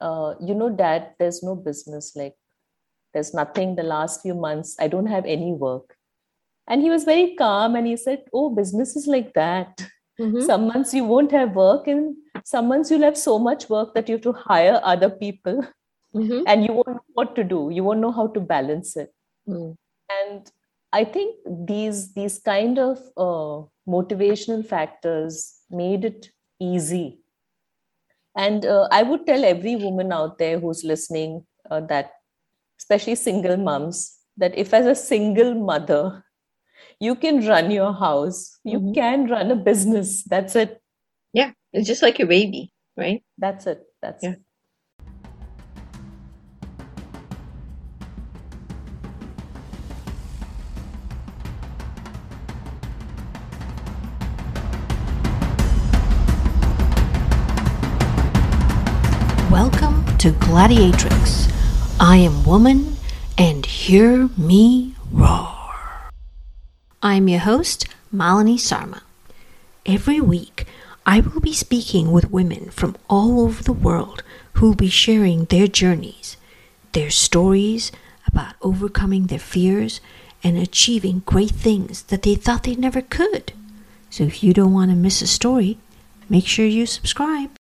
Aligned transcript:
uh, 0.00 0.34
you 0.40 0.54
know, 0.54 0.70
dad, 0.70 1.14
there's 1.18 1.42
no 1.42 1.54
business. 1.54 2.14
Like, 2.16 2.34
there's 3.12 3.34
nothing 3.34 3.76
the 3.76 3.82
last 3.82 4.22
few 4.22 4.34
months. 4.34 4.76
I 4.78 4.88
don't 4.88 5.06
have 5.06 5.26
any 5.26 5.52
work. 5.52 5.96
And 6.68 6.82
he 6.82 6.90
was 6.90 7.04
very 7.04 7.34
calm 7.34 7.74
and 7.74 7.86
he 7.86 7.96
said, 7.96 8.22
Oh, 8.32 8.50
business 8.50 8.94
is 8.94 9.06
like 9.06 9.32
that. 9.34 9.86
Mm-hmm. 10.20 10.42
Some 10.42 10.68
months 10.68 10.92
you 10.94 11.04
won't 11.04 11.32
have 11.32 11.54
work, 11.56 11.88
and 11.88 12.14
some 12.44 12.68
months 12.68 12.90
you'll 12.90 13.02
have 13.02 13.16
so 13.16 13.38
much 13.38 13.70
work 13.70 13.94
that 13.94 14.08
you 14.08 14.16
have 14.16 14.22
to 14.22 14.32
hire 14.32 14.78
other 14.84 15.08
people 15.08 15.64
mm-hmm. 16.14 16.42
and 16.46 16.64
you 16.64 16.72
won't 16.72 16.88
know 16.88 17.04
what 17.14 17.34
to 17.36 17.44
do. 17.44 17.70
You 17.72 17.84
won't 17.84 18.00
know 18.00 18.12
how 18.12 18.26
to 18.28 18.40
balance 18.40 18.96
it. 18.96 19.12
Mm. 19.48 19.76
And 20.10 20.50
I 20.92 21.04
think 21.04 21.36
these 21.46 22.12
these 22.14 22.38
kind 22.38 22.78
of 22.78 22.98
uh, 23.16 23.64
motivational 23.88 24.66
factors 24.66 25.54
made 25.70 26.04
it 26.04 26.30
easy. 26.60 27.19
And 28.36 28.64
uh, 28.64 28.88
I 28.90 29.02
would 29.02 29.26
tell 29.26 29.44
every 29.44 29.76
woman 29.76 30.12
out 30.12 30.38
there 30.38 30.58
who's 30.58 30.84
listening 30.84 31.44
uh, 31.70 31.80
that, 31.82 32.12
especially 32.78 33.16
single 33.16 33.56
moms, 33.56 34.16
that 34.36 34.56
if 34.56 34.72
as 34.74 34.86
a 34.86 34.94
single 34.94 35.54
mother 35.54 36.24
you 36.98 37.14
can 37.14 37.46
run 37.46 37.70
your 37.70 37.92
house 37.92 38.58
you 38.64 38.80
mm-hmm. 38.80 38.92
can 38.92 39.28
run 39.28 39.50
a 39.50 39.56
business. 39.56 40.24
That's 40.24 40.56
it. 40.56 40.80
Yeah 41.32 41.52
it's 41.72 41.86
just 41.86 42.02
like 42.02 42.18
your 42.18 42.28
baby 42.28 42.72
right? 42.96 43.22
That's 43.38 43.66
it. 43.66 43.82
That's 44.02 44.24
yeah. 44.24 44.30
it 44.30 44.40
to 60.20 60.32
Gladiatrix. 60.32 61.50
I 61.98 62.18
am 62.18 62.44
woman, 62.44 62.98
and 63.38 63.64
hear 63.64 64.28
me 64.36 64.94
roar. 65.10 66.10
I'm 67.02 67.26
your 67.26 67.40
host, 67.40 67.86
Malini 68.14 68.60
Sarma. 68.60 69.00
Every 69.86 70.20
week, 70.20 70.66
I 71.06 71.20
will 71.20 71.40
be 71.40 71.54
speaking 71.54 72.12
with 72.12 72.30
women 72.30 72.68
from 72.68 72.96
all 73.08 73.40
over 73.40 73.62
the 73.62 73.72
world 73.72 74.22
who 74.56 74.66
will 74.66 74.74
be 74.74 74.90
sharing 74.90 75.46
their 75.46 75.66
journeys, 75.66 76.36
their 76.92 77.08
stories 77.08 77.90
about 78.26 78.56
overcoming 78.60 79.28
their 79.28 79.38
fears 79.38 80.02
and 80.44 80.58
achieving 80.58 81.22
great 81.24 81.52
things 81.52 82.02
that 82.02 82.24
they 82.24 82.34
thought 82.34 82.64
they 82.64 82.74
never 82.74 83.00
could. 83.00 83.54
So 84.10 84.24
if 84.24 84.44
you 84.44 84.52
don't 84.52 84.74
want 84.74 84.90
to 84.90 84.96
miss 84.98 85.22
a 85.22 85.26
story, 85.26 85.78
make 86.28 86.46
sure 86.46 86.66
you 86.66 86.84
subscribe. 86.84 87.52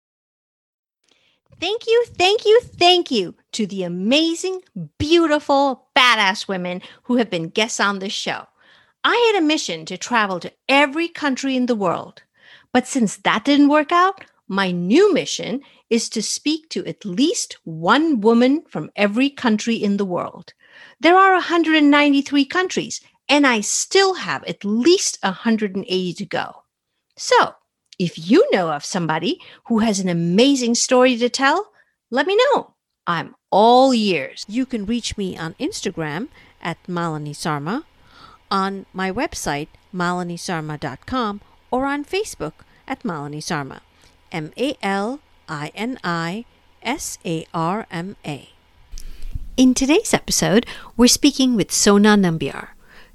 Thank 1.59 1.87
you, 1.87 2.05
thank 2.07 2.45
you, 2.45 2.61
thank 2.61 3.11
you 3.11 3.35
to 3.51 3.67
the 3.67 3.83
amazing, 3.83 4.61
beautiful, 4.97 5.87
badass 5.93 6.47
women 6.47 6.81
who 7.03 7.17
have 7.17 7.29
been 7.29 7.49
guests 7.49 7.81
on 7.81 7.99
this 7.99 8.13
show. 8.13 8.45
I 9.03 9.31
had 9.33 9.43
a 9.43 9.45
mission 9.45 9.85
to 9.85 9.97
travel 9.97 10.39
to 10.39 10.53
every 10.69 11.09
country 11.09 11.57
in 11.57 11.65
the 11.65 11.75
world. 11.75 12.23
But 12.71 12.87
since 12.87 13.17
that 13.17 13.43
didn't 13.43 13.67
work 13.67 13.91
out, 13.91 14.23
my 14.47 14.71
new 14.71 15.13
mission 15.13 15.61
is 15.89 16.07
to 16.09 16.21
speak 16.21 16.69
to 16.69 16.85
at 16.85 17.03
least 17.03 17.57
one 17.65 18.21
woman 18.21 18.63
from 18.69 18.89
every 18.95 19.29
country 19.29 19.75
in 19.75 19.97
the 19.97 20.05
world. 20.05 20.53
There 21.01 21.17
are 21.17 21.33
193 21.33 22.45
countries, 22.45 23.01
and 23.27 23.45
I 23.45 23.59
still 23.61 24.13
have 24.13 24.45
at 24.45 24.63
least 24.63 25.17
180 25.23 26.13
to 26.13 26.25
go. 26.25 26.63
So, 27.17 27.55
if 27.99 28.17
you 28.17 28.47
know 28.51 28.71
of 28.71 28.85
somebody 28.85 29.39
who 29.65 29.79
has 29.79 29.99
an 29.99 30.07
amazing 30.07 30.73
story 30.73 31.17
to 31.17 31.29
tell, 31.29 31.71
let 32.09 32.25
me 32.25 32.37
know. 32.37 32.73
I'm 33.05 33.35
all 33.51 33.93
ears. 33.93 34.45
You 34.47 34.65
can 34.65 34.85
reach 34.85 35.17
me 35.17 35.37
on 35.37 35.53
Instagram 35.59 36.29
at 36.61 36.81
Malini 36.87 37.35
Sarma 37.35 37.83
on 38.49 38.85
my 38.93 39.11
website, 39.11 39.67
malinisarma.com, 39.93 41.41
or 41.71 41.85
on 41.85 42.05
Facebook 42.05 42.53
at 42.87 43.03
Malini 43.03 43.43
Sarma. 43.43 43.81
M 44.31 44.51
A 44.57 44.77
L 44.81 45.19
I 45.47 45.71
N 45.75 45.99
I 46.03 46.45
S 46.81 47.17
A 47.25 47.45
R 47.53 47.85
M 47.91 48.15
A. 48.25 48.49
In 49.57 49.73
today's 49.73 50.13
episode, 50.13 50.65
we're 50.95 51.07
speaking 51.07 51.55
with 51.55 51.71
Sona 51.71 52.15
Nambiar. 52.15 52.69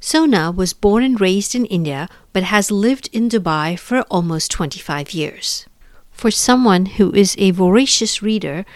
Sona 0.07 0.51
was 0.51 0.75
born 0.75 1.03
and 1.03 1.19
raised 1.19 1.55
in 1.55 1.65
India 1.65 2.11
but 2.35 2.43
has 2.43 2.71
lived 2.71 3.09
in 3.11 3.31
Dubai 3.31 3.79
for 3.79 4.03
almost 4.11 4.51
25 4.51 5.15
years. 5.15 5.65
For 6.11 6.31
someone 6.31 6.85
who 6.97 7.11
is 7.15 7.35
a 7.39 7.53
voracious 7.53 8.21
reader 8.21 8.67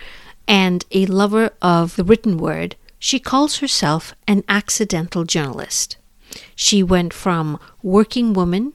and 0.48 0.86
a 0.90 1.04
lover 1.04 1.50
of 1.60 1.96
the 1.96 2.02
written 2.02 2.38
word, 2.38 2.76
she 2.98 3.18
calls 3.18 3.58
herself 3.58 4.14
an 4.26 4.42
accidental 4.48 5.24
journalist. 5.24 5.98
She 6.56 6.82
went 6.82 7.12
from 7.12 7.60
working 7.82 8.32
woman 8.32 8.72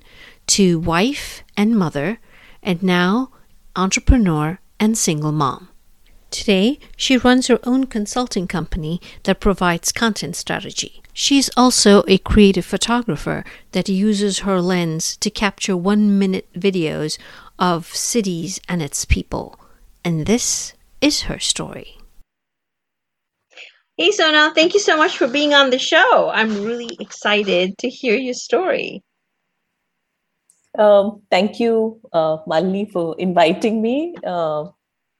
to 0.53 0.77
wife 0.77 1.43
and 1.57 1.75
mother, 1.75 2.19
and 2.61 2.83
now 2.83 3.31
entrepreneur 3.75 4.59
and 4.79 4.95
single 4.95 5.31
mom. 5.31 5.69
Today, 6.33 6.79
she 6.97 7.15
runs 7.15 7.45
her 7.45 7.59
own 7.63 7.85
consulting 7.85 8.47
company 8.47 8.99
that 9.21 9.39
provides 9.39 9.91
content 9.91 10.35
strategy. 10.35 11.03
She's 11.13 11.51
also 11.55 12.03
a 12.07 12.17
creative 12.17 12.65
photographer 12.65 13.45
that 13.73 13.87
uses 13.87 14.39
her 14.39 14.59
lens 14.59 15.15
to 15.17 15.29
capture 15.29 15.77
one 15.77 16.17
minute 16.17 16.47
videos 16.55 17.19
of 17.59 17.85
cities 17.85 18.59
and 18.67 18.81
its 18.81 19.05
people. 19.05 19.59
And 20.03 20.25
this 20.25 20.73
is 21.01 21.29
her 21.29 21.37
story. 21.37 21.99
Hey, 23.95 24.09
Sona, 24.09 24.51
thank 24.55 24.73
you 24.73 24.79
so 24.79 24.97
much 24.97 25.15
for 25.15 25.27
being 25.27 25.53
on 25.53 25.69
the 25.69 25.77
show. 25.77 26.31
I'm 26.33 26.63
really 26.65 26.97
excited 26.99 27.77
to 27.77 27.89
hear 27.89 28.15
your 28.15 28.33
story. 28.33 29.03
Um, 30.79 31.21
thank 31.29 31.59
you, 31.59 32.01
uh, 32.11 32.37
Malini, 32.47 32.91
for 32.91 33.15
inviting 33.19 33.83
me. 33.83 34.15
Uh, 34.25 34.69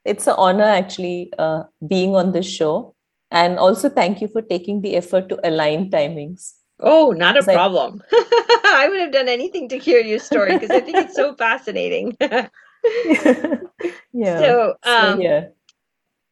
it's 0.05 0.27
an 0.27 0.35
honor 0.37 0.63
actually 0.63 1.31
uh, 1.37 1.63
being 1.87 2.15
on 2.15 2.31
this 2.31 2.49
show. 2.49 2.95
And 3.31 3.57
also, 3.57 3.89
thank 3.89 4.21
you 4.21 4.27
for 4.27 4.41
taking 4.41 4.81
the 4.81 4.95
effort 4.95 5.29
to 5.29 5.39
align 5.47 5.89
timings. 5.89 6.53
Oh, 6.79 7.11
not 7.11 7.37
a 7.37 7.43
problem. 7.43 8.01
I, 8.11 8.61
I 8.85 8.87
would 8.89 8.99
have 8.99 9.11
done 9.11 9.27
anything 9.27 9.69
to 9.69 9.77
hear 9.77 9.99
your 9.99 10.19
story 10.19 10.53
because 10.53 10.69
I 10.69 10.81
think 10.81 10.97
it's 10.97 11.15
so 11.15 11.33
fascinating. 11.37 12.15
yeah. 12.19 12.49
So, 14.13 14.75
um, 14.83 15.15
so, 15.15 15.19
yeah 15.19 15.45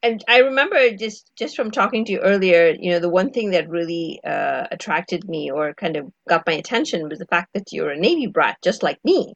and 0.04 0.24
I 0.28 0.40
remember 0.40 0.96
just 0.96 1.31
just 1.36 1.56
from 1.56 1.72
talking 1.72 2.06
to 2.06 2.12
you 2.12 2.20
earlier, 2.20 2.76
you 2.80 2.92
know, 2.92 3.00
the 3.00 3.10
one 3.10 3.31
thing 3.31 3.52
that 3.52 3.70
really 3.70 4.20
uh, 4.24 4.68
attracted 4.72 5.30
me 5.30 5.52
or 5.52 5.74
kind 5.74 5.96
of 5.96 6.12
got 6.28 6.48
my 6.48 6.54
attention 6.54 7.08
was 7.08 7.20
the 7.20 7.28
fact 7.28 7.54
that 7.54 7.72
you're 7.72 7.92
a 7.92 8.00
Navy 8.00 8.28
brat, 8.28 8.58
just 8.64 8.84
like 8.84 9.00
me. 9.04 9.34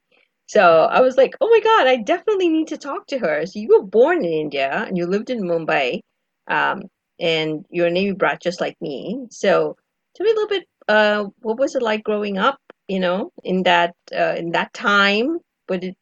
So 0.47 0.61
I 0.83 1.01
was 1.01 1.17
like, 1.17 1.35
oh 1.41 1.50
my 1.50 1.59
god, 1.59 1.88
I 1.88 1.97
definitely 1.97 2.50
need 2.50 2.67
to 2.69 2.78
talk 2.78 3.07
to 3.07 3.19
her. 3.19 3.45
So 3.45 3.59
you 3.59 3.69
were 3.69 3.83
born 3.85 4.23
in 4.23 4.31
India 4.31 4.83
and 4.88 4.97
you 4.97 5.07
lived 5.07 5.29
in 5.29 5.41
Mumbai, 5.41 6.01
um, 6.47 6.83
and 7.19 7.66
you're 7.69 7.88
a 7.88 7.91
Navy 7.91 8.13
brat, 8.13 8.41
just 8.41 8.61
like 8.61 8.75
me. 8.81 9.25
So 9.31 9.75
tell 10.16 10.25
me 10.25 10.31
a 10.31 10.35
little 10.35 10.50
bit, 10.50 10.66
uh, 10.88 11.25
what 11.41 11.57
was 11.57 11.75
it 11.75 11.81
like 11.81 12.03
growing 12.03 12.38
up? 12.38 12.59
You 12.88 13.00
know, 13.00 13.31
in 13.44 13.63
that 13.63 13.95
uh, 14.16 14.35
in 14.38 14.51
that 14.51 14.72
time, 14.73 15.39
but 15.67 15.83
it 15.83 15.95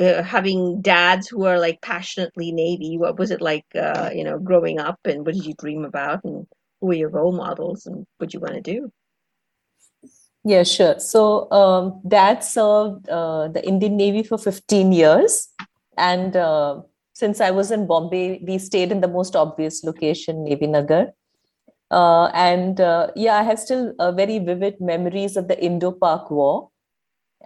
uh, 0.00 0.22
having 0.22 0.80
dads 0.82 1.28
who 1.28 1.44
are 1.46 1.58
like 1.58 1.80
passionately 1.82 2.52
Navy? 2.52 2.98
What 2.98 3.18
was 3.18 3.30
it 3.30 3.40
like, 3.40 3.64
uh, 3.74 4.10
you 4.14 4.24
know, 4.24 4.38
growing 4.38 4.78
up, 4.80 4.98
and 5.04 5.24
what 5.26 5.34
did 5.34 5.46
you 5.46 5.54
dream 5.58 5.84
about, 5.84 6.24
and 6.24 6.46
who 6.80 6.88
were 6.88 6.94
your 6.94 7.10
role 7.10 7.32
models, 7.32 7.86
and 7.86 8.06
what 8.18 8.34
you 8.34 8.40
want 8.40 8.54
to 8.54 8.60
do? 8.60 8.90
Yeah, 10.46 10.62
sure. 10.62 11.00
So, 11.00 11.50
um, 11.50 12.00
dad 12.06 12.44
served 12.44 13.08
uh, 13.08 13.48
the 13.48 13.66
Indian 13.66 13.96
Navy 13.96 14.22
for 14.22 14.38
15 14.38 14.92
years, 14.92 15.48
and 15.98 16.36
uh, 16.36 16.82
since 17.14 17.40
I 17.40 17.50
was 17.50 17.72
in 17.72 17.88
Bombay, 17.88 18.44
we 18.46 18.58
stayed 18.58 18.92
in 18.92 19.00
the 19.00 19.08
most 19.08 19.34
obvious 19.34 19.82
location, 19.82 20.44
Navy 20.44 20.68
Nagar. 20.68 21.08
Uh, 21.90 22.26
and 22.26 22.80
uh, 22.80 23.08
yeah, 23.16 23.38
I 23.38 23.42
have 23.42 23.58
still 23.58 23.92
very 24.14 24.38
vivid 24.38 24.80
memories 24.80 25.36
of 25.36 25.48
the 25.48 25.60
Indo-Pak 25.60 26.30
War 26.30 26.68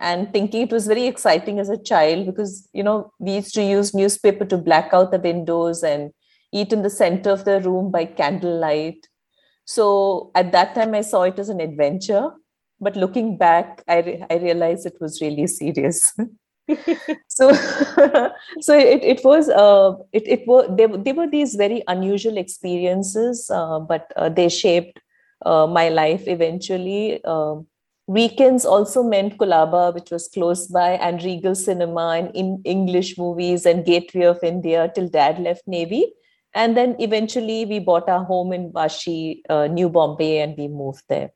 and 0.00 0.30
thinking 0.32 0.62
it 0.62 0.72
was 0.72 0.86
very 0.86 1.06
exciting 1.06 1.58
as 1.58 1.70
a 1.70 1.82
child 1.82 2.26
because 2.26 2.68
you 2.72 2.82
know 2.82 3.12
we 3.18 3.36
used 3.36 3.54
to 3.54 3.62
use 3.62 3.94
newspaper 3.94 4.44
to 4.46 4.56
black 4.56 4.90
out 4.92 5.10
the 5.10 5.18
windows 5.18 5.82
and 5.82 6.10
eat 6.52 6.72
in 6.72 6.82
the 6.82 6.90
center 6.90 7.30
of 7.30 7.44
the 7.44 7.60
room 7.60 7.90
by 7.90 8.04
candlelight 8.06 9.08
so 9.66 10.30
at 10.34 10.52
that 10.52 10.74
time 10.74 10.94
i 10.94 11.02
saw 11.02 11.22
it 11.24 11.38
as 11.38 11.50
an 11.50 11.60
adventure 11.60 12.30
but 12.80 12.96
looking 12.96 13.36
back 13.36 13.82
i, 13.88 13.98
re- 14.00 14.24
I 14.30 14.36
realized 14.36 14.86
it 14.86 15.00
was 15.00 15.20
really 15.20 15.46
serious 15.46 16.12
so 17.28 17.52
so 18.60 18.78
it, 18.78 19.02
it 19.02 19.24
was 19.24 19.48
uh, 19.48 19.94
it, 20.12 20.26
it 20.26 20.46
were 20.46 20.66
they, 20.68 20.86
they 20.86 21.12
were 21.12 21.28
these 21.28 21.54
very 21.54 21.82
unusual 21.88 22.36
experiences 22.36 23.50
uh, 23.52 23.80
but 23.80 24.12
uh, 24.16 24.28
they 24.28 24.48
shaped 24.48 25.00
uh, 25.46 25.66
my 25.66 25.88
life 25.88 26.24
eventually 26.26 27.22
um, 27.24 27.66
Weekends 28.06 28.64
also 28.64 29.04
meant 29.04 29.38
Colaba, 29.38 29.94
which 29.94 30.10
was 30.10 30.26
close 30.26 30.66
by, 30.66 30.94
and 30.94 31.22
Regal 31.22 31.54
Cinema 31.54 32.16
and 32.18 32.34
in 32.34 32.60
English 32.64 33.16
movies 33.16 33.64
and 33.64 33.84
Gateway 33.84 34.24
of 34.24 34.42
India 34.42 34.90
till 34.92 35.08
dad 35.08 35.38
left 35.38 35.62
Navy. 35.68 36.12
and 36.60 36.76
then 36.76 36.96
eventually 36.98 37.64
we 37.70 37.78
bought 37.78 38.08
our 38.08 38.24
home 38.24 38.52
in 38.52 38.72
Vashi, 38.72 39.42
uh, 39.48 39.68
New 39.68 39.88
Bombay, 39.88 40.40
and 40.40 40.56
we 40.58 40.66
moved 40.66 41.04
there. 41.08 41.30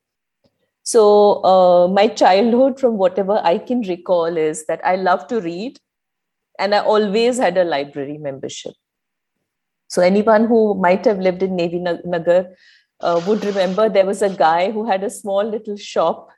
So 0.85 1.43
uh, 1.45 1.89
my 1.89 2.09
childhood, 2.09 2.79
from 2.79 2.99
whatever 2.99 3.41
I 3.43 3.59
can 3.59 3.81
recall, 3.81 4.37
is 4.37 4.67
that 4.67 4.81
I 4.85 4.97
love 4.97 5.27
to 5.29 5.41
read, 5.41 5.79
and 6.59 6.75
I 6.75 6.81
always 6.81 7.39
had 7.39 7.57
a 7.57 7.65
library 7.65 8.19
membership. 8.19 8.75
So 9.89 10.03
anyone 10.03 10.47
who 10.47 10.75
might 10.75 11.05
have 11.07 11.19
lived 11.19 11.43
in 11.43 11.57
Navy 11.57 11.79
Nagar 11.79 12.49
uh, 13.01 13.21
would 13.27 13.45
remember 13.45 13.89
there 13.89 14.07
was 14.07 14.23
a 14.23 14.29
guy 14.29 14.71
who 14.71 14.87
had 14.87 15.05
a 15.05 15.11
small 15.11 15.43
little 15.43 15.77
shop 15.77 16.29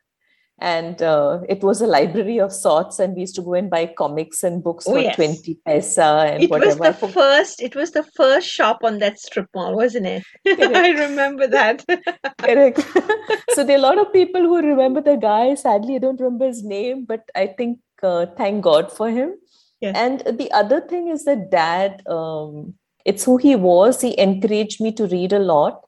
and 0.59 1.03
uh, 1.03 1.41
it 1.49 1.63
was 1.63 1.83
a 1.83 1.87
library 1.87 2.41
of 2.41 2.51
sorts 2.51 2.99
and 2.99 3.15
we 3.15 3.21
used 3.21 3.35
to 3.35 3.43
go 3.43 3.53
and 3.53 3.69
buy 3.69 3.85
comics 3.87 4.43
and 4.43 4.65
books 4.65 4.87
oh, 4.89 4.93
for 4.95 5.01
yes. 5.01 5.17
20 5.17 5.59
paisa 5.67 6.33
and 6.33 6.45
it 6.45 6.51
whatever. 6.51 6.79
was 6.79 6.99
the 6.99 7.09
first 7.09 7.61
it 7.61 7.77
was 7.77 7.91
the 7.91 8.03
first 8.03 8.49
shop 8.49 8.79
on 8.83 8.99
that 8.99 9.19
strip 9.19 9.49
mall 9.55 9.75
wasn't 9.77 10.07
it? 10.07 10.25
I 10.47 10.91
remember 10.91 11.47
that. 11.47 11.85
Correct. 12.39 12.81
So 13.51 13.65
there 13.65 13.77
are 13.77 13.79
a 13.79 13.83
lot 13.83 13.99
of 13.99 14.13
people 14.13 14.43
who 14.43 14.61
remember 14.61 15.01
the 15.01 15.17
guy. 15.17 15.55
Sadly 15.55 15.97
i 15.97 15.99
don't 15.99 16.21
remember 16.21 16.47
his 16.47 16.63
name 16.63 17.05
but 17.05 17.29
i 17.35 17.47
think 17.47 17.79
uh, 18.03 18.27
thank 18.37 18.63
god 18.63 18.91
for 18.93 19.11
him. 19.11 19.35
Yes. 19.81 19.95
and 19.95 20.39
the 20.39 20.51
other 20.53 20.81
thing 20.81 21.09
is 21.09 21.27
that 21.27 21.51
dad 21.51 22.03
um, 22.07 22.75
it's 23.05 23.25
who 23.25 23.37
he 23.37 23.57
was. 23.57 24.01
He 24.01 24.19
encouraged 24.19 24.81
me 24.81 24.91
to 24.93 25.07
read 25.07 25.35
a 25.35 25.39
lot. 25.39 25.83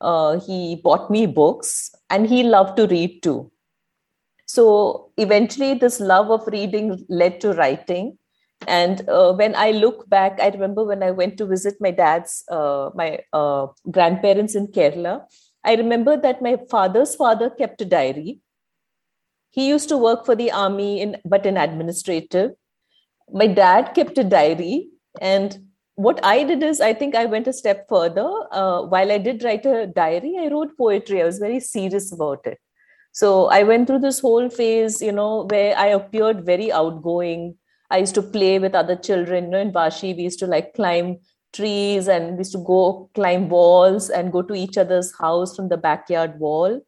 Uh, 0.00 0.40
he 0.40 0.80
bought 0.82 1.10
me 1.10 1.26
books 1.26 1.94
and 2.08 2.26
he 2.26 2.42
loved 2.42 2.76
to 2.78 2.86
read 2.86 3.22
too 3.22 3.50
so 4.46 5.10
eventually, 5.16 5.74
this 5.74 6.00
love 6.00 6.30
of 6.30 6.46
reading 6.46 7.04
led 7.08 7.40
to 7.40 7.52
writing. 7.52 8.18
And 8.66 9.06
uh, 9.08 9.32
when 9.32 9.54
I 9.54 9.72
look 9.72 10.08
back, 10.08 10.38
I 10.40 10.48
remember 10.48 10.84
when 10.84 11.02
I 11.02 11.10
went 11.10 11.38
to 11.38 11.46
visit 11.46 11.74
my 11.80 11.90
dad's, 11.90 12.44
uh, 12.50 12.90
my 12.94 13.20
uh, 13.32 13.66
grandparents 13.90 14.54
in 14.54 14.68
Kerala. 14.68 15.22
I 15.64 15.74
remember 15.74 16.16
that 16.16 16.42
my 16.42 16.58
father's 16.70 17.14
father 17.14 17.50
kept 17.50 17.80
a 17.80 17.84
diary. 17.84 18.40
He 19.50 19.68
used 19.68 19.88
to 19.88 19.96
work 19.96 20.26
for 20.26 20.34
the 20.34 20.50
army, 20.50 21.00
in, 21.00 21.16
but 21.24 21.46
in 21.46 21.56
administrative. 21.56 22.52
My 23.32 23.46
dad 23.46 23.94
kept 23.94 24.18
a 24.18 24.24
diary. 24.24 24.88
And 25.20 25.68
what 25.94 26.20
I 26.24 26.44
did 26.44 26.62
is, 26.62 26.80
I 26.80 26.92
think 26.92 27.14
I 27.14 27.24
went 27.24 27.46
a 27.46 27.52
step 27.52 27.86
further. 27.88 28.28
Uh, 28.50 28.82
while 28.82 29.12
I 29.12 29.18
did 29.18 29.42
write 29.42 29.64
a 29.64 29.86
diary, 29.86 30.36
I 30.38 30.48
wrote 30.48 30.76
poetry. 30.76 31.22
I 31.22 31.26
was 31.26 31.38
very 31.38 31.60
serious 31.60 32.12
about 32.12 32.46
it 32.46 32.58
so 33.14 33.46
i 33.56 33.62
went 33.62 33.86
through 33.86 34.00
this 34.04 34.20
whole 34.20 34.48
phase 34.50 35.00
you 35.00 35.12
know 35.12 35.46
where 35.50 35.76
i 35.78 35.86
appeared 35.86 36.44
very 36.44 36.72
outgoing. 36.72 37.54
I 37.90 37.98
used 37.98 38.14
to 38.16 38.22
play 38.22 38.58
with 38.58 38.74
other 38.74 38.96
children 38.96 39.44
you 39.44 39.50
know 39.50 39.58
in 39.64 39.72
vashi 39.72 40.16
we 40.16 40.24
used 40.24 40.40
to 40.40 40.46
like 40.46 40.74
climb 40.74 41.18
trees 41.54 42.08
and 42.08 42.32
we 42.32 42.38
used 42.38 42.52
to 42.52 42.64
go 42.70 43.10
climb 43.14 43.48
walls 43.48 44.10
and 44.10 44.32
go 44.32 44.42
to 44.42 44.54
each 44.54 44.76
other's 44.76 45.16
house 45.16 45.54
from 45.56 45.68
the 45.68 45.76
backyard 45.76 46.38
wall. 46.38 46.80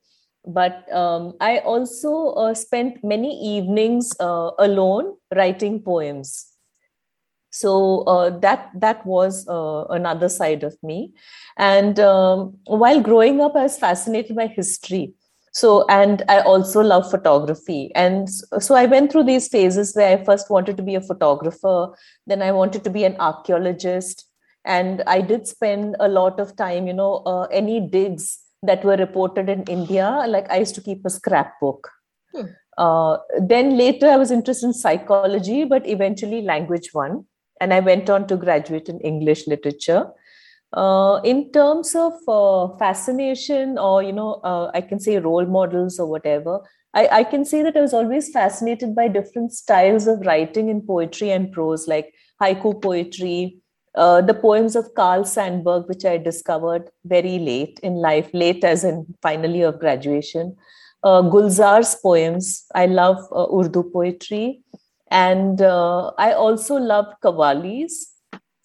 But 0.45 0.93
um, 0.93 1.35
i 1.41 1.59
also 1.59 2.33
uh, 2.43 2.55
spent 2.55 3.03
many 3.03 3.33
evenings 3.57 4.13
uh, 4.21 4.51
alone 4.59 5.17
writing 5.35 5.81
poems. 5.83 6.47
So 7.51 8.03
uh, 8.03 8.39
that 8.41 8.71
that 8.81 9.07
was 9.07 9.47
uh, 9.49 9.85
another 9.91 10.29
side 10.29 10.63
of 10.63 10.77
me. 10.83 11.15
And 11.57 11.99
um, 11.99 12.59
while 12.67 13.01
growing 13.01 13.41
up 13.41 13.57
i 13.57 13.63
was 13.63 13.79
fascinated 13.79 14.37
by 14.37 14.47
history 14.47 15.15
so 15.57 15.69
and 15.89 16.23
i 16.29 16.41
also 16.41 16.83
love 16.83 17.11
photography. 17.11 17.91
And 17.95 18.29
so 18.67 18.75
i 18.75 18.87
went 18.87 19.11
through 19.11 19.25
these 19.25 19.49
phases 19.49 19.95
where 19.95 20.11
i 20.17 20.25
first 20.25 20.51
wanted 20.51 20.77
to 20.77 20.83
be 20.89 20.97
a 20.97 21.07
photographer 21.11 21.77
then 22.27 22.43
i 22.43 22.53
wanted 22.53 22.85
to 22.85 22.91
be 22.97 23.05
an 23.05 23.17
archaeologist 23.29 24.25
and 24.65 25.03
i 25.07 25.21
did 25.31 25.47
spend 25.53 25.97
a 26.01 26.09
lot 26.09 26.41
of 26.45 26.57
time 26.57 26.87
you 26.87 26.97
know 26.99 27.13
uh, 27.33 27.47
any 27.61 27.81
digs 27.97 28.27
that 28.63 28.85
were 28.85 28.99
reported 29.05 29.49
in 29.55 29.63
india 29.77 30.11
like 30.35 30.51
i 30.51 30.59
used 30.65 30.75
to 30.75 30.87
keep 30.89 31.07
a 31.07 31.15
scrapbook. 31.17 31.91
Hmm. 32.35 32.47
uh, 32.77 33.17
then 33.55 33.77
later 33.79 34.09
i 34.11 34.21
was 34.25 34.31
interested 34.39 34.67
in 34.67 34.79
psychology 34.83 35.65
but 35.65 35.89
eventually 35.97 36.43
language 36.53 36.91
one 36.93 37.25
and 37.61 37.73
i 37.73 37.81
went 37.91 38.11
on 38.11 38.27
to 38.33 38.43
graduate 38.47 38.91
in 38.95 39.01
english 39.13 39.47
literature 39.55 40.03
uh, 40.73 41.21
in 41.25 41.51
terms 41.53 41.95
of 41.95 42.13
uh, 42.29 42.77
fascination 42.77 43.79
or 43.79 44.03
you 44.03 44.13
know 44.13 44.35
uh, 44.45 44.71
i 44.75 44.81
can 44.81 44.99
say 44.99 45.19
role 45.19 45.47
models 45.47 45.99
or 45.99 46.07
whatever 46.07 46.61
I, 46.95 47.09
I, 47.19 47.25
can 47.25 47.45
say 47.45 47.63
that 47.63 47.77
i 47.77 47.81
was 47.81 47.93
always 47.93 48.31
fascinated 48.31 48.95
by 48.95 49.09
different 49.09 49.53
styles 49.53 50.07
of 50.07 50.21
writing 50.27 50.69
in 50.69 50.81
poetry 50.83 51.31
and 51.31 51.53
prose 51.53 51.87
like 51.87 52.13
haiku 52.43 52.81
poetry 52.83 53.59
uh, 53.95 54.21
the 54.21 54.35
poems 54.35 54.77
of 54.77 54.95
carl 54.95 55.25
sandburg 55.25 55.89
which 55.89 56.05
i 56.05 56.17
discovered 56.17 56.91
very 57.05 57.39
late 57.39 57.79
in 57.83 57.95
life 57.95 58.31
late 58.33 58.65
as 58.65 58.83
in 58.85 59.07
final 59.23 59.51
year 59.51 59.69
of 59.69 59.79
graduation 59.79 60.57
uh, 61.07 61.23
gulzar's 61.23 61.95
poems. 61.97 62.65
I 62.75 62.87
love 62.87 63.19
uh, 63.31 63.47
urdu 63.57 63.85
poetry. 63.93 64.63
And 65.09 65.63
i 65.63 66.33
also 66.33 66.75
love 66.75 67.07
qawwalis 67.23 67.93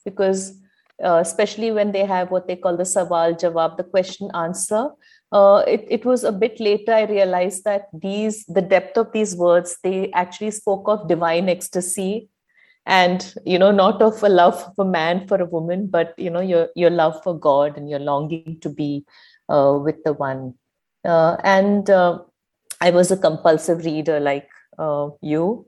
because 0.03 0.60
uh, 1.03 1.19
especially 1.21 1.71
when 1.71 1.91
they 1.91 2.05
have 2.05 2.31
what 2.31 2.47
they 2.47 2.55
call 2.55 2.77
the 2.77 2.83
sawal 2.83 3.39
jawab, 3.39 3.77
the 3.77 3.83
question 3.83 4.29
answer. 4.33 4.89
Uh, 5.31 5.63
it, 5.67 5.85
it 5.89 6.05
was 6.05 6.23
a 6.23 6.31
bit 6.31 6.59
later 6.59 6.93
I 6.93 7.03
realized 7.03 7.63
that 7.63 7.87
these 7.93 8.45
the 8.45 8.61
depth 8.61 8.97
of 8.97 9.11
these 9.13 9.35
words 9.35 9.77
they 9.83 10.11
actually 10.11 10.51
spoke 10.51 10.87
of 10.87 11.07
divine 11.07 11.47
ecstasy, 11.49 12.29
and 12.85 13.33
you 13.45 13.57
know 13.57 13.71
not 13.71 14.01
of 14.01 14.21
a 14.23 14.29
love 14.29 14.55
of 14.55 14.73
a 14.77 14.89
man 14.89 15.27
for 15.27 15.41
a 15.41 15.45
woman, 15.45 15.87
but 15.87 16.13
you 16.17 16.29
know 16.29 16.41
your 16.41 16.69
your 16.75 16.89
love 16.89 17.21
for 17.23 17.37
God 17.37 17.77
and 17.77 17.89
your 17.89 17.99
longing 17.99 18.57
to 18.61 18.69
be 18.69 19.05
uh, 19.49 19.77
with 19.81 20.03
the 20.03 20.13
one. 20.13 20.55
Uh, 21.05 21.37
and 21.43 21.89
uh, 21.89 22.19
I 22.79 22.91
was 22.91 23.11
a 23.11 23.17
compulsive 23.17 23.85
reader 23.85 24.19
like 24.19 24.49
uh, 24.77 25.09
you. 25.21 25.67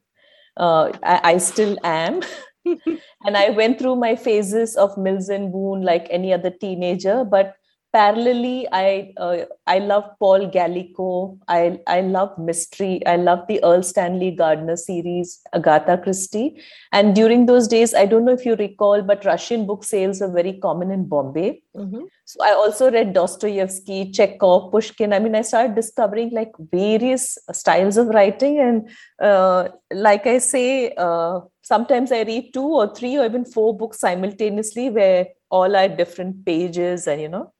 I, 0.57 0.91
I 1.03 1.37
still 1.37 1.77
am. 1.83 2.21
and 3.25 3.37
I 3.37 3.49
went 3.49 3.79
through 3.79 3.95
my 3.97 4.15
phases 4.15 4.75
of 4.75 4.97
Mills 4.97 5.29
and 5.29 5.51
Boon 5.51 5.81
like 5.81 6.07
any 6.09 6.33
other 6.33 6.49
teenager. 6.49 7.23
But 7.23 7.55
parallelly, 7.93 8.65
I 8.71 9.13
uh, 9.17 9.45
I 9.67 9.79
love 9.79 10.05
Paul 10.19 10.49
Gallico. 10.49 11.37
I 11.47 11.79
I 11.87 12.01
love 12.01 12.37
mystery. 12.37 13.05
I 13.05 13.15
love 13.17 13.45
the 13.47 13.59
Erle 13.63 13.83
Stanley 13.83 14.31
Gardner 14.31 14.75
series, 14.75 15.41
Agatha 15.53 15.97
Christie. 15.97 16.59
And 16.91 17.15
during 17.15 17.45
those 17.45 17.67
days, 17.67 17.93
I 17.93 18.05
don't 18.05 18.25
know 18.25 18.33
if 18.33 18.45
you 18.45 18.55
recall, 18.55 19.03
but 19.03 19.25
Russian 19.25 19.65
book 19.65 19.83
sales 19.83 20.21
were 20.21 20.31
very 20.31 20.53
common 20.53 20.91
in 20.91 21.05
Bombay. 21.05 21.61
Mm-hmm. 21.75 22.03
So 22.25 22.43
I 22.43 22.51
also 22.53 22.91
read 22.91 23.13
Dostoevsky, 23.13 24.11
Chekhov, 24.11 24.71
Pushkin. 24.71 25.13
I 25.13 25.19
mean, 25.19 25.35
I 25.35 25.41
started 25.41 25.75
discovering 25.75 26.31
like 26.31 26.51
various 26.71 27.37
styles 27.51 27.97
of 27.97 28.07
writing, 28.07 28.59
and 28.59 28.89
uh, 29.21 29.69
like 29.91 30.27
I 30.27 30.39
say. 30.39 30.93
Uh, 30.97 31.41
sometimes 31.65 32.11
I 32.11 32.23
read 32.23 32.53
two 32.53 32.65
or 32.77 32.93
three 32.93 33.17
or 33.17 33.23
even 33.23 33.45
four 33.45 33.75
books 33.75 33.99
simultaneously 33.99 34.89
where 34.89 35.27
all 35.49 35.77
are 35.77 35.87
different 35.87 36.45
pages 36.45 37.07
and 37.07 37.21
you 37.21 37.29
know. 37.29 37.53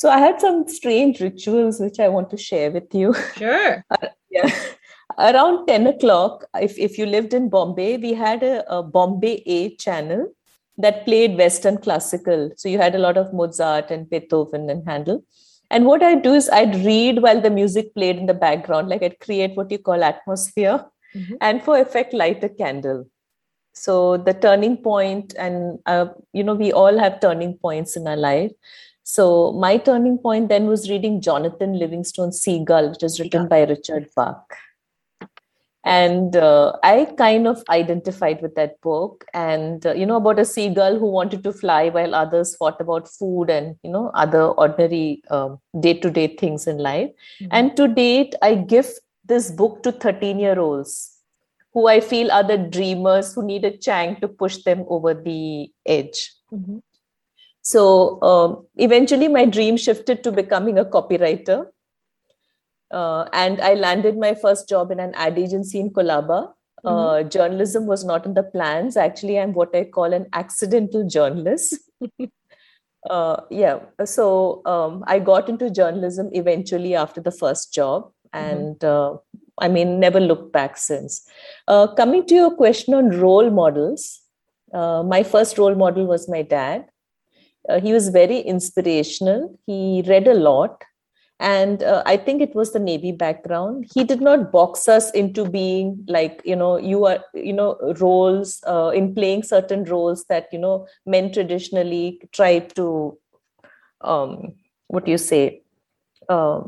So 0.00 0.08
I 0.08 0.16
had 0.18 0.40
some 0.40 0.66
strange 0.66 1.20
rituals 1.20 1.78
which 1.78 2.00
I 2.00 2.08
want 2.08 2.30
to 2.30 2.38
share 2.38 2.70
with 2.70 2.94
you. 2.94 3.14
Sure. 3.36 3.84
uh, 3.90 4.08
yeah. 4.30 4.50
Around 5.18 5.66
10 5.66 5.88
o'clock, 5.88 6.46
if, 6.54 6.78
if 6.78 6.96
you 6.96 7.04
lived 7.04 7.34
in 7.34 7.50
Bombay, 7.50 7.98
we 7.98 8.14
had 8.14 8.42
a, 8.42 8.64
a 8.74 8.82
Bombay 8.82 9.42
A 9.44 9.76
channel 9.76 10.32
that 10.78 11.04
played 11.04 11.36
Western 11.36 11.76
classical. 11.76 12.50
So 12.56 12.70
you 12.70 12.78
had 12.78 12.94
a 12.94 12.98
lot 12.98 13.18
of 13.18 13.34
Mozart 13.34 13.90
and 13.90 14.08
Beethoven 14.08 14.70
and 14.70 14.88
Handel. 14.88 15.22
And 15.70 15.84
what 15.84 16.02
I'd 16.02 16.22
do 16.22 16.32
is 16.32 16.48
I'd 16.48 16.76
read 16.76 17.20
while 17.20 17.42
the 17.42 17.50
music 17.50 17.94
played 17.94 18.16
in 18.16 18.24
the 18.24 18.32
background, 18.32 18.88
like 18.88 19.02
I'd 19.02 19.20
create 19.20 19.54
what 19.54 19.70
you 19.70 19.78
call 19.78 20.02
atmosphere 20.02 20.82
mm-hmm. 21.14 21.34
and 21.42 21.62
for 21.62 21.78
effect 21.78 22.14
light 22.14 22.42
a 22.42 22.48
candle 22.48 23.06
so 23.72 24.16
the 24.16 24.34
turning 24.34 24.76
point 24.76 25.34
and 25.38 25.78
uh, 25.86 26.06
you 26.32 26.42
know 26.42 26.54
we 26.54 26.72
all 26.72 26.98
have 26.98 27.20
turning 27.20 27.56
points 27.58 27.96
in 27.96 28.06
our 28.06 28.16
life 28.16 28.50
so 29.02 29.52
my 29.52 29.76
turning 29.76 30.18
point 30.18 30.48
then 30.48 30.66
was 30.66 30.90
reading 30.90 31.20
jonathan 31.20 31.78
livingston's 31.78 32.40
seagull 32.40 32.90
which 32.90 33.02
is 33.02 33.20
written 33.20 33.48
by 33.48 33.62
richard 33.64 34.06
bach 34.14 34.56
and 35.84 36.36
uh, 36.36 36.76
i 36.82 37.06
kind 37.16 37.46
of 37.46 37.62
identified 37.70 38.42
with 38.42 38.54
that 38.54 38.80
book 38.82 39.24
and 39.32 39.86
uh, 39.86 39.94
you 39.94 40.04
know 40.04 40.16
about 40.16 40.38
a 40.38 40.44
seagull 40.44 40.98
who 40.98 41.10
wanted 41.10 41.42
to 41.42 41.52
fly 41.52 41.88
while 41.88 42.14
others 42.14 42.54
fought 42.56 42.80
about 42.80 43.08
food 43.08 43.48
and 43.48 43.76
you 43.82 43.90
know 43.90 44.10
other 44.14 44.42
ordinary 44.64 45.22
day 45.80 45.94
to 45.94 46.10
day 46.10 46.26
things 46.36 46.66
in 46.66 46.76
life 46.76 47.08
mm-hmm. 47.08 47.48
and 47.50 47.76
to 47.76 47.88
date 47.88 48.34
i 48.42 48.54
give 48.54 48.90
this 49.24 49.50
book 49.50 49.82
to 49.82 49.90
13 49.92 50.38
year 50.38 50.58
olds 50.58 51.20
who 51.72 51.86
I 51.86 52.00
feel 52.00 52.30
are 52.32 52.42
the 52.42 52.58
dreamers 52.58 53.34
who 53.34 53.44
need 53.44 53.64
a 53.64 53.76
chang 53.76 54.16
to 54.20 54.28
push 54.28 54.58
them 54.58 54.84
over 54.88 55.14
the 55.14 55.70
edge. 55.86 56.32
Mm-hmm. 56.52 56.78
So 57.70 58.20
um, 58.22 58.66
eventually, 58.76 59.28
my 59.28 59.44
dream 59.44 59.76
shifted 59.76 60.24
to 60.24 60.32
becoming 60.32 60.78
a 60.78 60.84
copywriter. 60.84 61.66
Uh, 62.90 63.28
and 63.32 63.60
I 63.60 63.74
landed 63.74 64.18
my 64.18 64.34
first 64.34 64.68
job 64.68 64.90
in 64.90 64.98
an 64.98 65.14
ad 65.14 65.38
agency 65.38 65.78
in 65.78 65.90
Colaba. 65.90 66.52
Uh, 66.82 66.90
mm-hmm. 66.90 67.28
journalism 67.28 67.86
was 67.86 68.04
not 68.04 68.26
in 68.26 68.34
the 68.34 68.42
plans. 68.42 68.96
Actually, 68.96 69.38
I'm 69.38 69.52
what 69.52 69.76
I 69.76 69.84
call 69.84 70.12
an 70.12 70.26
accidental 70.32 71.06
journalist. 71.06 71.76
uh, 73.10 73.36
yeah. 73.50 73.78
So 74.04 74.62
um, 74.66 75.04
I 75.06 75.20
got 75.20 75.48
into 75.48 75.70
journalism 75.70 76.30
eventually 76.32 76.96
after 76.96 77.20
the 77.20 77.30
first 77.30 77.72
job, 77.72 78.10
mm-hmm. 78.34 78.46
and 78.46 78.78
mm-hmm. 78.80 79.44
I 79.58 79.68
mean, 79.68 80.00
never 80.00 80.18
looked 80.18 80.52
back 80.52 80.76
since. 80.76 81.24
Uh, 81.68 81.86
coming 81.94 82.26
to 82.26 82.34
your 82.34 82.50
question 82.50 82.94
on 82.94 83.10
role 83.10 83.50
models, 83.50 84.22
uh, 84.72 85.04
my 85.04 85.22
first 85.22 85.58
role 85.58 85.76
model 85.76 86.06
was 86.06 86.28
my 86.28 86.42
dad. 86.42 86.86
Uh, 87.68 87.80
he 87.80 87.92
was 87.92 88.08
very 88.08 88.38
inspirational. 88.40 89.58
He 89.66 90.02
read 90.06 90.26
a 90.28 90.34
lot. 90.34 90.82
And 91.42 91.82
uh, 91.82 92.02
i 92.04 92.18
think 92.18 92.42
it 92.42 92.54
was 92.54 92.72
the 92.72 92.78
navy 92.78 93.12
background. 93.12 93.86
He 93.94 94.04
did 94.04 94.20
not 94.20 94.52
box 94.52 94.86
us 94.88 95.10
into 95.12 95.48
being 95.48 96.04
like 96.06 96.42
you 96.44 96.54
know 96.54 96.76
you 96.76 97.06
are 97.06 97.24
you 97.32 97.54
know 97.54 97.78
roles 97.98 98.62
uh, 98.66 98.90
in 98.94 99.14
playing 99.14 99.44
certain 99.44 99.84
roles 99.84 100.24
that 100.26 100.48
you 100.52 100.58
know 100.58 100.86
men 101.06 101.32
traditionally 101.32 102.20
try 102.32 102.58
to 102.80 103.16
um 104.02 104.52
what 104.88 105.04
do 105.06 105.10
you 105.10 105.18
say 105.18 105.62
uh, 106.28 106.60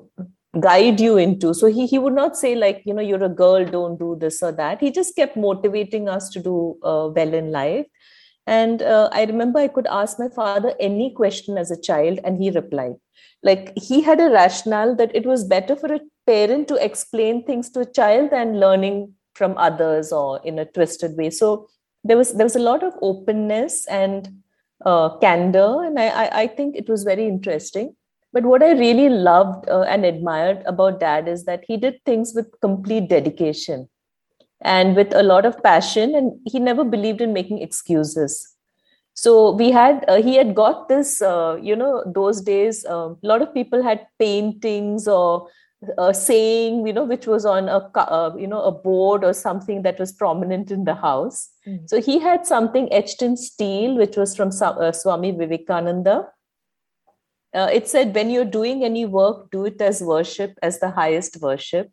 guide 0.60 1.00
you 1.00 1.16
into. 1.16 1.54
So 1.54 1.66
he 1.66 1.86
he 1.86 1.98
would 1.98 2.14
not 2.14 2.36
say 2.36 2.54
like 2.54 2.82
you 2.84 2.94
know 2.94 3.02
you're 3.02 3.24
a 3.24 3.28
girl 3.28 3.64
don't 3.64 3.98
do 3.98 4.16
this 4.20 4.42
or 4.42 4.52
that. 4.52 4.80
He 4.80 4.90
just 4.90 5.16
kept 5.16 5.36
motivating 5.36 6.08
us 6.08 6.28
to 6.30 6.40
do 6.40 6.76
uh, 6.82 7.08
well 7.14 7.34
in 7.34 7.52
life 7.52 7.86
and 8.46 8.82
uh, 8.82 9.08
i 9.12 9.24
remember 9.24 9.58
i 9.58 9.68
could 9.68 9.86
ask 9.86 10.18
my 10.18 10.28
father 10.28 10.74
any 10.80 11.12
question 11.14 11.56
as 11.56 11.70
a 11.70 11.80
child 11.80 12.18
and 12.24 12.42
he 12.42 12.50
replied. 12.50 12.94
Like 13.42 13.72
he 13.76 14.02
had 14.02 14.20
a 14.20 14.30
rationale 14.30 14.94
that 14.96 15.14
it 15.14 15.26
was 15.26 15.44
better 15.44 15.74
for 15.74 15.92
a 15.92 16.00
parent 16.26 16.68
to 16.68 16.84
explain 16.84 17.44
things 17.44 17.70
to 17.70 17.80
a 17.80 17.92
child 17.92 18.30
than 18.30 18.60
learning 18.60 19.14
from 19.34 19.56
others 19.58 20.12
or 20.12 20.40
in 20.44 20.58
a 20.58 20.64
twisted 20.64 21.16
way. 21.16 21.30
So 21.30 21.68
there 22.04 22.16
was 22.16 22.34
there 22.34 22.46
was 22.46 22.56
a 22.56 22.60
lot 22.60 22.82
of 22.82 22.94
openness 23.02 23.86
and 23.88 24.28
uh, 24.84 25.16
candor 25.18 25.84
and 25.84 25.98
I, 25.98 26.08
I, 26.08 26.40
I 26.42 26.46
think 26.46 26.76
it 26.76 26.88
was 26.88 27.04
very 27.04 27.26
interesting. 27.26 27.96
But 28.32 28.44
what 28.44 28.62
i 28.62 28.72
really 28.72 29.08
loved 29.10 29.68
uh, 29.68 29.82
and 29.82 30.06
admired 30.06 30.62
about 30.64 31.00
dad 31.00 31.28
is 31.28 31.44
that 31.44 31.64
he 31.66 31.76
did 31.76 32.02
things 32.06 32.32
with 32.34 32.60
complete 32.60 33.08
dedication 33.08 33.88
and 34.64 34.96
with 34.96 35.14
a 35.14 35.22
lot 35.22 35.44
of 35.44 35.62
passion 35.62 36.14
and 36.14 36.32
he 36.44 36.58
never 36.58 36.84
believed 36.84 37.20
in 37.20 37.32
making 37.32 37.60
excuses. 37.60 38.52
So 39.14 39.52
we 39.52 39.70
had 39.70 40.04
uh, 40.08 40.22
he 40.22 40.36
had 40.36 40.54
got 40.54 40.88
this 40.88 41.20
uh, 41.20 41.58
you 41.60 41.76
know 41.76 42.02
those 42.06 42.40
days 42.40 42.84
uh, 42.86 43.10
a 43.10 43.26
lot 43.26 43.42
of 43.42 43.52
people 43.52 43.82
had 43.82 44.06
paintings 44.18 45.06
or 45.06 45.48
uh, 45.98 46.12
saying 46.12 46.86
you 46.86 46.92
know 46.92 47.04
which 47.04 47.26
was 47.26 47.44
on 47.44 47.68
a 47.68 47.78
uh, 47.94 48.34
you 48.38 48.46
know 48.46 48.62
a 48.62 48.72
board 48.72 49.22
or 49.22 49.34
something 49.34 49.82
that 49.82 49.98
was 49.98 50.12
prominent 50.12 50.70
in 50.70 50.84
the 50.84 50.94
house. 50.94 51.50
Mm. 51.66 51.88
so 51.88 52.00
he 52.00 52.18
had 52.18 52.46
something 52.46 52.92
etched 52.92 53.22
in 53.22 53.36
steel 53.36 53.96
which 53.96 54.16
was 54.16 54.34
from 54.34 54.50
uh, 54.62 54.92
swami 54.92 55.32
vivekananda. 55.32 56.28
It 57.54 57.86
said 57.86 58.14
when 58.14 58.30
you're 58.30 58.46
doing 58.46 58.82
any 58.82 59.04
work 59.04 59.50
do 59.50 59.66
it 59.66 59.80
as 59.82 60.00
worship 60.00 60.58
as 60.62 60.80
the 60.80 60.90
highest 60.90 61.38
worship 61.42 61.90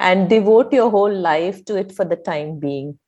and 0.00 0.30
devote 0.30 0.72
your 0.72 0.90
whole 0.90 1.14
life 1.14 1.64
to 1.66 1.76
it 1.76 1.92
for 1.92 2.04
the 2.04 2.16
time 2.16 2.58
being. 2.58 2.98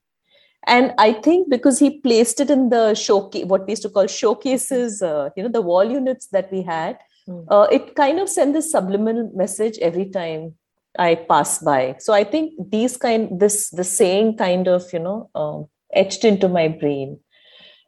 And 0.64 0.92
i 0.96 1.12
think 1.12 1.50
because 1.50 1.78
he 1.80 2.00
placed 2.02 2.40
it 2.42 2.49
in 2.49 2.68
the 2.72 2.94
showcase 2.94 3.46
what 3.52 3.64
we 3.66 3.72
used 3.72 3.82
to 3.82 3.88
call 3.94 4.06
showcases 4.06 5.02
uh, 5.02 5.30
you 5.37 5.42
know 5.42 5.49
the 5.49 5.62
wall 5.70 5.84
units 5.84 6.28
that 6.28 6.52
we 6.52 6.62
had 6.62 6.99
mm. 7.28 7.44
uh, 7.50 7.66
it 7.78 7.96
kind 7.96 8.20
of 8.20 8.28
sent 8.28 8.52
this 8.52 8.70
subliminal 8.70 9.28
message 9.34 9.78
every 9.78 10.08
time 10.18 10.54
i 10.99 11.16
pass 11.16 11.58
by. 11.58 11.96
So 11.99 12.12
i 12.12 12.22
think 12.22 12.52
these 12.76 12.96
kind 12.96 13.40
this 13.40 13.70
the 13.70 13.84
saying 13.84 14.37
kind 14.37 14.68
of 14.68 14.84
you 14.92 15.00
know 15.00 15.30
uh, 15.34 15.62
etched 15.92 16.25
into 16.25 16.49
my 16.49 16.68
brain. 16.68 17.18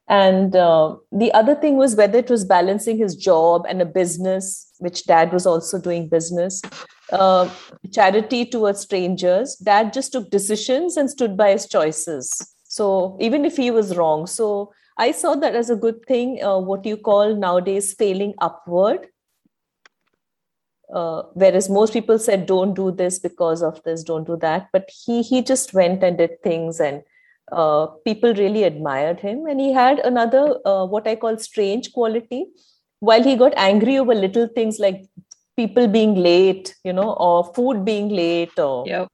And 0.06 0.54
uh, 0.54 0.96
the 1.12 1.32
other 1.32 1.54
thing 1.54 1.76
was 1.76 1.94
whether 1.96 2.18
it 2.18 2.28
was 2.28 2.44
balancing 2.44 2.98
his 2.98 3.16
job 3.16 3.64
and 3.66 3.80
a 3.80 3.86
business 3.86 4.70
which 4.78 5.06
dad 5.06 5.32
was 5.32 5.46
also 5.46 5.80
doing 5.80 6.08
business 6.08 6.60
uh, 7.12 7.48
charity 7.92 8.44
towards 8.46 8.80
strangers 8.80 9.56
dad 9.56 9.92
just 9.92 10.12
took 10.12 10.30
decisions 10.30 10.96
and 10.96 11.10
stood 11.10 11.36
by 11.36 11.50
his 11.50 11.66
choices 11.66 12.54
so 12.74 13.16
even 13.20 13.44
if 13.44 13.56
he 13.56 13.70
was 13.70 13.96
wrong, 13.96 14.26
so 14.26 14.72
I 14.98 15.12
saw 15.12 15.36
that 15.36 15.54
as 15.54 15.70
a 15.70 15.76
good 15.76 16.04
thing. 16.06 16.42
Uh, 16.42 16.58
what 16.58 16.84
you 16.84 16.96
call 16.96 17.36
nowadays 17.36 17.94
failing 17.94 18.34
upward. 18.40 19.06
Uh, 20.92 21.22
whereas 21.34 21.70
most 21.70 21.92
people 21.92 22.18
said 22.18 22.46
don't 22.46 22.74
do 22.74 22.90
this 22.90 23.18
because 23.18 23.62
of 23.62 23.82
this 23.84 24.02
don't 24.04 24.26
do 24.26 24.36
that 24.36 24.68
but 24.70 24.90
he 24.94 25.22
he 25.22 25.40
just 25.40 25.72
went 25.72 26.02
and 26.04 26.18
did 26.18 26.32
things 26.42 26.78
and 26.78 27.02
uh, 27.52 27.86
people 28.04 28.34
really 28.34 28.64
admired 28.64 29.18
him 29.18 29.46
and 29.46 29.58
he 29.58 29.72
had 29.72 29.98
another 30.00 30.58
uh, 30.66 30.84
what 30.84 31.08
i 31.08 31.16
call 31.16 31.38
strange 31.38 31.90
quality 31.94 32.44
while 33.00 33.22
he 33.22 33.34
got 33.34 33.54
angry 33.56 33.96
over 33.96 34.14
little 34.14 34.46
things 34.46 34.78
like 34.78 35.00
people 35.56 35.86
being 35.88 36.14
late 36.14 36.74
you 36.84 36.92
know 36.92 37.12
or 37.14 37.52
food 37.54 37.84
being 37.84 38.08
late 38.08 38.58
or 38.58 38.86
yep. 38.86 39.08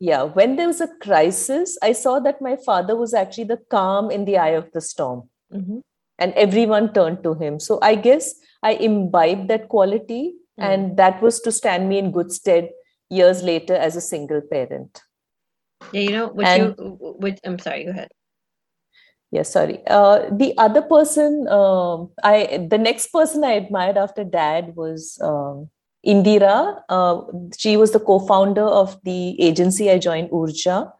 Yeah 0.00 0.22
when 0.36 0.56
there 0.56 0.66
was 0.66 0.80
a 0.80 0.88
crisis 1.02 1.76
i 1.82 1.92
saw 1.92 2.18
that 2.20 2.40
my 2.40 2.56
father 2.66 2.96
was 2.96 3.14
actually 3.14 3.44
the 3.44 3.58
calm 3.70 4.10
in 4.10 4.24
the 4.24 4.38
eye 4.38 4.56
of 4.62 4.70
the 4.72 4.80
storm. 4.80 5.28
Mm-hmm. 5.52 5.80
and 6.18 6.32
everyone 6.42 6.94
turned 6.94 7.22
to 7.24 7.34
him. 7.34 7.60
So 7.60 7.78
i 7.82 7.94
guess 7.94 8.34
i 8.62 8.72
imbibed 8.72 9.48
that 9.48 9.68
quality 9.68 10.22
mm-hmm. 10.32 10.70
and 10.70 10.96
that 10.96 11.20
was 11.22 11.40
to 11.40 11.52
stand 11.52 11.88
me 11.88 11.98
in 11.98 12.10
good 12.10 12.32
stead 12.32 12.70
years 13.10 13.42
later 13.42 13.74
as 13.74 13.96
a 13.96 14.00
single 14.00 14.40
parent. 14.40 15.02
Yeah 15.92 16.00
you 16.00 16.10
know 16.16 16.26
what 16.28 16.46
and, 16.46 16.74
you 16.78 17.16
which 17.26 17.38
i'm 17.44 17.58
sorry 17.58 17.84
go 17.84 17.90
ahead 17.90 18.08
yeah 19.32 19.42
sorry 19.42 19.78
uh, 19.88 20.28
the 20.30 20.54
other 20.58 20.82
person 20.82 21.46
um, 21.48 22.10
i 22.22 22.66
the 22.70 22.78
next 22.78 23.08
person 23.12 23.44
i 23.44 23.52
admired 23.52 23.96
after 23.96 24.24
dad 24.24 24.74
was 24.76 25.18
um, 25.22 25.68
Indira. 26.04 26.82
Uh, 26.88 27.20
she 27.56 27.76
was 27.76 27.92
the 27.92 28.00
co-founder 28.00 28.64
of 28.64 29.00
the 29.04 29.40
agency 29.40 29.88
I 29.88 29.98
joined, 29.98 30.30
Urja. 30.30 30.90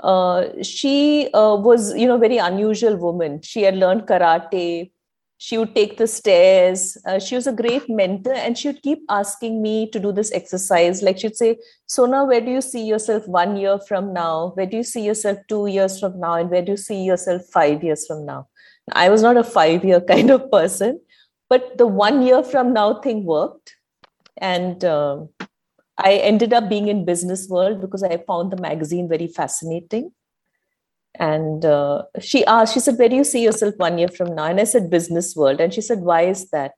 Uh, 0.00 0.44
she 0.62 1.28
uh, 1.34 1.56
was, 1.56 1.94
you 1.94 2.06
know, 2.06 2.16
very 2.16 2.38
unusual 2.38 2.96
woman. 2.96 3.42
She 3.42 3.62
had 3.62 3.76
learned 3.76 4.06
karate. 4.06 4.90
She 5.38 5.56
would 5.56 5.74
take 5.74 5.96
the 5.96 6.06
stairs. 6.06 6.98
Uh, 7.06 7.18
she 7.18 7.36
was 7.36 7.46
a 7.46 7.52
great 7.52 7.88
mentor, 7.88 8.34
and 8.34 8.58
she 8.58 8.68
would 8.68 8.82
keep 8.82 9.04
asking 9.08 9.62
me 9.62 9.88
to 9.90 10.00
do 10.00 10.12
this 10.12 10.32
exercise. 10.32 11.02
Like 11.02 11.18
she'd 11.18 11.36
say, 11.36 11.58
"Sona, 11.86 12.24
where 12.24 12.40
do 12.40 12.50
you 12.50 12.60
see 12.60 12.84
yourself 12.84 13.26
one 13.26 13.56
year 13.56 13.78
from 13.88 14.12
now? 14.12 14.52
Where 14.54 14.66
do 14.66 14.76
you 14.76 14.82
see 14.82 15.04
yourself 15.04 15.38
two 15.48 15.66
years 15.68 15.98
from 16.00 16.18
now? 16.18 16.34
And 16.34 16.50
where 16.50 16.62
do 16.62 16.72
you 16.72 16.76
see 16.76 17.02
yourself 17.04 17.42
five 17.52 17.82
years 17.82 18.06
from 18.06 18.26
now?" 18.26 18.48
I 18.92 19.08
was 19.10 19.22
not 19.22 19.36
a 19.36 19.44
five-year 19.44 20.00
kind 20.12 20.30
of 20.30 20.50
person, 20.50 21.00
but 21.48 21.78
the 21.78 21.86
one 21.86 22.22
year 22.22 22.42
from 22.42 22.72
now 22.72 23.00
thing 23.00 23.24
worked 23.24 23.76
and 24.40 24.84
uh, 24.84 25.24
i 25.98 26.14
ended 26.14 26.52
up 26.52 26.68
being 26.68 26.88
in 26.88 27.04
business 27.04 27.48
world 27.48 27.80
because 27.80 28.02
i 28.02 28.16
found 28.26 28.52
the 28.52 28.60
magazine 28.62 29.08
very 29.08 29.26
fascinating 29.26 30.10
and 31.18 31.64
uh, 31.64 32.02
she 32.20 32.44
asked 32.44 32.74
she 32.74 32.80
said 32.80 32.98
where 32.98 33.08
do 33.08 33.16
you 33.16 33.24
see 33.24 33.42
yourself 33.42 33.74
one 33.76 33.98
year 33.98 34.08
from 34.08 34.34
now? 34.34 34.44
And 34.44 34.60
i 34.60 34.64
said 34.64 34.90
business 34.90 35.34
world. 35.34 35.60
And 35.60 35.74
she 35.74 35.80
said 35.80 36.00
why 36.00 36.22
is 36.22 36.50
that? 36.50 36.72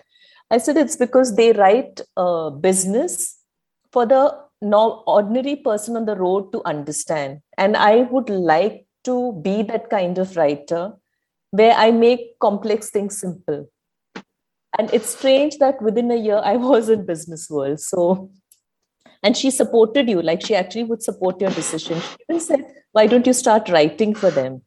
I 0.51 0.59
said 0.59 0.77
it's 0.77 0.97
because 0.97 1.37
they 1.37 1.53
write 1.53 2.01
uh, 2.17 2.51
business 2.51 3.39
for 3.93 4.07
the 4.07 4.37
no, 4.63 5.03
ordinary 5.07 5.57
person 5.57 5.97
on 5.97 6.07
the 6.07 6.17
road 6.17 6.53
to 6.53 6.63
understand. 6.65 7.41
And 7.59 7.77
i 7.77 8.03
would 8.03 8.31
like 8.31 8.87
to 9.05 9.41
be 9.43 9.63
that 9.63 9.89
kind 9.91 10.19
of 10.19 10.37
writer 10.37 10.93
where 11.51 11.75
i 11.75 11.91
make 11.91 12.39
complex 12.41 12.91
things 12.91 13.21
simple. 13.21 13.69
And 14.79 14.93
it's 14.95 15.11
strange 15.11 15.59
that 15.59 15.83
within 15.83 16.11
a 16.11 16.17
year 16.17 16.41
i 16.43 16.57
was 16.57 16.89
in 16.89 17.05
business 17.05 17.51
world. 17.51 17.81
So 17.81 18.31
and 19.23 19.37
she 19.37 19.51
supported 19.51 20.09
you. 20.09 20.23
Like 20.23 20.45
she 20.45 20.55
actually 20.55 20.85
would 20.85 21.03
support 21.03 21.41
your 21.41 21.51
decision. 21.51 22.01
She 22.01 22.17
even 22.29 22.41
said 22.41 22.65
why 22.93 23.07
don't 23.07 23.27
you 23.27 23.33
start 23.33 23.69
writing 23.69 24.15
for 24.15 24.31
them? 24.31 24.63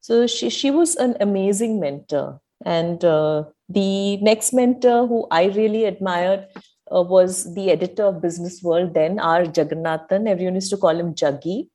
So 0.00 0.26
she, 0.26 0.50
she 0.50 0.70
was 0.70 0.96
an 0.96 1.16
amazing 1.20 1.80
mentor. 1.80 2.40
And 2.64 3.04
uh, 3.04 3.44
the 3.68 4.16
next 4.18 4.52
mentor 4.52 5.06
who 5.06 5.26
i 5.30 5.44
really 5.44 5.84
admired 5.84 6.46
uh, 6.94 7.02
was 7.02 7.54
the 7.54 7.70
editor 7.70 8.04
of 8.04 8.22
business 8.22 8.62
world 8.62 8.94
then 8.94 9.18
r. 9.18 9.44
Jagannathan. 9.44 10.28
Everyone 10.28 10.54
used 10.54 10.70
to 10.70 10.76
call 10.76 10.98
him 10.98 11.14
jaggi 11.14 11.68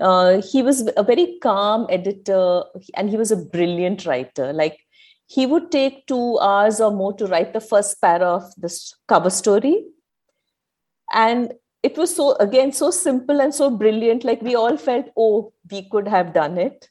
uh, 0.00 0.42
he 0.42 0.62
was 0.62 0.88
a 0.96 1.02
very 1.02 1.38
calm 1.42 1.86
editor. 1.88 2.64
And 2.94 3.10
he 3.10 3.16
was 3.16 3.30
a 3.30 3.36
brilliant 3.36 4.06
writer. 4.06 4.52
Like 4.52 4.78
he 5.26 5.46
would 5.46 5.70
take 5.70 6.06
two 6.06 6.38
hours 6.38 6.80
or 6.80 6.90
more 6.90 7.12
to 7.14 7.26
write 7.26 7.52
the 7.52 7.60
first 7.60 8.00
para 8.00 8.26
of 8.26 8.54
this 8.56 8.94
cover 9.08 9.30
story. 9.30 9.84
And 11.12 11.54
it 11.86 11.96
was 12.02 12.14
so 12.14 12.26
again 12.44 12.72
so 12.72 12.90
simple 12.90 13.40
and 13.40 13.54
so 13.54 13.70
brilliant. 13.70 14.24
Like 14.24 14.42
we 14.42 14.54
all 14.54 14.76
felt 14.76 15.06
oh 15.16 15.52
we 15.70 15.88
could 15.90 16.08
have 16.08 16.34
done 16.34 16.58
it. 16.58 16.90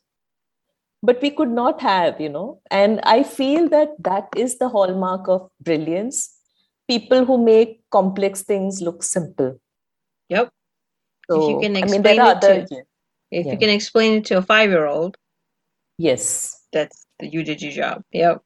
But 1.04 1.22
we 1.22 1.30
could 1.30 1.52
not 1.52 1.82
have 1.82 2.20
you 2.20 2.30
know. 2.30 2.62
And 2.72 3.02
i 3.16 3.24
feel 3.24 3.70
that 3.70 3.96
that 4.10 4.40
is 4.46 4.58
the 4.64 4.70
hallmark 4.70 5.28
of 5.28 5.50
brilliance. 5.70 6.24
People 6.88 7.26
who 7.26 7.38
make 7.44 7.78
complex 7.92 8.44
things 8.44 8.82
look 8.82 9.04
simple. 9.04 9.60
Yep. 10.30 10.50
So, 11.30 11.42
if 11.42 11.50
you 11.50 11.60
can 11.60 11.76
explain 11.76 12.06
I 12.06 12.10
mean, 12.10 12.20
it 12.20 12.20
other, 12.20 12.66
to, 12.66 12.84
if 13.32 13.46
yeah. 13.46 13.52
you 13.52 13.58
can 13.58 13.70
explain 13.70 14.20
it 14.20 14.26
to 14.26 14.38
a 14.38 14.42
five 14.42 14.70
year 14.70 14.86
old 14.86 15.18
yes. 15.98 16.62
That's 16.72 17.06
you 17.22 17.44
did 17.44 17.62
your 17.62 17.72
job. 17.72 18.04
Yep. 18.12 18.42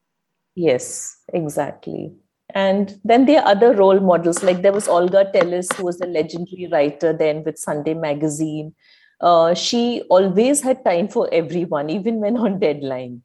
Yes, 0.56 1.18
exactly. 1.34 2.14
And 2.56 3.00
then 3.04 3.26
there 3.26 3.42
are 3.42 3.50
other 3.50 3.74
role 3.74 4.00
models, 4.00 4.42
like 4.42 4.62
there 4.62 4.74
was 4.74 4.88
Olga 4.88 5.32
Tellis, 5.34 5.72
who 5.76 5.86
was 5.86 6.02
a 6.02 6.08
legendary 6.08 6.68
writer 6.72 7.14
then 7.14 7.44
with 7.44 7.60
Sunday 7.60 7.94
Magazine. 7.94 8.74
Uh, 9.22 9.54
she 9.54 10.02
always 10.10 10.62
had 10.62 10.84
time 10.84 11.08
for 11.08 11.30
everyone, 11.32 11.90
even 11.90 12.16
when 12.20 12.38
on 12.38 12.60
deadline. 12.60 13.22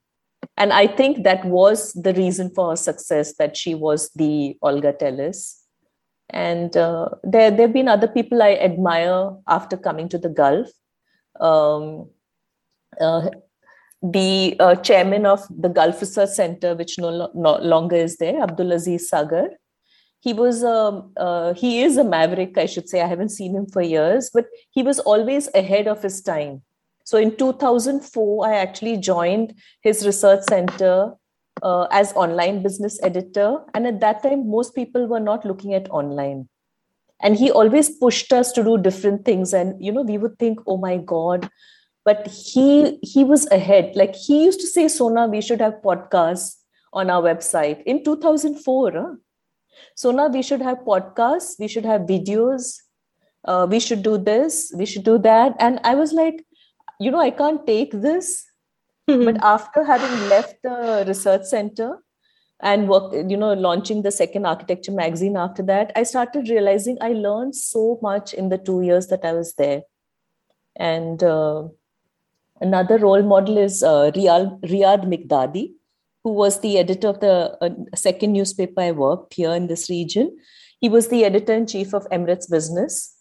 And 0.57 0.73
I 0.73 0.87
think 0.87 1.25
that 1.25 1.45
was 1.45 1.93
the 1.95 2.13
reason 2.13 2.51
for 2.51 2.71
her 2.71 2.77
success 2.77 3.35
that 3.39 3.57
she 3.57 3.75
was 3.75 4.11
the 4.11 4.57
Olga 4.61 4.93
Tellis. 4.93 5.61
And 6.31 6.77
uh, 6.77 7.11
there, 7.23 7.51
there 7.51 7.67
have 7.67 7.73
been 7.73 7.89
other 7.89 8.09
people 8.09 8.43
I 8.43 8.55
admire 8.55 9.33
after 9.47 9.77
coming 9.77 10.09
to 10.11 10.19
the 10.19 10.29
Gulf. 10.29 10.69
Um, 11.41 12.11
uh, 13.01 13.31
the 14.13 14.55
uh, 14.61 14.75
chairman 14.77 15.25
of 15.25 15.41
the 15.51 15.71
Gulf 15.71 16.01
Research 16.01 16.31
Center, 16.31 16.75
which 16.75 16.99
no, 16.99 17.31
no 17.35 17.57
longer 17.57 17.97
is 17.97 18.19
there, 18.19 18.35
Abdulaziz 18.35 19.01
Sager. 19.01 19.49
He 20.21 20.35
was 20.35 20.63
um, 20.63 21.13
uh, 21.17 21.55
he 21.55 21.83
is 21.83 21.97
a 21.97 22.05
maverick, 22.05 22.59
I 22.59 22.67
should 22.67 22.89
say. 22.89 23.01
I 23.01 23.07
haven't 23.07 23.31
seen 23.31 23.55
him 23.55 23.67
for 23.67 23.81
years, 23.81 24.31
but 24.33 24.47
he 24.71 24.83
was 24.83 25.01
always 25.01 25.49
ahead 25.55 25.89
of 25.89 26.03
his 26.03 26.21
time. 26.23 26.63
So 27.05 27.19
in 27.19 27.37
2004, 27.37 28.47
I 28.47 28.57
actually 28.57 28.97
joined 28.99 29.55
his 29.83 30.07
research 30.07 30.45
center 30.49 31.13
uh, 31.63 31.87
as 31.91 32.13
online 32.15 32.63
business 32.63 32.99
editor, 33.03 33.59
and 33.75 33.87
at 33.87 34.01
that 34.01 34.23
time, 34.23 34.51
most 34.51 34.75
people 34.75 35.07
were 35.07 35.21
not 35.21 35.47
looking 35.47 35.73
at 35.73 35.91
online. 35.91 36.49
And 37.23 37.37
he 37.37 37.51
always 37.51 37.89
pushed 37.89 38.33
us 38.35 38.53
to 38.53 38.65
do 38.65 38.77
different 38.77 39.25
things, 39.25 39.55
and 39.55 39.83
you 39.83 39.93
know, 39.93 40.03
we 40.03 40.19
would 40.19 40.39
think, 40.39 40.61
"Oh 40.67 40.77
my 40.77 40.99
God." 40.99 41.49
But 42.05 42.27
he 42.27 42.99
he 43.03 43.25
was 43.25 43.51
ahead. 43.51 43.97
Like 43.97 44.15
he 44.15 44.45
used 44.45 44.61
to 44.61 44.67
say 44.67 44.89
sona 44.89 45.27
we 45.27 45.41
should 45.41 45.61
have 45.61 45.75
podcasts 45.83 46.57
on 46.93 47.11
our 47.11 47.23
website. 47.23 47.83
In 47.85 48.05
2004 48.05 48.93
huh? 48.93 49.15
sona 49.97 50.29
we 50.29 50.43
should 50.43 50.63
have 50.63 50.79
podcasts. 50.79 51.59
We 51.59 51.69
should 51.69 51.85
have 51.85 52.03
videos. 52.03 52.75
Uh, 53.45 53.67
we 53.69 53.81
should 53.81 54.03
do 54.03 54.17
this. 54.17 54.73
We 54.77 54.87
should 54.87 55.05
do 55.05 55.19
that. 55.19 55.55
And 55.59 55.81
i 55.85 55.95
was 55.95 56.13
like 56.13 56.45
you 57.01 57.11
know 57.11 57.21
i 57.21 57.31
can't 57.31 57.67
take 57.67 57.93
this. 57.93 58.45
Mm-hmm. 59.09 59.25
but 59.33 59.45
after 59.45 59.85
having 59.85 60.29
left 60.29 60.57
the 60.63 61.05
research 61.07 61.45
center 61.45 61.99
and 62.61 62.89
work 62.89 63.13
you 63.13 63.37
know 63.37 63.53
launching 63.53 64.03
the 64.03 64.11
second 64.11 64.47
architecture 64.47 64.93
magazine 64.93 65.37
after 65.37 65.63
that 65.63 65.91
i 65.97 66.03
started 66.05 66.49
realizing 66.49 66.97
i 67.01 67.09
learned 67.09 67.55
so 67.55 67.99
much 68.01 68.33
in 68.33 68.49
the 68.49 68.57
two 68.57 68.81
years 68.83 69.09
that 69.09 69.25
i 69.25 69.33
was 69.33 69.55
there. 69.55 69.83
And 70.77 71.23
uh, 71.23 71.69
Another 72.61 72.99
role 72.99 73.23
model 73.23 73.59
is 73.59 73.83
uh, 73.83 74.11
Riyad, 74.15 74.61
Riyad 74.63 75.05
Mikdadi, 75.07 75.73
who 76.23 76.33
was 76.33 76.61
the 76.61 76.79
editor 76.79 77.09
of 77.09 77.21
the 77.21 77.57
uh, 77.61 77.71
second 77.95 78.33
newspaper 78.33 78.81
I 78.81 78.93
worked 78.93 79.35
here 79.35 79.53
in 79.53 79.67
this 79.67 79.91
region. 79.91 80.37
He 80.81 80.89
was 80.89 81.09
the 81.09 81.25
editor 81.25 81.53
in 81.53 81.67
chief 81.67 81.93
of 81.93 82.09
Emirates 82.11 82.51
Business. 82.51 83.15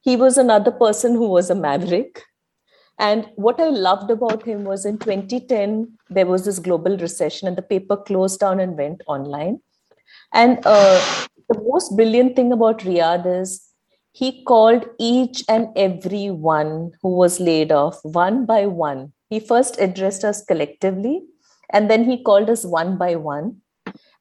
He 0.00 0.16
was 0.16 0.38
another 0.38 0.70
person 0.70 1.14
who 1.14 1.28
was 1.28 1.50
a 1.50 1.54
maverick. 1.54 2.22
And 2.98 3.28
what 3.36 3.60
I 3.60 3.68
loved 3.68 4.10
about 4.10 4.44
him 4.44 4.64
was 4.64 4.84
in 4.84 4.98
2010, 4.98 5.92
there 6.10 6.26
was 6.26 6.44
this 6.44 6.58
global 6.58 6.96
recession 6.98 7.46
and 7.46 7.56
the 7.56 7.62
paper 7.62 7.96
closed 7.96 8.40
down 8.40 8.58
and 8.60 8.76
went 8.76 9.02
online. 9.06 9.60
And 10.32 10.58
uh, 10.64 11.00
the 11.48 11.60
most 11.62 11.96
brilliant 11.96 12.36
thing 12.36 12.52
about 12.52 12.80
Riyad 12.80 13.40
is 13.40 13.67
he 14.12 14.42
called 14.44 14.86
each 14.98 15.44
and 15.48 15.68
every 15.76 16.30
one 16.30 16.92
who 17.02 17.16
was 17.16 17.40
laid 17.40 17.70
off 17.70 17.98
one 18.02 18.46
by 18.46 18.66
one. 18.66 19.12
He 19.30 19.40
first 19.40 19.78
addressed 19.80 20.24
us 20.24 20.44
collectively, 20.44 21.22
and 21.70 21.90
then 21.90 22.04
he 22.04 22.22
called 22.22 22.50
us 22.50 22.64
one 22.64 22.96
by 22.98 23.16
one. 23.16 23.58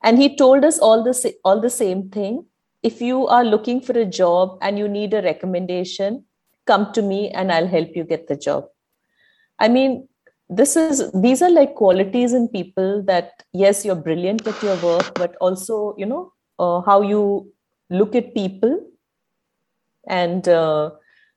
And 0.03 0.17
he 0.17 0.35
told 0.35 0.63
us 0.63 0.79
all 0.79 1.03
the, 1.03 1.33
all 1.43 1.59
the 1.59 1.69
same 1.69 2.09
thing. 2.09 2.45
If 2.83 3.01
you 3.01 3.27
are 3.27 3.43
looking 3.43 3.81
for 3.81 3.93
a 3.93 4.05
job 4.05 4.59
and 4.61 4.77
you 4.77 4.87
need 4.87 5.13
a 5.13 5.21
recommendation, 5.21 6.25
come 6.67 6.91
to 6.93 7.01
me 7.01 7.29
and 7.31 7.51
I'll 7.51 7.67
help 7.67 7.95
you 7.95 8.03
get 8.03 8.27
the 8.27 8.35
job. 8.35 8.65
I 9.59 9.67
mean, 9.67 10.07
this 10.49 10.75
is 10.77 11.11
these 11.11 11.41
are 11.41 11.49
like 11.49 11.75
qualities 11.75 12.33
in 12.33 12.47
people 12.47 13.03
that 13.03 13.43
yes, 13.53 13.83
you're 13.83 13.95
brilliant 13.95 14.45
at 14.47 14.61
your 14.61 14.77
work, 14.77 15.13
but 15.15 15.35
also, 15.41 15.95
you 15.97 16.05
know, 16.05 16.31
uh, 16.59 16.81
how 16.81 17.01
you 17.01 17.51
look 17.89 18.15
at 18.15 18.33
people 18.33 18.79
and 20.07 20.47
uh, 20.47 20.91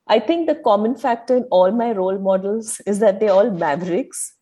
I 0.07 0.19
think 0.19 0.49
the 0.49 0.57
common 0.57 0.97
factor 0.97 1.37
in 1.37 1.45
all 1.51 1.71
my 1.71 1.93
role 1.93 2.19
models 2.19 2.81
is 2.87 2.99
that 2.99 3.21
they're 3.21 3.33
all 3.33 3.51
mavericks. 3.51 4.35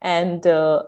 And 0.00 0.46
uh, 0.46 0.84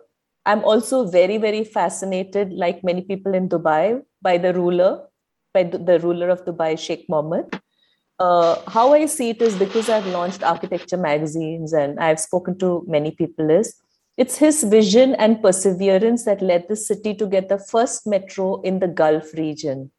I'm 0.47 0.65
also 0.65 1.07
very, 1.07 1.37
very 1.37 1.63
fascinated, 1.63 2.53
like 2.53 2.83
many 2.83 3.03
people 3.03 3.35
in 3.35 3.49
Dubai, 3.49 4.01
by 4.23 4.39
the 4.39 4.55
ruler, 4.55 5.07
by 5.53 5.65
the, 5.65 6.01
ruler 6.01 6.31
of 6.31 6.45
Dubai, 6.47 6.79
Sheikh 6.79 7.07
Mohammed. 7.09 7.61
Uh, 8.19 8.63
how 8.69 8.95
I 8.95 9.07
see 9.07 9.31
it 9.31 9.43
is 9.43 9.57
because 9.57 9.91
I've 9.91 10.07
launched 10.07 10.43
architecture 10.43 10.97
magazines 10.97 11.73
and 11.73 12.01
I've 12.01 12.21
spoken 12.21 12.59
to 12.61 12.85
many 12.87 13.11
people 13.11 13.51
is 13.51 13.75
it's 14.17 14.37
his 14.37 14.63
vision 14.63 15.15
and 15.17 15.43
perseverance 15.43 16.25
that 16.25 16.43
led 16.43 16.69
the 16.69 16.77
city 16.77 17.15
to 17.15 17.27
get 17.27 17.49
the 17.49 17.59
first 17.59 18.07
metro 18.07 18.61
in 18.61 18.79
the 18.79 18.89
Gulf 18.89 19.35
region. 19.35 19.91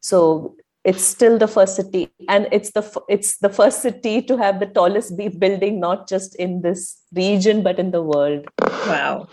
So 0.00 0.56
it's 0.86 1.04
still 1.04 1.36
the 1.36 1.48
first 1.48 1.74
city 1.74 2.08
and 2.28 2.48
it's 2.52 2.70
the 2.70 2.82
it's 3.08 3.38
the 3.38 3.48
first 3.48 3.82
city 3.82 4.22
to 4.22 4.36
have 4.38 4.60
the 4.60 4.66
tallest 4.66 5.16
building 5.16 5.80
not 5.80 6.08
just 6.08 6.36
in 6.36 6.60
this 6.62 6.82
region 7.12 7.62
but 7.62 7.80
in 7.80 7.90
the 7.90 8.02
world. 8.02 8.46
Wow. 8.62 9.28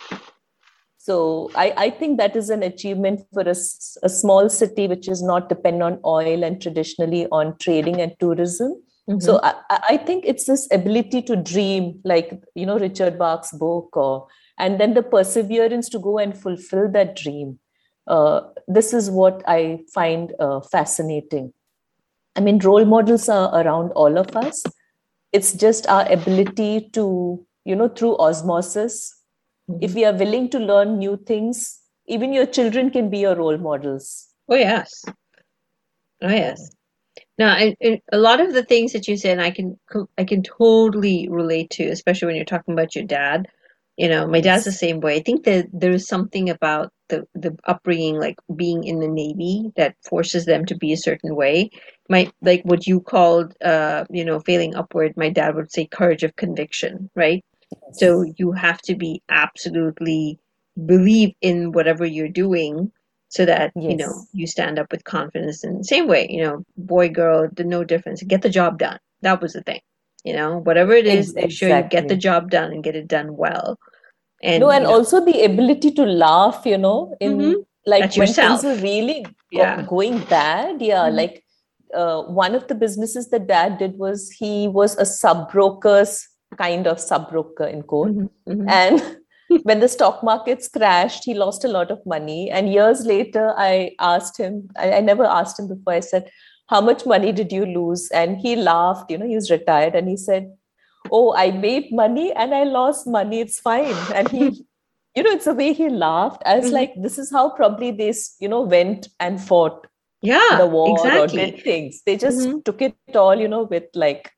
So 0.97 1.51
I, 1.53 1.73
I 1.77 1.89
think 1.91 2.17
that 2.17 2.35
is 2.35 2.49
an 2.49 2.63
achievement 2.63 3.21
for 3.33 3.41
a, 3.41 3.55
a 4.03 4.09
small 4.09 4.49
city 4.49 4.87
which 4.87 5.07
is 5.07 5.21
not 5.21 5.47
dependent 5.47 5.83
on 5.83 5.99
oil 6.05 6.43
and 6.43 6.61
traditionally 6.61 7.27
on 7.31 7.57
trading 7.57 8.01
and 8.01 8.13
tourism. 8.19 8.81
Mm-hmm. 9.09 9.19
so 9.19 9.41
I, 9.43 9.53
I 9.89 9.97
think 9.97 10.23
it's 10.25 10.45
this 10.45 10.65
ability 10.71 11.23
to 11.23 11.35
dream 11.35 11.99
like 12.05 12.41
you 12.55 12.65
know 12.65 12.79
richard 12.79 13.19
bach's 13.19 13.51
book 13.51 13.97
or 13.97 14.27
and 14.57 14.79
then 14.79 14.93
the 14.93 15.03
perseverance 15.03 15.89
to 15.89 15.99
go 15.99 16.19
and 16.19 16.37
fulfill 16.37 16.89
that 16.93 17.17
dream 17.17 17.59
uh, 18.07 18.41
this 18.67 18.93
is 18.93 19.09
what 19.09 19.43
I 19.47 19.79
find 19.93 20.33
uh, 20.39 20.61
fascinating. 20.61 21.53
I 22.35 22.41
mean, 22.41 22.59
role 22.59 22.85
models 22.85 23.29
are 23.29 23.53
around 23.53 23.91
all 23.91 24.17
of 24.17 24.35
us. 24.35 24.63
It's 25.31 25.53
just 25.53 25.87
our 25.87 26.11
ability 26.11 26.89
to, 26.93 27.45
you 27.65 27.75
know, 27.75 27.87
through 27.87 28.17
osmosis, 28.17 29.15
mm-hmm. 29.69 29.83
if 29.83 29.93
we 29.95 30.05
are 30.05 30.13
willing 30.13 30.49
to 30.49 30.59
learn 30.59 30.99
new 30.99 31.17
things, 31.17 31.79
even 32.07 32.33
your 32.33 32.45
children 32.45 32.89
can 32.91 33.09
be 33.09 33.19
your 33.19 33.35
role 33.35 33.57
models. 33.57 34.27
Oh, 34.47 34.55
yes. 34.55 35.05
Oh, 36.21 36.29
yes. 36.29 36.69
Now, 37.39 37.53
I, 37.53 37.75
I, 37.83 38.01
a 38.11 38.17
lot 38.17 38.39
of 38.39 38.53
the 38.53 38.63
things 38.63 38.93
that 38.93 39.07
you 39.07 39.17
said, 39.17 39.39
I 39.39 39.49
can 39.49 39.79
I 40.19 40.23
can 40.23 40.43
totally 40.43 41.27
relate 41.29 41.71
to, 41.71 41.85
especially 41.85 42.27
when 42.27 42.35
you're 42.35 42.45
talking 42.45 42.73
about 42.73 42.95
your 42.95 43.05
dad. 43.05 43.47
You 43.97 44.07
know, 44.07 44.27
my 44.27 44.39
dad's 44.39 44.65
the 44.65 44.71
same 44.71 44.99
way. 44.99 45.15
I 45.15 45.21
think 45.21 45.43
that 45.45 45.67
there 45.73 45.91
is 45.91 46.07
something 46.07 46.49
about 46.49 46.92
the 47.09 47.27
the 47.33 47.57
upbringing, 47.65 48.19
like 48.19 48.37
being 48.55 48.83
in 48.83 48.99
the 48.99 49.07
Navy, 49.07 49.71
that 49.75 49.95
forces 50.03 50.45
them 50.45 50.65
to 50.65 50.75
be 50.75 50.93
a 50.93 50.97
certain 50.97 51.35
way. 51.35 51.69
My 52.09 52.31
like 52.41 52.63
what 52.63 52.87
you 52.87 53.01
called, 53.01 53.55
uh, 53.63 54.05
you 54.09 54.25
know, 54.25 54.39
failing 54.39 54.75
upward. 54.75 55.13
My 55.17 55.29
dad 55.29 55.55
would 55.55 55.71
say 55.71 55.85
courage 55.85 56.23
of 56.23 56.35
conviction, 56.35 57.09
right? 57.15 57.43
Yes. 57.71 57.99
So 57.99 58.25
you 58.37 58.51
have 58.51 58.81
to 58.83 58.95
be 58.95 59.21
absolutely 59.29 60.39
believe 60.85 61.33
in 61.41 61.71
whatever 61.71 62.05
you're 62.05 62.27
doing 62.27 62.91
so 63.29 63.45
that 63.45 63.71
yes. 63.75 63.91
you 63.91 63.97
know 63.97 64.13
you 64.31 64.47
stand 64.47 64.79
up 64.79 64.91
with 64.91 65.03
confidence 65.03 65.63
and 65.63 65.85
same 65.85 66.07
way 66.07 66.27
you 66.29 66.41
know 66.41 66.63
boy 66.77 67.09
girl 67.09 67.47
the 67.53 67.63
no 67.63 67.83
difference 67.83 68.23
get 68.23 68.41
the 68.41 68.49
job 68.49 68.79
done 68.79 68.97
that 69.21 69.41
was 69.41 69.53
the 69.53 69.61
thing 69.61 69.81
you 70.23 70.33
know 70.33 70.57
whatever 70.59 70.93
it 70.93 71.05
is 71.05 71.29
exactly. 71.29 71.41
make 71.41 71.51
sure 71.51 71.69
you 71.69 71.83
get 71.89 72.07
the 72.07 72.15
job 72.15 72.49
done 72.49 72.71
and 72.71 72.83
get 72.83 72.95
it 72.95 73.07
done 73.07 73.35
well 73.35 73.77
and 74.43 74.62
no 74.62 74.69
and 74.69 74.84
know, 74.84 74.93
also 74.93 75.23
the 75.23 75.43
ability 75.43 75.91
to 75.91 76.03
laugh 76.03 76.65
you 76.65 76.77
know 76.77 77.15
in 77.19 77.38
mm-hmm. 77.38 77.60
like 77.86 78.03
At 78.03 78.17
when 78.17 78.27
yourself. 78.27 78.62
things 78.62 78.79
are 78.79 78.84
really 78.84 79.25
yeah. 79.51 79.82
going 79.88 80.19
bad 80.25 80.82
yeah 80.82 81.06
mm-hmm. 81.06 81.15
like 81.15 81.43
uh, 81.95 82.23
one 82.23 82.56
of 82.56 82.67
the 82.67 82.75
businesses 82.75 83.29
that 83.29 83.47
dad 83.47 83.77
did 83.77 83.97
was 83.97 84.29
he 84.32 84.67
was 84.67 84.97
a 84.97 85.06
sub 85.06 85.51
broker's 85.51 86.27
kind 86.58 86.88
of 86.88 86.99
sub 86.99 87.29
broker 87.29 87.65
in 87.65 87.84
quote 87.84 88.10
mm-hmm. 88.10 88.51
mm-hmm. 88.51 88.69
and 88.69 89.17
when 89.63 89.79
the 89.79 89.88
stock 89.88 90.23
markets 90.23 90.67
crashed 90.67 91.23
he 91.23 91.34
lost 91.34 91.63
a 91.63 91.67
lot 91.67 91.91
of 91.91 92.06
money 92.06 92.49
and 92.49 92.73
years 92.73 93.06
later 93.06 93.53
i 93.58 93.91
asked 93.99 94.38
him 94.38 94.67
I, 94.77 94.93
I 94.93 94.99
never 94.99 95.25
asked 95.25 95.60
him 95.60 95.67
before 95.67 95.93
i 95.93 95.99
said 95.99 96.29
how 96.67 96.82
much 96.82 97.06
money 97.06 97.32
did 97.32 97.51
you 97.51 97.65
lose 97.65 98.10
and 98.12 98.38
he 98.38 98.56
laughed 98.56 99.12
you 99.12 99.17
know 99.17 99.27
he 99.27 99.36
was 99.36 99.51
retired 99.51 99.95
and 99.95 100.08
he 100.08 100.17
said 100.17 100.51
oh 101.13 101.34
i 101.36 101.52
made 101.52 101.91
money 101.91 102.32
and 102.34 102.54
i 102.60 102.63
lost 102.63 103.08
money 103.15 103.39
it's 103.39 103.60
fine 103.60 103.95
and 104.13 104.30
he 104.30 104.43
you 105.15 105.23
know 105.23 105.32
it's 105.32 105.45
the 105.45 105.54
way 105.54 105.71
he 105.71 105.89
laughed 105.89 106.41
i 106.45 106.58
was 106.58 106.65
mm-hmm. 106.65 106.76
like 106.76 106.93
this 107.08 107.17
is 107.17 107.32
how 107.32 107.49
probably 107.49 107.91
they 107.91 108.13
you 108.39 108.49
know 108.54 108.62
went 108.62 109.08
and 109.19 109.41
fought 109.41 109.88
yeah 110.21 110.58
the 110.58 110.67
war 110.67 110.91
exactly. 110.91 111.41
or 111.41 111.45
did 111.45 111.63
things 111.63 112.02
they 112.06 112.17
just 112.17 112.39
mm-hmm. 112.39 112.60
took 112.65 112.82
it 112.82 112.95
all 113.15 113.36
you 113.36 113.47
know 113.47 113.63
with 113.63 113.86
like 113.93 114.32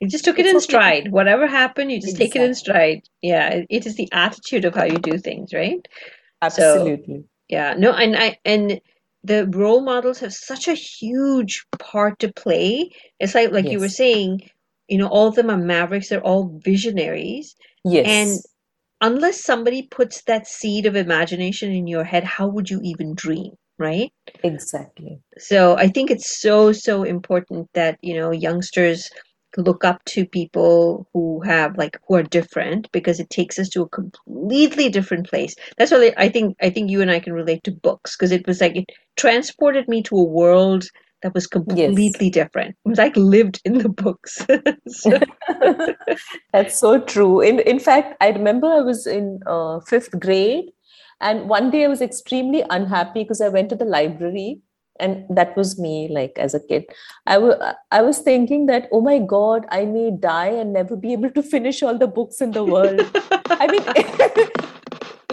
You 0.00 0.08
just 0.10 0.24
took 0.24 0.38
it 0.38 0.46
in 0.46 0.56
okay. 0.56 0.62
stride. 0.62 1.12
Whatever 1.12 1.46
happened, 1.46 1.90
you 1.90 2.00
just 2.00 2.16
take 2.16 2.36
it 2.36 2.42
in 2.42 2.54
stride. 2.54 3.02
Yeah, 3.22 3.48
it, 3.48 3.66
it 3.70 3.86
is 3.86 3.96
the 3.96 4.08
attitude 4.12 4.64
of 4.64 4.74
how 4.74 4.84
you 4.84 4.98
do 4.98 5.18
things, 5.18 5.54
right? 5.54 5.86
Absolutely. 6.42 7.24
Yeah, 7.48 7.74
no, 7.74 7.92
and 7.92 8.16
I 8.16 8.38
and 8.44 8.80
the 9.22 9.46
role 9.46 9.80
models 9.80 10.20
have 10.20 10.34
such 10.34 10.68
a 10.68 10.74
huge 10.74 11.64
part 11.78 12.18
to 12.18 12.32
play. 12.32 12.90
It's 13.18 13.34
like 13.34 13.52
like 13.52 13.66
you 13.66 13.80
were 13.80 13.88
saying, 13.88 14.50
you 14.88 14.98
know, 14.98 15.08
all 15.08 15.28
of 15.28 15.34
them 15.34 15.50
are 15.50 15.56
mavericks, 15.56 16.08
they're 16.08 16.22
all 16.22 16.58
visionaries. 16.64 17.54
Yes. 17.84 18.06
And 18.06 19.12
unless 19.12 19.42
somebody 19.42 19.82
puts 19.82 20.22
that 20.24 20.46
seed 20.46 20.86
of 20.86 20.96
imagination 20.96 21.72
in 21.72 21.86
your 21.86 22.04
head, 22.04 22.24
how 22.24 22.48
would 22.48 22.70
you 22.70 22.80
even 22.82 23.14
dream, 23.14 23.52
right? 23.78 24.12
Exactly. 24.42 25.20
So 25.38 25.76
I 25.76 25.88
think 25.88 26.10
it's 26.10 26.40
so, 26.40 26.72
so 26.72 27.02
important 27.02 27.68
that, 27.74 27.98
you 28.02 28.14
know, 28.14 28.30
youngsters 28.30 29.10
look 29.56 29.84
up 29.84 30.04
to 30.04 30.26
people 30.26 31.06
who 31.12 31.40
have 31.42 31.76
like 31.78 31.98
who 32.06 32.16
are 32.16 32.22
different 32.22 32.90
because 32.92 33.20
it 33.20 33.30
takes 33.30 33.58
us 33.58 33.68
to 33.70 33.82
a 33.82 33.88
completely 33.88 34.88
different 34.88 35.28
place. 35.28 35.54
That's 35.78 35.92
why 35.92 36.12
I 36.16 36.28
think 36.28 36.56
I 36.60 36.70
think 36.70 36.90
you 36.90 37.00
and 37.00 37.10
I 37.10 37.20
can 37.20 37.32
relate 37.32 37.62
to 37.64 37.72
books 37.72 38.16
because 38.16 38.32
it 38.32 38.46
was 38.46 38.60
like 38.60 38.76
it 38.76 38.90
transported 39.16 39.88
me 39.88 40.02
to 40.04 40.16
a 40.16 40.24
world 40.24 40.84
that 41.24 41.34
was 41.34 41.46
completely 41.46 42.30
different. 42.30 42.76
It 42.84 42.88
was 42.90 42.98
like 42.98 43.16
lived 43.16 43.60
in 43.64 43.78
the 43.78 43.88
books. 43.88 44.46
So- 44.88 45.18
That's 46.52 46.78
so 46.78 47.00
true. 47.00 47.40
In 47.40 47.60
in 47.60 47.80
fact, 47.80 48.16
I 48.20 48.28
remember 48.30 48.68
I 48.68 48.80
was 48.80 49.06
in 49.06 49.40
uh, 49.46 49.80
fifth 49.80 50.18
grade, 50.20 50.70
and 51.20 51.48
one 51.48 51.70
day 51.70 51.84
I 51.84 51.88
was 51.88 52.02
extremely 52.02 52.62
unhappy 52.70 53.24
because 53.24 53.40
I 53.40 53.48
went 53.48 53.70
to 53.70 53.76
the 53.76 53.86
library, 53.96 54.60
and 55.00 55.24
that 55.40 55.56
was 55.56 55.78
me. 55.86 56.08
Like 56.18 56.38
as 56.38 56.54
a 56.54 56.60
kid, 56.60 56.84
I 57.26 57.38
wa- 57.38 57.72
I 57.90 58.02
was 58.02 58.18
thinking 58.18 58.66
that 58.66 58.88
oh 58.92 59.00
my 59.00 59.18
god, 59.18 59.66
I 59.80 59.84
may 59.86 60.10
die 60.28 60.54
and 60.64 60.72
never 60.80 60.96
be 60.96 61.14
able 61.14 61.30
to 61.40 61.42
finish 61.42 61.82
all 61.82 61.98
the 61.98 62.12
books 62.20 62.40
in 62.48 62.52
the 62.60 62.64
world. 62.64 63.00
I 63.64 63.66
mean, 63.72 63.84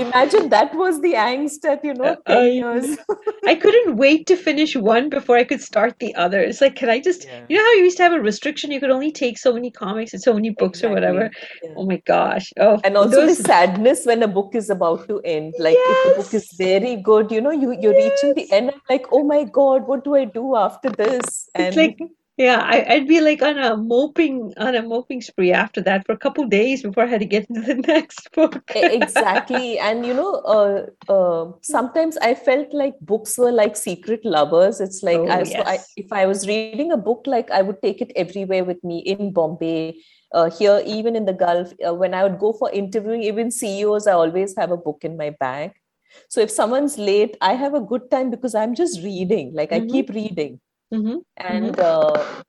imagine 0.02 0.50
that 0.50 0.74
was 0.76 1.00
the 1.02 1.14
angst 1.14 1.66
at 1.66 1.84
you 1.86 1.94
know 1.94 2.12
Uh, 2.12 2.16
ten 2.28 2.38
I 2.38 2.48
years. 2.48 2.98
I 3.48 3.56
couldn't 3.56 3.96
wait 3.98 4.28
to 4.28 4.36
finish 4.36 4.76
one 4.76 5.10
before 5.10 5.38
I 5.38 5.44
could 5.44 5.62
start 5.62 5.96
the 6.00 6.14
other. 6.16 6.40
It's 6.42 6.62
like, 6.62 6.76
can 6.76 6.90
I 6.90 7.00
just, 7.00 7.26
Yeah. 7.26 7.40
you 7.50 7.58
know 7.58 7.64
how 7.64 7.74
you 7.74 7.84
used 7.84 7.98
to 7.98 8.04
have 8.04 8.14
a 8.14 8.22
restriction? 8.22 8.72
You 8.72 8.80
could 8.80 8.92
only 8.92 9.12
take 9.12 9.38
so 9.38 9.54
many 9.54 9.72
comics 9.72 10.14
and 10.14 10.22
so 10.22 10.34
many 10.34 10.52
books 10.52 10.84
or 10.84 10.90
whatever. 10.90 11.30
Yeah. 11.64 11.70
Oh 11.78 11.86
my 11.86 11.98
gosh. 12.06 12.52
Oh, 12.60 12.80
and 12.84 12.98
also 12.98 13.22
those, 13.22 13.38
the 13.38 13.44
sadness 13.44 14.06
when 14.06 14.24
a 14.24 14.28
book 14.28 14.56
is 14.56 14.70
about 14.70 15.08
to 15.08 15.20
end 15.26 15.54
like 15.60 15.78
if 15.78 16.04
the 16.04 16.24
book 16.24 16.34
is 16.34 16.48
very 16.58 16.96
good 17.10 17.32
you 17.32 17.42
know 17.42 17.52
you 17.52 17.72
you're 17.82 17.96
reaching 17.96 18.34
the 18.36 18.46
end 18.52 18.72
i'm 18.74 18.82
like 18.90 19.06
oh 19.12 19.24
my 19.24 19.44
god 19.44 19.88
what 19.88 20.04
do 20.04 20.16
i 20.16 20.24
do 20.26 20.56
after 20.56 20.90
this 20.90 21.50
it's 21.56 21.78
like, 21.78 21.98
yeah, 22.42 22.60
I, 22.64 22.86
I'd 22.94 23.08
be 23.08 23.22
like 23.22 23.42
on 23.42 23.58
a 23.58 23.78
moping, 23.78 24.54
on 24.58 24.76
a 24.76 24.82
moping 24.82 25.22
spree 25.22 25.52
after 25.52 25.82
that 25.82 26.06
for 26.06 26.14
a 26.14 26.18
couple 26.18 26.46
days 26.48 26.84
before 26.84 27.04
I 27.04 27.08
had 27.08 27.20
to 27.22 27.26
get 27.26 27.50
into 27.50 27.62
the 27.62 27.76
next 27.94 28.32
book. 28.34 28.64
Exactly. 28.74 29.80
And 29.80 30.06
you 30.06 30.14
know 30.14 30.34
uh, 30.58 30.86
uh, 31.12 31.52
sometimes 31.62 32.18
i 32.18 32.34
felt 32.34 32.74
like 32.74 32.96
books 33.02 33.38
were 33.38 33.52
like 33.52 33.76
secret 33.76 34.26
lovers. 34.26 34.80
It's 34.82 35.04
like 35.04 35.18
Oh, 35.18 35.28
I, 35.30 35.44
so 35.44 35.62
I, 35.64 35.80
if 35.98 36.12
i 36.12 36.26
was 36.26 36.48
reading 36.48 36.92
a 36.92 36.98
book 36.98 37.24
like 37.28 37.52
i 37.52 37.62
would 37.62 37.82
take 37.82 38.02
it 38.02 38.12
everywhere 38.16 38.64
with 38.64 38.84
me 38.84 39.00
in 39.00 39.34
bombay 39.34 39.96
uh, 40.34 40.50
here 40.50 40.82
even 40.86 41.16
in 41.16 41.26
the 41.26 41.34
gulf. 41.34 41.74
Uh, 41.86 41.94
when 41.94 42.14
i 42.14 42.24
would 42.24 42.40
go 42.40 42.54
for 42.54 42.72
interviewing 42.72 43.24
even 43.24 43.52
ceos 43.52 44.08
i 44.08 44.14
always 44.14 44.56
have 44.58 44.72
a 44.72 44.78
book 44.78 45.00
in 45.04 45.18
my 45.18 45.30
bag. 45.40 45.72
So 46.30 46.40
if 46.42 46.50
someone's 46.52 46.98
late 46.98 47.38
i 47.42 47.54
have 47.54 47.74
a 47.74 47.82
good 47.82 48.10
time 48.10 48.30
because 48.32 48.56
i'm 48.56 48.74
just 48.76 49.04
reading. 49.04 49.54
Like 49.54 49.72
i 49.74 49.80
Mhm. 49.80 49.90
keep 49.92 50.10
reading 50.10 50.60
hmm 50.92 51.18
and 51.38 51.80
uh, 51.80 52.44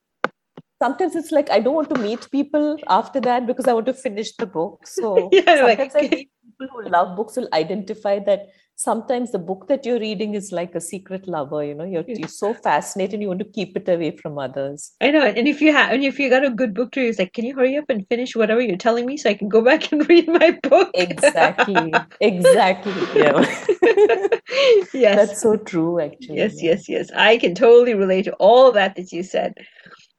sometimes 0.83 1.15
it's 1.17 1.33
like 1.33 1.51
i 1.51 1.61
don't 1.61 1.75
want 1.75 1.89
to 1.91 1.99
meet 2.01 2.29
people 2.31 2.77
after 2.89 3.21
that 3.21 3.47
because 3.47 3.69
i 3.69 3.73
want 3.73 3.87
to 3.87 3.95
finish 3.95 4.35
the 4.37 4.47
book. 4.47 4.87
So 4.87 5.29
Yeah, 5.33 5.63
like- 5.65 5.79
sometimes 5.79 5.97
i 5.97 6.09
think 6.09 6.29
people 6.63 6.83
who 6.83 6.89
love 6.89 7.17
books 7.17 7.37
will 7.37 7.49
identify 7.53 8.19
that 8.19 8.47
sometimes 8.77 9.31
the 9.33 9.39
book 9.39 9.67
that 9.69 9.85
you're 9.87 10.01
reading 10.01 10.35
is 10.35 10.51
like 10.51 10.75
a 10.75 10.81
secret 10.81 11.29
lover 11.29 11.63
you 11.65 11.75
know 11.75 11.85
you're, 11.85 12.05
you're 12.09 12.29
so 12.29 12.53
fascinated 12.55 13.21
you 13.21 13.29
want 13.29 13.39
to 13.39 13.45
keep 13.45 13.77
it 13.77 13.89
away 13.89 14.11
from 14.17 14.39
others 14.39 14.93
I 15.01 15.11
know. 15.11 15.23
And 15.25 15.49
if 15.49 15.61
you 15.61 15.73
have, 15.73 15.93
and 15.93 16.05
if 16.05 16.19
you 16.19 16.31
got 16.31 16.45
a 16.45 16.51
good 16.51 16.75
book 16.75 16.93
to 16.93 17.01
read, 17.01 17.09
it's 17.11 17.19
like, 17.19 17.33
can 17.33 17.45
you 17.45 17.55
hurry 17.55 17.77
up 17.77 17.85
and 17.89 18.07
finish 18.09 18.35
whatever 18.37 18.61
you're 18.61 18.77
telling 18.77 19.07
me 19.07 19.17
so 19.17 19.31
I 19.31 19.35
can 19.35 19.49
go 19.49 19.63
back 19.63 19.93
and 19.93 20.09
read 20.09 20.29
my 20.29 20.59
book? 20.63 20.91
exactly 20.95 21.93
exactly 22.21 22.93
yeah 23.15 23.45
Yes. 24.95 25.17
that's 25.17 25.43
so 25.43 25.57
true 25.57 26.01
actually 26.01 26.37
Yes, 26.37 26.63
yeah. 26.63 26.71
yes, 26.71 26.89
yes. 26.89 27.11
I 27.15 27.39
can 27.39 27.55
totally 27.55 27.95
relate 27.95 28.25
to 28.25 28.35
all 28.35 28.73
that 28.73 28.97
that 28.97 29.13
you 29.13 29.23
said. 29.23 29.55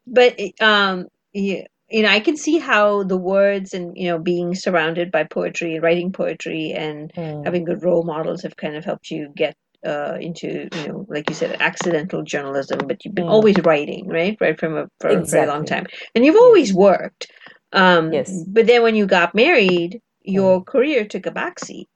But 0.05 0.39
um, 0.61 1.07
you, 1.33 1.63
you 1.93 2.03
know, 2.03 2.09
I 2.09 2.21
can 2.21 2.37
see 2.37 2.59
how 2.59 3.03
the 3.05 3.17
words 3.17 3.75
and 3.75 3.97
you 3.97 4.09
know 4.09 4.19
being 4.19 4.55
surrounded 4.55 5.11
by 5.11 5.25
poetry 5.25 5.75
and 5.75 5.83
writing 5.83 6.13
poetry 6.13 6.73
and 6.73 7.13
Hmm. 7.15 7.43
having 7.45 7.65
good 7.65 7.83
role 7.83 8.03
models 8.05 8.43
have 8.43 8.57
kind 8.57 8.77
of 8.77 8.85
helped 8.85 9.11
you 9.11 9.29
get 9.37 9.55
uh, 9.87 10.17
into 10.21 10.69
you 10.73 10.89
know, 10.89 11.07
like 11.09 11.29
you 11.29 11.35
said, 11.35 11.57
accidental 11.61 12.23
journalism. 12.23 12.87
But 12.87 13.05
you've 13.05 13.15
been 13.15 13.25
Mm. 13.25 13.29
always 13.29 13.59
writing, 13.63 14.09
right? 14.09 14.37
Right 14.41 14.59
from 14.59 14.77
a 14.77 14.87
for 15.01 15.11
a 15.11 15.25
very 15.27 15.47
long 15.47 15.65
time, 15.65 15.87
and 16.15 16.25
you've 16.25 16.37
always 16.37 16.73
worked. 16.75 17.27
Um, 17.73 18.11
Yes. 18.13 18.45
But 18.47 18.67
then 18.67 18.83
when 18.83 18.95
you 18.97 19.07
got 19.07 19.35
married, 19.35 20.01
your 20.23 20.63
career 20.65 21.05
took 21.07 21.27
a 21.27 21.31
backseat. 21.31 21.87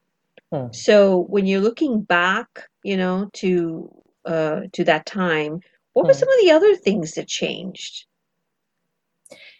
Hmm. 0.52 0.68
So 0.72 1.24
when 1.30 1.48
you're 1.48 1.62
looking 1.62 2.02
back, 2.04 2.48
you 2.84 2.98
know, 2.98 3.30
to 3.36 3.90
uh, 4.26 4.62
to 4.74 4.86
that 4.86 5.08
time, 5.08 5.62
what 5.94 6.08
were 6.08 6.14
Hmm. 6.14 6.20
some 6.20 6.30
of 6.30 6.40
the 6.46 6.52
other 6.52 6.76
things 6.76 7.14
that 7.14 7.28
changed? 7.28 8.06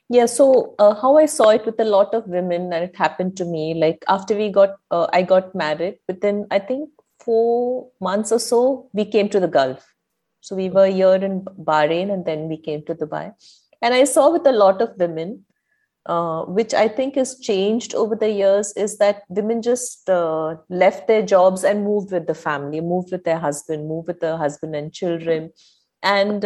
Yeah, 0.10 0.26
so 0.26 0.76
uh, 0.80 0.96
how 0.96 1.18
I 1.18 1.26
saw 1.26 1.50
it 1.50 1.66
with 1.66 1.80
a 1.80 1.84
lot 1.84 2.14
of 2.14 2.28
women, 2.28 2.72
and 2.72 2.86
it 2.86 2.96
happened 2.96 3.36
to 3.38 3.46
me. 3.46 3.74
Like 3.74 4.06
after 4.08 4.36
we 4.36 4.50
got, 4.50 4.78
uh, 4.90 5.08
I 5.12 5.22
got 5.22 5.54
married. 5.54 6.00
Within 6.08 6.48
I 6.50 6.60
think 6.60 6.90
four 7.20 7.90
months 8.00 8.32
or 8.32 8.40
so, 8.40 8.90
we 8.94 9.04
came 9.04 9.28
to 9.30 9.40
the 9.40 9.50
Gulf. 9.50 9.86
So 10.40 10.56
we 10.56 10.70
were 10.70 10.88
here 10.88 11.16
in 11.16 11.42
Bahrain, 11.42 12.10
and 12.14 12.24
then 12.26 12.48
we 12.48 12.58
came 12.58 12.86
to 12.86 12.96
Dubai. 12.96 13.34
And 13.82 13.94
I 13.94 14.06
saw 14.06 14.32
with 14.32 14.48
a 14.48 14.54
lot 14.54 14.82
of 14.82 14.96
women, 14.98 15.46
uh, 16.06 16.44
which 16.46 16.74
I 16.74 16.88
think 16.88 17.16
has 17.16 17.38
changed 17.40 17.94
over 17.94 18.16
the 18.16 18.32
years, 18.32 18.72
is 18.78 18.98
that 19.00 19.24
women 19.28 19.62
just 19.62 20.10
uh, 20.10 20.56
left 20.70 21.08
their 21.08 21.22
jobs 21.22 21.66
and 21.66 21.84
moved 21.84 22.14
with 22.14 22.28
the 22.28 22.34
family, 22.34 22.80
moved 22.80 23.12
with 23.12 23.26
their 23.26 23.40
husband, 23.40 23.90
moved 23.90 24.08
with 24.08 24.22
their 24.22 24.38
husband 24.38 24.74
and 24.74 24.94
children, 24.94 25.52
and. 26.02 26.46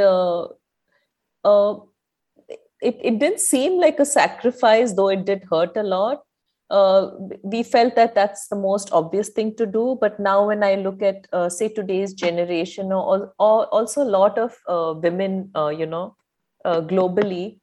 It, 2.82 2.98
it 3.02 3.20
didn't 3.20 3.40
seem 3.40 3.80
like 3.80 4.00
a 4.00 4.06
sacrifice, 4.06 4.94
though 4.94 5.10
it 5.10 5.26
did 5.26 5.44
hurt 5.52 5.78
a 5.78 5.84
lot. 5.84 6.24
Uh, 6.70 7.12
we 7.44 7.64
felt 7.64 7.96
that 7.96 8.16
that's 8.16 8.48
the 8.48 8.56
most 8.56 8.92
obvious 8.94 9.30
thing 9.30 9.56
to 9.58 9.66
do. 9.66 9.98
But 10.00 10.20
now, 10.20 10.48
when 10.48 10.64
I 10.64 10.76
look 10.76 11.02
at, 11.02 11.28
uh, 11.34 11.50
say, 11.50 11.68
today's 11.68 12.14
generation, 12.14 12.92
or, 12.92 13.34
or 13.38 13.66
also 13.68 14.02
a 14.02 14.12
lot 14.18 14.38
of 14.38 14.58
uh, 14.68 14.94
women, 14.98 15.52
uh, 15.56 15.68
you 15.68 15.86
know, 15.86 16.16
uh, 16.64 16.82
globally, 16.82 17.60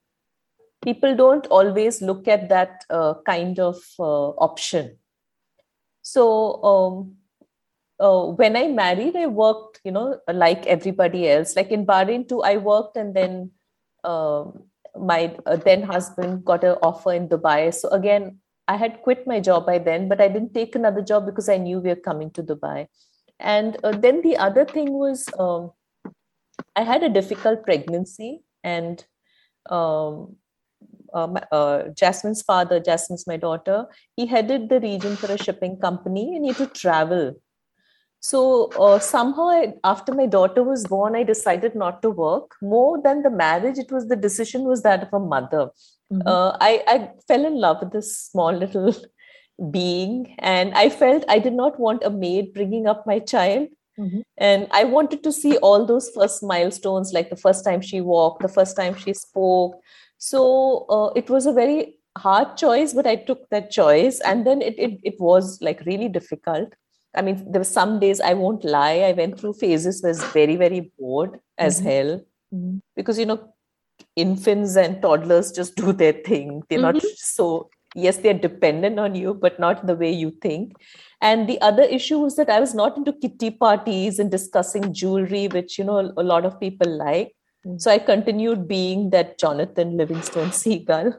people 0.84 1.16
don't 1.16 1.46
always 1.46 2.02
look 2.02 2.28
at 2.28 2.48
that 2.50 2.84
uh, 2.90 3.14
kind 3.26 3.58
of 3.58 3.76
option. 3.98 4.98
So, 6.02 6.62
um, 6.62 7.16
uh, 7.98 8.26
when 8.26 8.56
I 8.56 8.68
married, 8.68 9.16
I 9.16 9.26
worked, 9.26 9.80
you 9.84 9.90
know, 9.90 10.20
like 10.32 10.66
everybody 10.66 11.28
else. 11.28 11.56
Like 11.56 11.70
in 11.70 11.86
Bahrain 11.86 12.28
too, 12.28 12.42
I 12.42 12.58
worked, 12.58 12.96
and 12.96 13.14
then 13.14 13.50
um, 14.04 14.67
my 15.00 15.36
uh, 15.46 15.56
then 15.56 15.82
husband 15.82 16.44
got 16.44 16.64
an 16.64 16.76
offer 16.82 17.12
in 17.12 17.28
Dubai. 17.28 17.74
So 17.74 17.88
again, 17.88 18.38
I 18.66 18.76
had 18.76 19.02
quit 19.02 19.26
my 19.26 19.40
job 19.40 19.66
by 19.66 19.78
then, 19.78 20.08
but 20.08 20.20
I 20.20 20.28
didn't 20.28 20.54
take 20.54 20.74
another 20.74 21.02
job 21.02 21.26
because 21.26 21.48
I 21.48 21.56
knew 21.56 21.80
we 21.80 21.88
were 21.88 21.96
coming 21.96 22.30
to 22.32 22.42
Dubai. 22.42 22.86
And 23.40 23.76
uh, 23.84 23.92
then 23.92 24.22
the 24.22 24.36
other 24.36 24.64
thing 24.64 24.92
was 24.92 25.28
um, 25.38 25.72
I 26.76 26.82
had 26.82 27.02
a 27.02 27.08
difficult 27.08 27.64
pregnancy, 27.64 28.42
and 28.64 29.04
um, 29.70 30.36
uh, 31.14 31.40
uh, 31.52 31.88
Jasmine's 31.88 32.42
father, 32.42 32.80
Jasmine's 32.80 33.26
my 33.26 33.36
daughter, 33.36 33.86
he 34.16 34.26
headed 34.26 34.68
the 34.68 34.80
region 34.80 35.16
for 35.16 35.30
a 35.32 35.38
shipping 35.38 35.78
company 35.78 36.36
and 36.36 36.44
he 36.44 36.52
had 36.52 36.58
to 36.58 36.66
travel. 36.66 37.34
So 38.20 38.66
uh, 38.78 38.98
somehow, 38.98 39.48
I, 39.48 39.74
after 39.84 40.12
my 40.12 40.26
daughter 40.26 40.62
was 40.62 40.84
born, 40.86 41.14
I 41.14 41.22
decided 41.22 41.74
not 41.74 42.02
to 42.02 42.10
work. 42.10 42.56
More 42.60 43.00
than 43.00 43.22
the 43.22 43.30
marriage, 43.30 43.78
it 43.78 43.92
was 43.92 44.08
the 44.08 44.16
decision 44.16 44.64
was 44.64 44.82
that 44.82 45.04
of 45.04 45.12
a 45.12 45.20
mother. 45.20 45.70
Mhm. 46.12 46.22
Uh, 46.26 46.56
I, 46.60 46.82
I 46.86 47.10
fell 47.28 47.44
in 47.44 47.60
love 47.60 47.78
with 47.80 47.92
this 47.92 48.16
small 48.18 48.52
little 48.52 48.94
being, 49.70 50.34
and 50.38 50.74
I 50.74 50.88
felt 50.88 51.24
I 51.28 51.38
did 51.38 51.52
not 51.54 51.78
want 51.78 52.02
a 52.04 52.10
maid 52.10 52.54
bringing 52.54 52.86
up 52.86 53.06
my 53.06 53.18
child. 53.20 53.68
Mhm. 53.98 54.22
And 54.36 54.66
I 54.70 54.84
wanted 54.84 55.22
to 55.24 55.32
see 55.32 55.56
all 55.58 55.84
those 55.86 56.10
first 56.10 56.42
milestones, 56.42 57.12
like 57.12 57.30
the 57.30 57.36
first 57.36 57.64
time 57.64 57.80
she 57.80 58.00
walked, 58.00 58.42
the 58.42 58.48
first 58.48 58.76
time 58.76 58.96
she 58.96 59.14
spoke. 59.14 59.80
So 60.18 60.86
uh, 60.88 61.12
it 61.14 61.30
was 61.30 61.46
a 61.46 61.52
very 61.52 61.98
hard 62.16 62.56
choice, 62.56 62.94
but 62.94 63.06
I 63.06 63.16
took 63.16 63.48
that 63.50 63.70
choice. 63.70 64.20
And 64.20 64.46
then 64.46 64.60
it, 64.62 64.74
it, 64.78 64.98
it 65.02 65.20
was 65.20 65.60
like 65.60 65.84
really 65.86 66.08
difficult. 66.08 66.74
I 67.14 67.22
mean, 67.22 67.50
there 67.50 67.60
were 67.60 67.64
some 67.64 68.00
days 68.00 68.20
I 68.20 68.34
won't 68.34 68.64
lie. 68.64 69.00
I 69.00 69.12
went 69.12 69.40
through 69.40 69.54
phases 69.54 70.02
was 70.02 70.22
very, 70.24 70.56
very 70.56 70.92
bored 70.98 71.40
as 71.56 71.80
Mhm. 71.80 71.84
hell 71.84 72.20
Mhm. 72.54 72.80
because, 72.94 73.18
you 73.18 73.26
know, 73.26 73.40
infants 74.14 74.76
and 74.76 75.00
toddlers 75.02 75.50
just 75.52 75.74
do 75.74 75.92
their 75.92 76.12
thing. 76.12 76.62
They're 76.68 76.78
mm-hmm. 76.78 76.98
not 76.98 77.02
so, 77.16 77.70
yes, 77.94 78.18
they're 78.18 78.34
dependent 78.34 78.98
on 78.98 79.14
you, 79.14 79.34
but 79.34 79.58
not 79.58 79.86
the 79.86 79.96
way 79.96 80.12
you 80.12 80.30
think. 80.30 80.74
And 81.20 81.48
the 81.48 81.60
other 81.60 81.82
issue 81.82 82.18
was 82.18 82.36
that 82.36 82.50
I 82.50 82.60
was 82.60 82.74
not 82.74 82.96
into 82.96 83.12
kitty 83.12 83.50
parties 83.50 84.18
and 84.18 84.30
discussing 84.30 84.92
jewelry, 84.92 85.48
which, 85.48 85.78
you 85.78 85.84
know, 85.84 86.12
a 86.16 86.22
lot 86.22 86.44
of 86.44 86.60
people 86.60 86.96
like. 86.96 87.34
Mm-hmm. 87.66 87.78
So 87.78 87.90
I 87.90 87.98
continued 87.98 88.68
being 88.68 89.10
that 89.10 89.38
Jonathan 89.38 89.96
Livingston 89.96 90.52
Seagull. 90.52 91.14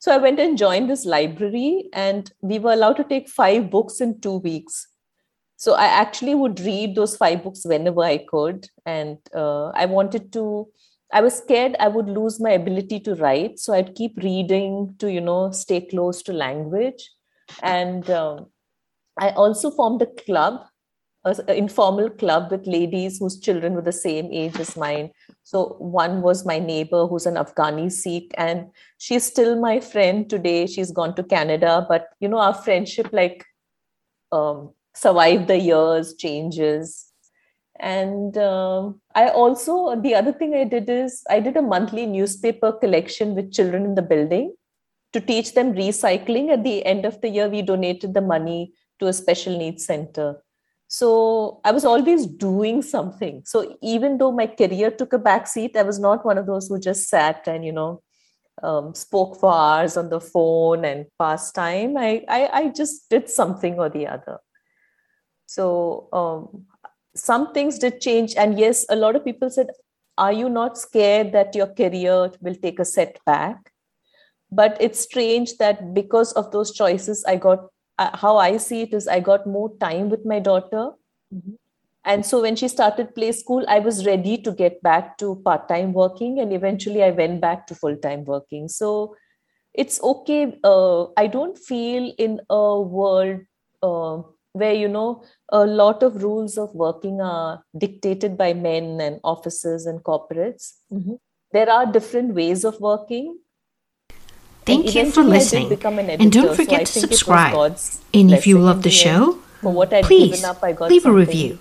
So 0.00 0.12
I 0.12 0.18
went 0.18 0.40
and 0.40 0.58
joined 0.58 0.90
this 0.90 1.04
library, 1.04 1.88
and 1.92 2.30
we 2.40 2.58
were 2.58 2.72
allowed 2.72 2.96
to 2.96 3.04
take 3.04 3.28
five 3.28 3.70
books 3.70 4.00
in 4.00 4.20
two 4.20 4.38
weeks. 4.38 4.88
So 5.62 5.74
I 5.74 5.84
actually 5.84 6.34
would 6.34 6.58
read 6.58 6.96
those 6.96 7.16
five 7.16 7.44
books 7.44 7.64
whenever 7.64 8.02
I 8.02 8.18
could. 8.18 8.66
And 8.84 9.18
uh, 9.32 9.68
I 9.68 9.86
wanted 9.86 10.32
to 10.32 10.66
I 11.12 11.20
was 11.20 11.36
scared 11.38 11.76
I 11.78 11.86
would 11.86 12.08
lose 12.08 12.40
my 12.40 12.50
ability 12.50 12.98
to 13.00 13.14
write. 13.14 13.60
So 13.60 13.72
I'd 13.72 13.94
keep 13.94 14.16
reading 14.16 14.96
to, 14.98 15.12
you 15.12 15.20
know, 15.20 15.52
stay 15.52 15.82
close 15.82 16.20
to 16.24 16.32
language. 16.32 17.08
And 17.62 18.10
um, 18.10 18.46
I 19.20 19.30
also 19.30 19.70
formed 19.70 20.02
a 20.02 20.06
club, 20.06 20.66
an 21.24 21.48
informal 21.50 22.10
club 22.10 22.50
with 22.50 22.66
ladies 22.66 23.18
whose 23.18 23.38
children 23.38 23.74
were 23.74 23.82
the 23.82 23.92
same 23.92 24.32
age 24.32 24.58
as 24.58 24.76
mine. 24.76 25.10
So 25.44 25.76
one 25.78 26.22
was 26.22 26.44
my 26.44 26.58
neighbor 26.58 27.06
who's 27.06 27.26
an 27.26 27.36
Afghani 27.36 27.92
Sikh, 27.92 28.32
and 28.36 28.66
she's 28.98 29.22
still 29.22 29.60
my 29.60 29.78
friend 29.78 30.28
today. 30.28 30.66
She's 30.66 30.90
gone 30.90 31.14
to 31.14 31.22
Canada, 31.22 31.86
but, 31.88 32.08
you 32.18 32.28
know, 32.28 32.38
our 32.38 32.54
friendship 32.54 33.10
like 33.12 33.44
um, 34.32 34.72
survived 34.94 35.48
the 35.48 35.58
years, 35.58 36.14
changes. 36.14 37.06
And 37.80 38.36
uh, 38.36 38.90
i 39.14 39.28
also 39.28 40.00
the 40.00 40.14
other 40.14 40.32
thing 40.32 40.54
i 40.54 40.62
did 40.62 40.88
is 40.88 41.22
i 41.28 41.40
did 41.40 41.56
a 41.56 41.62
monthly 41.62 42.06
newspaper 42.06 42.70
collection 42.70 43.34
with 43.34 43.52
children 43.52 43.84
in 43.84 43.96
the 43.96 44.02
building 44.02 44.54
to 45.12 45.20
teach 45.20 45.54
them 45.54 45.74
recycling. 45.74 46.50
At 46.50 46.62
the 46.64 46.84
end 46.86 47.04
of 47.04 47.20
the 47.20 47.28
year 47.28 47.48
we 47.48 47.62
donated 47.62 48.14
the 48.14 48.20
money 48.20 48.72
to 49.00 49.08
a 49.08 49.12
special 49.12 49.58
needs 49.58 49.84
center. 49.84 50.42
So 50.86 51.60
i 51.64 51.72
was 51.72 51.84
always 51.84 52.26
doing 52.26 52.82
something. 52.82 53.42
So 53.44 53.76
even 53.82 54.18
though 54.18 54.32
my 54.32 54.46
career 54.46 54.90
took 54.90 55.12
a 55.12 55.18
back 55.18 55.46
seat 55.48 55.76
i 55.76 55.82
was 55.82 55.98
not 55.98 56.24
one 56.24 56.38
of 56.38 56.46
those 56.46 56.68
who 56.68 56.78
just 56.78 57.08
sat 57.08 57.48
and 57.48 57.64
you 57.64 57.72
know 57.72 58.02
um, 58.62 58.94
spoke 58.94 59.40
for 59.40 59.52
hours 59.52 59.96
on 59.96 60.08
the 60.08 60.20
phone 60.20 60.84
and 60.84 61.06
passed 61.18 61.54
time 61.54 61.96
I, 61.96 62.24
I 62.28 62.50
i 62.52 62.68
just 62.68 63.08
did 63.08 63.28
something 63.30 63.78
or 63.78 63.88
the 63.88 64.06
other 64.06 64.38
so 65.46 66.08
um, 66.12 66.66
some 67.14 67.52
things 67.52 67.78
did 67.78 68.00
change. 68.00 68.34
And 68.36 68.58
yes 68.58 68.86
a 68.88 68.96
lot 68.96 69.16
of 69.16 69.24
people 69.24 69.50
said 69.50 69.68
are 70.18 70.32
you 70.32 70.48
not 70.48 70.76
scared 70.76 71.32
that 71.32 71.54
your 71.54 71.68
career 71.68 72.30
will 72.40 72.54
take 72.54 72.78
a 72.78 72.84
setback? 72.84 73.72
But 74.50 74.76
it's 74.80 75.00
strange 75.00 75.56
that 75.56 75.94
because 75.94 76.32
of 76.32 76.50
those 76.52 76.72
choices 76.72 77.24
i 77.26 77.36
got 77.36 77.66
uh, 77.98 78.14
how 78.16 78.36
i 78.36 78.56
see 78.58 78.82
it 78.82 78.92
is 78.92 79.08
i 79.08 79.20
got 79.20 79.46
more 79.46 79.74
time 79.78 80.10
with 80.10 80.24
my 80.24 80.38
daughter. 80.38 80.90
Mm-hmm. 81.34 81.52
and 82.04 82.26
so 82.26 82.42
when 82.42 82.56
she 82.56 82.68
started 82.68 83.14
play 83.14 83.32
school 83.32 83.64
i 83.74 83.78
was 83.78 84.04
ready 84.04 84.36
to 84.36 84.52
get 84.52 84.82
back 84.82 85.16
to 85.16 85.36
part-time 85.46 85.94
working 85.94 86.40
and 86.40 86.52
eventually 86.52 87.02
i 87.02 87.10
went 87.10 87.40
back 87.40 87.66
to 87.68 87.74
full-time 87.74 88.24
working. 88.24 88.68
So 88.68 89.16
it's 89.72 90.02
okay 90.02 90.58
uh, 90.62 91.04
i 91.16 91.26
don't 91.26 91.56
feel 91.56 92.12
in 92.18 92.40
a 92.50 92.80
world 92.80 93.40
uh, 93.82 94.22
where 94.52 94.74
you 94.74 94.88
know 94.88 95.24
a 95.50 95.64
lot 95.66 96.02
of 96.02 96.22
rules 96.22 96.58
of 96.58 96.74
working 96.74 97.20
are 97.20 97.64
dictated 97.76 98.36
by 98.36 98.52
men 98.52 99.00
and 99.00 99.20
offices 99.24 99.86
and 99.86 100.02
corporates. 100.02 100.74
Mm-hmm. 100.92 101.14
there 101.52 101.70
are 101.70 101.86
different 101.86 102.34
ways 102.34 102.64
of 102.64 102.80
working. 102.80 103.38
Thank 104.64 104.94
you 104.94 105.10
for 105.10 105.22
listening. 105.22 105.72
editor, 105.72 106.22
and 106.22 106.32
don't 106.32 106.54
forget 106.56 106.86
so 106.86 107.00
to 107.00 107.06
subscribe. 107.06 107.76
And 108.14 108.30
if 108.32 108.46
you 108.46 108.58
love 108.58 108.82
the 108.82 108.90
show 108.90 109.38
please 109.62 110.44
up, 110.44 110.62
leave 110.62 111.06
a 111.06 111.12
review. 111.12 111.58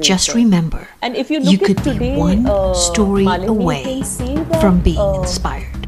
just 0.00 0.34
remember 0.34 0.88
and 1.02 1.14
if 1.14 1.30
you, 1.30 1.40
you 1.40 1.58
could 1.58 1.76
today, 1.78 2.14
be 2.14 2.16
one 2.16 2.46
uh, 2.46 2.72
story 2.72 3.24
Malini, 3.24 3.48
away 3.48 4.00
that, 4.00 4.60
from 4.60 4.80
being 4.80 4.98
uh, 4.98 5.20
inspired. 5.20 5.86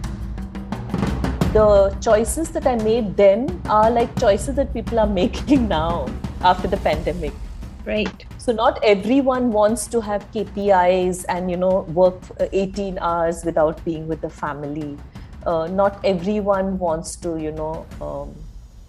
the 1.55 1.97
choices 2.01 2.51
that 2.51 2.67
I 2.67 2.77
made 2.77 3.17
then 3.17 3.63
are 3.71 3.91
like 3.91 4.19
choices 4.19 4.57
that 4.57 4.75
people 4.75 4.99
are 4.99 5.07
making 5.23 5.69
now 5.69 6.07
after 6.43 6.69
the 6.69 6.77
pandemic. 6.79 7.33
Right. 7.85 8.27
So 8.39 8.53
not 8.53 8.79
everyone 8.85 9.53
wants 9.53 9.87
to 9.89 10.01
have 10.01 10.31
KPIs 10.33 11.25
and 11.29 11.51
you 11.51 11.57
know 11.57 11.81
work 12.01 12.21
uh, 12.39 12.47
18 12.53 12.99
hours 12.99 13.45
without 13.45 13.83
being 13.85 14.07
with 14.07 14.21
the 14.21 14.29
family. 14.31 14.99
Uh, 15.47 15.67
not 15.67 16.05
everyone 16.05 16.79
wants 16.79 17.17
to 17.17 17.39
you 17.39 17.53
know 17.53 17.87
um, 18.01 18.35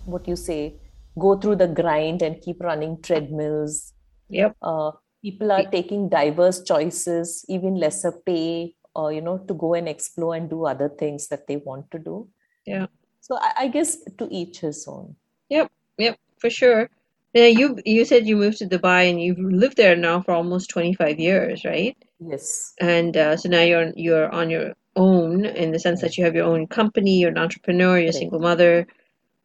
what 0.05 0.27
you 0.27 0.35
say 0.35 0.75
go 1.19 1.37
through 1.37 1.55
the 1.55 1.67
grind 1.67 2.21
and 2.21 2.41
keep 2.41 2.61
running 2.61 3.01
treadmills. 3.01 3.93
Yep. 4.29 4.55
Uh, 4.61 4.91
people 5.21 5.51
are 5.51 5.63
taking 5.63 6.09
diverse 6.09 6.63
choices, 6.63 7.45
even 7.49 7.75
lesser 7.75 8.11
pay, 8.11 8.75
or 8.95 9.07
uh, 9.07 9.09
you 9.09 9.21
know 9.21 9.37
to 9.47 9.53
go 9.53 9.73
and 9.73 9.87
explore 9.87 10.35
and 10.35 10.49
do 10.49 10.65
other 10.65 10.89
things 10.89 11.27
that 11.27 11.47
they 11.47 11.57
want 11.57 11.89
to 11.91 11.99
do. 11.99 12.27
Yeah. 12.65 12.87
So 13.21 13.37
I, 13.39 13.51
I 13.59 13.67
guess 13.67 13.97
to 14.17 14.27
each 14.31 14.59
his 14.59 14.85
own. 14.87 15.15
Yep. 15.49 15.71
Yep. 15.97 16.17
For 16.39 16.49
sure. 16.49 16.89
Now 17.33 17.45
you 17.45 17.77
you 17.85 18.03
said 18.05 18.27
you 18.27 18.35
moved 18.35 18.57
to 18.57 18.67
Dubai 18.67 19.09
and 19.09 19.21
you've 19.21 19.39
lived 19.39 19.77
there 19.77 19.95
now 19.95 20.21
for 20.21 20.33
almost 20.33 20.69
25 20.69 21.19
years, 21.19 21.63
right? 21.63 21.95
Yes. 22.19 22.73
And 22.79 23.15
uh, 23.15 23.37
so 23.37 23.49
now 23.49 23.61
you're 23.61 23.91
you're 23.95 24.29
on 24.29 24.49
your 24.49 24.73
own 24.95 25.45
in 25.45 25.71
the 25.71 25.79
sense 25.79 26.01
that 26.01 26.17
you 26.17 26.25
have 26.25 26.35
your 26.35 26.45
own 26.45 26.67
company, 26.67 27.19
you're 27.19 27.31
an 27.31 27.37
entrepreneur, 27.37 27.97
you're 27.97 28.09
a 28.09 28.13
single 28.13 28.39
mother. 28.39 28.85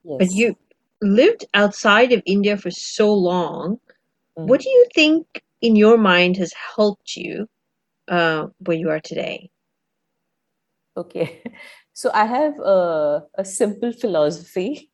Yes. 0.05 0.19
But 0.19 0.31
you 0.33 0.57
lived 1.01 1.45
outside 1.55 2.13
of 2.13 2.23
India 2.27 2.57
for 2.57 2.71
so 2.71 3.13
long. 3.13 3.79
Mm. 4.39 4.49
What 4.49 4.61
do 4.61 4.69
you 4.69 4.87
think 4.95 5.43
in 5.61 5.77
your 5.77 5.97
mind 5.97 6.37
has 6.39 6.53
helped 6.77 7.17
you 7.17 7.47
uh, 8.09 8.49
where 8.59 8.77
you 8.77 8.91
are 8.91 9.01
today? 9.01 9.51
Okay. 10.97 11.43
So 11.97 12.11
I 12.13 12.27
have 12.27 12.59
a, 12.61 13.23
a 13.39 13.45
simple 13.47 13.91
philosophy. 13.91 14.91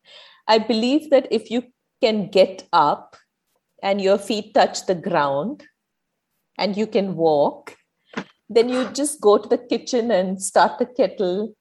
I 0.46 0.58
believe 0.58 1.10
that 1.10 1.26
if 1.32 1.50
you 1.50 1.64
can 2.02 2.26
get 2.28 2.64
up 2.72 3.16
and 3.82 4.00
your 4.00 4.18
feet 4.18 4.54
touch 4.54 4.86
the 4.86 4.94
ground 4.94 5.64
and 6.58 6.76
you 6.76 6.86
can 6.86 7.16
walk, 7.16 7.76
then 8.48 8.68
you 8.68 8.88
just 8.92 9.20
go 9.20 9.38
to 9.38 9.48
the 9.48 9.58
kitchen 9.58 10.10
and 10.10 10.42
start 10.42 10.78
the 10.78 10.86
kettle 10.86 11.54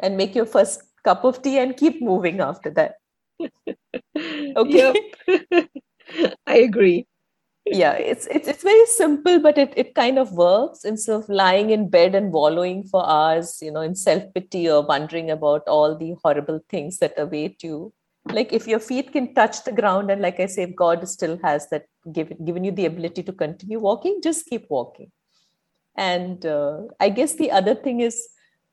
and 0.00 0.16
make 0.16 0.34
your 0.34 0.46
first 0.46 0.82
cup 1.04 1.24
of 1.24 1.42
tea 1.42 1.58
and 1.58 1.76
keep 1.76 2.02
moving 2.02 2.40
after 2.40 2.70
that. 2.70 2.94
okay. 4.56 4.94
I 6.46 6.56
agree. 6.56 7.06
yeah, 7.66 7.94
it's 7.94 8.26
it's 8.26 8.46
it's 8.46 8.62
very 8.62 8.84
simple, 8.86 9.40
but 9.40 9.56
it, 9.56 9.72
it 9.74 9.94
kind 9.94 10.18
of 10.18 10.32
works 10.32 10.84
instead 10.84 11.14
of 11.16 11.28
lying 11.30 11.70
in 11.70 11.88
bed 11.88 12.14
and 12.14 12.30
wallowing 12.30 12.84
for 12.84 13.08
hours, 13.08 13.58
you 13.62 13.72
know, 13.72 13.80
in 13.80 13.94
self-pity 13.94 14.68
or 14.68 14.82
wondering 14.86 15.30
about 15.30 15.66
all 15.66 15.96
the 15.96 16.14
horrible 16.22 16.60
things 16.68 16.98
that 16.98 17.14
await 17.16 17.62
you 17.62 17.92
like 18.32 18.52
if 18.52 18.66
your 18.66 18.78
feet 18.78 19.12
can 19.12 19.34
touch 19.34 19.64
the 19.64 19.72
ground 19.72 20.10
and 20.10 20.20
like 20.22 20.40
i 20.40 20.46
say 20.46 20.62
if 20.62 20.74
god 20.74 21.06
still 21.08 21.38
has 21.42 21.68
that 21.68 21.84
given 22.12 22.42
given 22.44 22.64
you 22.64 22.72
the 22.72 22.86
ability 22.86 23.22
to 23.22 23.32
continue 23.32 23.78
walking 23.78 24.20
just 24.22 24.46
keep 24.46 24.66
walking. 24.68 25.10
And 25.96 26.44
uh, 26.44 26.82
i 26.98 27.08
guess 27.08 27.34
the 27.34 27.50
other 27.50 27.74
thing 27.74 28.00
is 28.00 28.28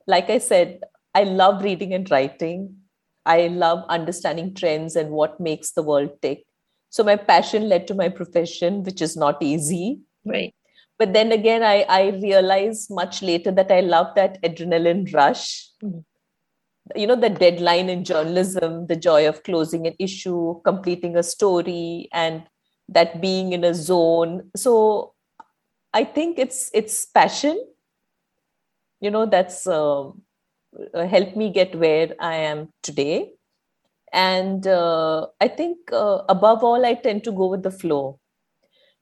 like 0.08 0.30
i 0.30 0.38
said 0.38 0.80
i 1.14 1.24
love 1.24 1.64
reading 1.64 1.94
and 1.94 2.10
writing. 2.10 2.78
I 3.24 3.50
love 3.50 3.84
understanding 3.88 4.56
trends 4.56 4.96
and 4.96 5.12
what 5.12 5.40
makes 5.40 5.74
the 5.74 5.84
world 5.84 6.10
tick. 6.24 6.44
So 6.90 7.04
my 7.04 7.16
passion 7.16 7.70
led 7.70 7.86
to 7.88 7.94
my 7.94 8.10
profession 8.10 8.82
which 8.82 9.00
is 9.00 9.16
not 9.16 9.44
easy. 9.44 10.00
Right. 10.26 10.56
But 10.98 11.14
then 11.14 11.32
again 11.32 11.62
i 11.64 11.82
i 11.98 12.10
realized 12.24 12.90
much 12.90 13.22
later 13.22 13.52
that 13.52 13.72
i 13.72 13.82
love 13.82 14.16
that 14.16 14.42
adrenaline 14.42 15.14
rush. 15.14 15.68
Mm-hmm 15.84 16.00
you 16.96 17.08
know 17.08 17.16
the 17.16 17.30
deadline 17.30 17.90
in 17.90 18.04
journalism 18.04 18.88
the 18.88 18.96
joy 18.96 19.28
of 19.28 19.44
closing 19.44 19.88
an 19.88 19.96
issue 20.00 20.62
completing 20.64 21.16
a 21.16 21.24
story 21.24 22.10
and 22.14 22.44
that 22.90 23.22
being 23.22 23.54
in 23.54 23.64
a 23.64 23.74
zone. 23.74 24.50
So 24.56 25.14
i 25.94 26.04
think 26.04 26.40
it's 26.40 26.70
it's 26.74 27.06
passion. 27.06 27.60
You 29.00 29.12
know 29.12 29.26
that's 29.26 29.66
uh, 29.68 30.10
uh, 30.10 31.08
helped 31.08 31.36
me 31.36 31.50
get 31.52 31.76
where 31.76 32.16
i 32.20 32.36
am 32.36 32.70
today. 32.84 33.34
And 34.14 34.68
uh, 34.68 35.28
i 35.40 35.48
think 35.48 35.78
uh, 35.92 36.24
above 36.30 36.64
all 36.64 36.86
i 36.86 36.94
tend 36.94 37.24
to 37.26 37.32
go 37.32 37.48
with 37.48 37.64
the 37.64 37.72
flow. 37.72 38.20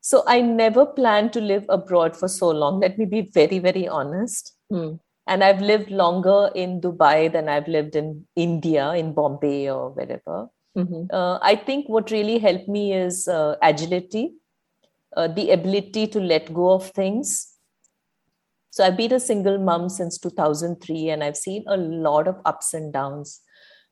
So 0.02 0.24
i 0.28 0.42
never 0.42 0.86
plan 0.86 1.30
to 1.32 1.42
live 1.42 1.66
abroad 1.70 2.16
for 2.16 2.28
so 2.28 2.50
long. 2.50 2.80
Let 2.80 2.98
me 2.98 3.06
be 3.06 3.22
very 3.22 3.60
very 3.60 3.88
honest. 3.88 4.56
Mm 4.72 5.00
and 5.30 5.44
I've 5.44 5.62
lived 5.62 5.92
longer 5.92 6.50
in 6.56 6.82
Dubai 6.82 7.32
than 7.32 7.48
I've 7.48 7.68
lived 7.68 7.96
in 7.96 8.26
India, 8.36 8.94
in 8.94 9.14
Bombay 9.14 9.70
or 9.70 9.92
wherever. 9.92 10.50
Mm-hmm. 10.78 11.04
Uh, 11.12 11.38
I 11.42 11.56
think 11.56 11.88
what 11.88 12.12
really 12.12 12.40
helped 12.40 12.68
me 12.68 12.94
is 12.94 13.28
uh, 13.28 13.56
agility, 13.62 14.34
uh, 15.16 15.28
the 15.28 15.52
ability 15.52 16.08
to 16.08 16.20
let 16.20 16.54
go 16.54 16.72
of 16.72 16.92
things, 16.92 17.56
So 18.72 18.86
I've 18.86 18.98
been 18.98 19.14
a 19.14 19.20
single 19.20 19.58
mom 19.58 19.90
since 19.90 20.18
2003 20.20 21.10
and 21.10 21.24
I've 21.24 21.38
seen 21.38 21.64
a 21.68 21.76
lot 21.78 22.28
of 22.28 22.38
ups 22.46 22.74
and 22.74 22.94
downs. 22.94 23.42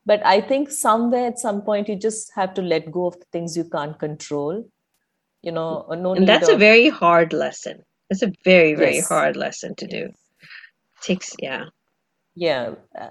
But 0.05 0.25
I 0.25 0.39
think 0.39 0.71
somewhere 0.71 1.27
at 1.27 1.39
some 1.39 1.61
point 1.63 1.89
you 1.89 1.95
just 1.95 2.31
have 2.35 2.53
to 2.53 2.61
let 2.61 2.91
go 2.91 3.07
of 3.07 3.19
the 3.19 3.25
things 3.31 3.57
you 3.57 3.65
can't 3.65 3.97
control. 3.99 4.69
You 5.41 5.51
know, 5.51 5.85
no 5.89 6.13
and 6.13 6.27
that's 6.27 6.47
of, 6.47 6.55
a 6.55 6.57
very 6.57 6.89
hard 6.89 7.33
lesson. 7.33 7.83
It's 8.09 8.21
a 8.21 8.31
very, 8.45 8.75
very 8.75 8.97
Yes. 8.97 9.09
hard 9.09 9.35
lesson 9.35 9.75
to 9.75 9.87
do. 9.87 10.13
Takes, 11.01 11.35
yeah. 11.39 11.65
yeah 12.35 12.75
uh, 12.99 13.09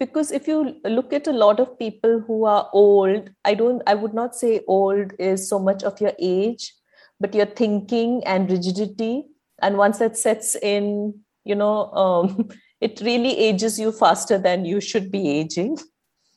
because 0.00 0.30
if 0.32 0.48
you 0.48 0.76
look 0.84 1.12
at 1.12 1.26
a 1.26 1.32
lot 1.32 1.60
of 1.60 1.78
people 1.78 2.20
who 2.26 2.44
are 2.44 2.68
old 2.72 3.30
i 3.44 3.54
don't 3.54 3.82
i 3.86 3.94
would 3.94 4.14
not 4.14 4.34
say 4.34 4.60
old 4.68 5.12
is 5.18 5.48
so 5.48 5.58
much 5.58 5.82
of 5.82 6.00
your 6.00 6.12
age 6.20 6.72
but 7.20 7.34
your 7.34 7.46
thinking 7.46 8.22
and 8.26 8.50
rigidity 8.50 9.24
and 9.62 9.76
once 9.76 9.98
that 9.98 10.16
sets 10.16 10.56
in 10.56 11.14
you 11.44 11.54
know 11.54 11.90
um, 11.92 12.48
it 12.80 13.00
really 13.00 13.36
ages 13.38 13.78
you 13.78 13.92
faster 13.92 14.38
than 14.38 14.64
you 14.64 14.80
should 14.80 15.10
be 15.10 15.28
aging 15.30 15.76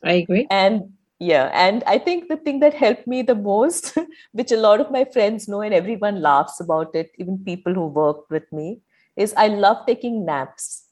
I 0.04 0.13
agree. 0.13 0.48
and 0.50 0.94
yeah 1.20 1.50
and 1.54 1.84
i 1.86 1.98
think 1.98 2.28
the 2.30 2.38
thing 2.38 2.60
that 2.60 2.74
helped 2.74 3.06
me 3.08 3.22
the 3.22 3.36
most 3.36 3.98
which 4.32 4.52
a 4.52 4.58
lot 4.58 4.80
of 4.82 4.91
my 4.91 5.06
friends 5.06 5.48
know 5.48 5.62
and 5.62 5.74
everyone 5.74 6.22
laughs 6.22 6.60
about 6.60 6.96
it 6.96 7.12
even 7.20 7.38
people 7.46 7.74
who 7.74 7.86
work 7.88 8.30
with 8.30 8.52
me 8.52 8.80
is 9.15 9.34
i 9.38 9.47
love 9.47 9.86
taking 9.86 10.26
naps 10.26 10.86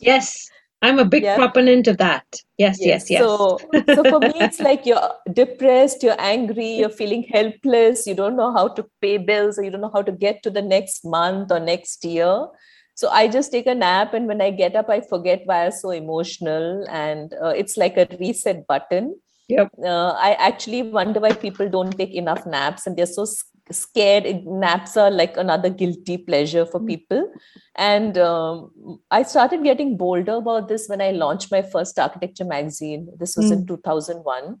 Yes. 0.00 0.50
I'm 0.80 0.98
a 1.00 1.04
big 1.04 1.24
Yeah. 1.24 1.36
proponent 1.36 1.88
of 1.88 1.98
that. 1.98 2.24
Yes, 2.56 2.78
yes, 2.80 3.10
yes. 3.10 3.20
So, 3.20 3.58
so 3.94 4.04
for 4.04 4.20
me, 4.20 4.32
it's 4.44 4.60
like 4.60 4.86
you're 4.86 5.10
depressed, 5.32 6.04
you're 6.04 6.20
angry, 6.20 6.70
you're 6.70 6.88
feeling 6.88 7.24
helpless, 7.24 8.06
you 8.06 8.14
don't 8.14 8.36
know 8.36 8.52
how 8.52 8.68
to 8.68 8.84
pay 9.00 9.18
bills, 9.18 9.58
or 9.58 9.64
you 9.64 9.72
don't 9.72 9.80
know 9.80 9.90
how 9.92 10.02
to 10.02 10.12
get 10.12 10.42
to 10.44 10.50
the 10.50 10.62
next 10.62 11.04
month 11.04 11.50
or 11.50 11.58
next 11.58 12.04
year. 12.04 12.46
So 12.94 13.08
I 13.08 13.26
just 13.26 13.50
take 13.50 13.66
a 13.66 13.74
nap, 13.74 14.14
and 14.14 14.28
when 14.28 14.40
I 14.40 14.50
get 14.52 14.76
up, 14.76 14.88
I 14.88 15.00
forget 15.00 15.42
why 15.46 15.66
I'm 15.66 15.72
so 15.72 15.90
emotional, 15.90 16.84
and 16.88 17.34
uh, 17.42 17.48
it's 17.48 17.76
like 17.76 17.96
a 17.96 18.06
reset 18.20 18.66
button. 18.68 19.20
Yep. 19.48 19.70
Uh, 19.82 20.10
I 20.10 20.34
actually 20.34 20.82
wonder 20.82 21.20
why 21.20 21.32
people 21.32 21.68
don't 21.68 21.96
take 21.96 22.14
enough 22.14 22.46
naps, 22.46 22.86
and 22.86 22.96
they're 22.96 23.06
so 23.06 23.26
scared. 23.70 24.46
Naps 24.46 24.96
are 24.96 25.10
like 25.10 25.36
another 25.36 25.70
guilty 25.70 26.18
pleasure 26.18 26.66
for 26.66 26.80
people. 26.80 27.32
And 27.74 28.18
um, 28.18 29.00
I 29.10 29.22
started 29.22 29.64
getting 29.64 29.96
bolder 29.96 30.34
about 30.34 30.68
this 30.68 30.86
when 30.88 31.00
I 31.00 31.12
launched 31.12 31.50
my 31.50 31.62
first 31.62 31.98
architecture 31.98 32.44
magazine. 32.44 33.08
This 33.18 33.36
was 33.36 33.50
in 33.50 33.66
2001. 33.66 34.60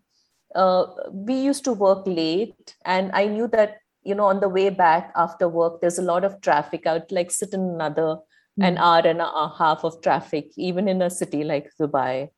Uh, 0.54 0.86
we 1.12 1.34
used 1.34 1.64
to 1.64 1.72
work 1.74 2.06
late, 2.06 2.76
and 2.86 3.10
I 3.12 3.26
knew 3.26 3.48
that, 3.48 3.78
you 4.02 4.14
know, 4.14 4.24
on 4.24 4.40
the 4.40 4.48
way 4.48 4.70
back 4.70 5.12
after 5.16 5.48
work, 5.48 5.82
there's 5.82 5.98
a 5.98 6.02
lot 6.02 6.24
of 6.24 6.40
traffic. 6.40 6.86
I 6.86 6.94
would 6.94 7.12
like 7.12 7.30
sit 7.30 7.52
in 7.52 7.60
another 7.60 8.16
an 8.60 8.78
hour 8.78 9.02
and 9.04 9.20
a 9.20 9.52
half 9.56 9.84
of 9.84 10.00
traffic, 10.02 10.50
even 10.56 10.88
in 10.88 11.02
a 11.02 11.10
city 11.10 11.44
like 11.44 11.70
Dubai. 11.80 12.28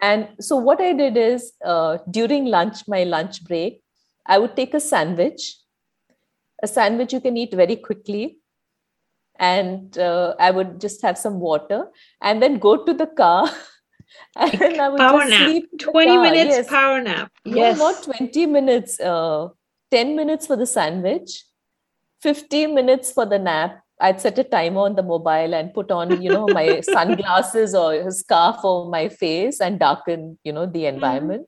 And 0.00 0.28
so, 0.40 0.56
what 0.56 0.80
I 0.80 0.92
did 0.92 1.16
is 1.16 1.52
uh, 1.64 1.98
during 2.10 2.46
lunch, 2.46 2.88
my 2.88 3.04
lunch 3.04 3.44
break, 3.44 3.82
I 4.26 4.38
would 4.38 4.56
take 4.56 4.74
a 4.74 4.80
sandwich. 4.80 5.56
A 6.62 6.66
sandwich 6.68 7.12
you 7.12 7.20
can 7.20 7.36
eat 7.36 7.54
very 7.54 7.76
quickly 7.76 8.38
and 9.38 9.96
uh, 9.98 10.34
I 10.38 10.50
would 10.50 10.80
just 10.80 11.00
have 11.02 11.16
some 11.16 11.40
water 11.40 11.86
and 12.20 12.42
then 12.42 12.58
go 12.58 12.84
to 12.84 12.92
the 12.92 13.06
car 13.06 13.50
and 14.36 14.78
I 14.80 14.88
would 14.90 14.98
power 14.98 15.20
just 15.20 15.30
nap. 15.30 15.46
sleep 15.46 15.70
20 15.78 16.04
car. 16.06 16.22
minutes 16.22 16.46
Yes. 16.48 16.68
power 16.68 17.00
nap. 17.00 17.32
No, 17.46 17.56
Yes. 17.56 17.78
not 17.78 18.02
20 18.02 18.46
minutes, 18.46 19.00
uh, 19.00 19.48
10 19.90 20.14
minutes 20.16 20.46
for 20.46 20.56
the 20.56 20.66
sandwich, 20.66 21.44
15 22.20 22.74
minutes 22.74 23.12
for 23.12 23.24
the 23.24 23.38
nap. 23.38 23.80
I'd 24.00 24.20
set 24.20 24.38
a 24.38 24.44
timer 24.44 24.80
on 24.80 24.94
the 24.96 25.02
mobile 25.02 25.54
and 25.54 25.72
put 25.74 25.90
on, 25.90 26.20
you 26.22 26.30
know, 26.30 26.48
my 26.48 26.80
sunglasses 26.94 27.74
or 27.74 27.94
a 27.94 28.10
scarf 28.10 28.56
over 28.64 28.88
my 28.90 29.08
face 29.08 29.60
and 29.60 29.78
darken, 29.78 30.38
you 30.44 30.52
know, 30.52 30.66
the 30.66 30.86
environment. 30.86 31.46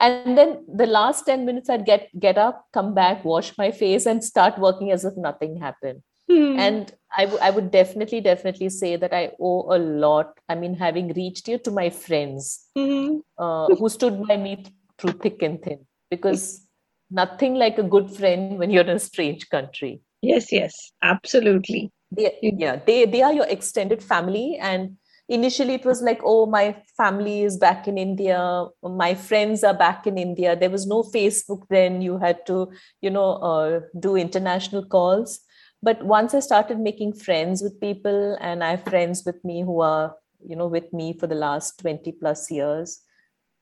And 0.00 0.36
then 0.36 0.64
the 0.66 0.86
last 0.86 1.24
10 1.26 1.44
minutes 1.44 1.68
I'd 1.68 1.84
get 1.86 2.08
get 2.18 2.38
up, 2.38 2.66
come 2.72 2.94
back, 2.94 3.24
wash 3.24 3.56
my 3.58 3.70
face, 3.70 4.06
and 4.06 4.24
start 4.24 4.58
working 4.58 4.90
as 4.90 5.04
if 5.04 5.16
nothing 5.16 5.60
happened 5.60 6.02
Hmm. 6.30 6.58
and 6.58 6.92
I, 7.14 7.24
w- 7.26 7.38
I 7.42 7.50
would 7.50 7.70
definitely 7.70 8.20
definitely 8.22 8.70
say 8.70 8.96
that 8.96 9.12
i 9.12 9.32
owe 9.38 9.74
a 9.76 9.78
lot 10.04 10.38
i 10.48 10.54
mean 10.54 10.74
having 10.74 11.08
reached 11.18 11.46
here 11.48 11.58
to 11.66 11.70
my 11.70 11.90
friends 11.90 12.46
Mhm. 12.78 13.20
uh, 13.38 13.68
who 13.76 13.90
stood 13.96 14.16
by 14.26 14.36
me 14.38 14.64
through 14.98 15.12
thick 15.24 15.42
and 15.42 15.60
thin 15.62 15.80
because 16.10 16.66
nothing 17.10 17.56
like 17.64 17.76
a 17.78 17.82
good 17.94 18.08
friend 18.10 18.58
when 18.58 18.70
you're 18.70 18.88
in 18.88 18.96
a 18.96 18.98
strange 19.10 19.48
country 19.50 20.00
Yes, 20.24 20.52
yes, 20.52 20.92
absolutely. 21.02 21.90
they, 22.10 22.38
yeah 22.42 22.76
they 22.86 23.04
they 23.06 23.22
are 23.22 23.32
your 23.32 23.46
extended 23.48 24.02
family. 24.02 24.58
And 24.60 24.96
initially 25.28 25.74
it 25.74 25.84
was 25.84 26.02
like 26.02 26.20
oh 26.24 26.46
my 26.46 26.76
family 26.96 27.42
is 27.42 27.56
back 27.56 27.88
in 27.88 27.98
india. 27.98 28.66
My 28.82 29.14
friends 29.14 29.64
are 29.64 29.74
back 29.74 30.06
in 30.06 30.18
india. 30.18 30.56
There 30.56 30.70
was 30.70 30.86
no 30.86 31.02
facebook 31.02 31.62
then. 31.70 32.00
You 32.02 32.18
had 32.18 32.44
to 32.46 32.70
you 33.00 33.10
know 33.10 33.30
uh, 33.50 33.80
do 33.98 34.16
international 34.16 34.86
calls. 34.86 35.40
But 35.82 36.04
once 36.04 36.34
i 36.34 36.40
started 36.40 36.78
making 36.80 37.12
friends 37.14 37.62
with 37.62 37.80
people 37.80 38.38
and 38.40 38.64
i 38.64 38.70
have 38.76 38.84
friends 38.84 39.22
with 39.26 39.40
me 39.44 39.62
who 39.62 39.80
are 39.82 40.14
you 40.52 40.56
know 40.56 40.66
with 40.76 40.92
me 41.00 41.12
for 41.18 41.26
the 41.26 41.34
last 41.34 41.78
20 41.80 42.12
plus 42.12 42.50
years 42.50 42.94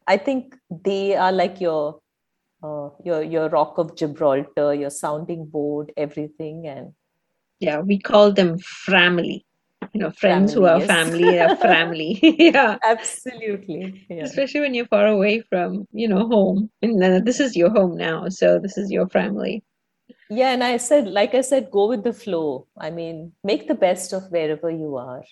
i 0.06 0.16
think 0.28 0.54
they 0.90 1.16
are 1.16 1.32
like 1.32 1.60
your 1.60 2.01
uh, 2.62 2.90
your 3.04 3.22
your 3.22 3.48
rock 3.48 3.78
of 3.78 3.96
gibraltar 3.96 4.74
your 4.74 4.90
sounding 4.90 5.46
board 5.46 5.92
everything 5.96 6.66
and 6.66 6.92
Yeah, 7.60 7.80
we 7.80 7.98
call 7.98 8.32
them 8.32 8.58
family. 8.58 9.44
You 9.94 10.00
know, 10.02 10.10
friends 10.10 10.52
who 10.54 10.64
are 10.66 10.80
yes. 10.80 10.86
family 10.86 11.38
are 11.38 11.56
family. 11.68 12.18
yeah. 12.38 12.78
absolutely 12.82 14.06
yeah. 14.08 14.24
Especially 14.24 14.60
when 14.60 14.74
you're 14.74 14.86
far 14.86 15.06
away 15.06 15.42
from, 15.42 15.86
you 15.92 16.08
know, 16.08 16.28
home. 16.28 16.70
And 16.82 17.02
uh, 17.02 17.20
this 17.20 17.40
is 17.40 17.56
your 17.56 17.70
home 17.70 17.96
now, 17.96 18.28
so 18.28 18.58
this 18.58 18.78
is 18.78 18.90
your 18.90 19.08
family. 19.08 19.62
Yeah, 20.30 20.50
and 20.52 20.64
I 20.64 20.78
said, 20.78 21.08
like 21.08 21.34
I 21.34 21.42
said, 21.42 21.70
go 21.70 21.88
with 21.88 22.02
the 22.04 22.12
flow. 22.12 22.66
I 22.78 22.90
mean, 22.90 23.32
make 23.44 23.68
the 23.68 23.74
best 23.74 24.12
of 24.12 24.30
wherever 24.30 24.70
you 24.70 24.96
are. 24.96 25.22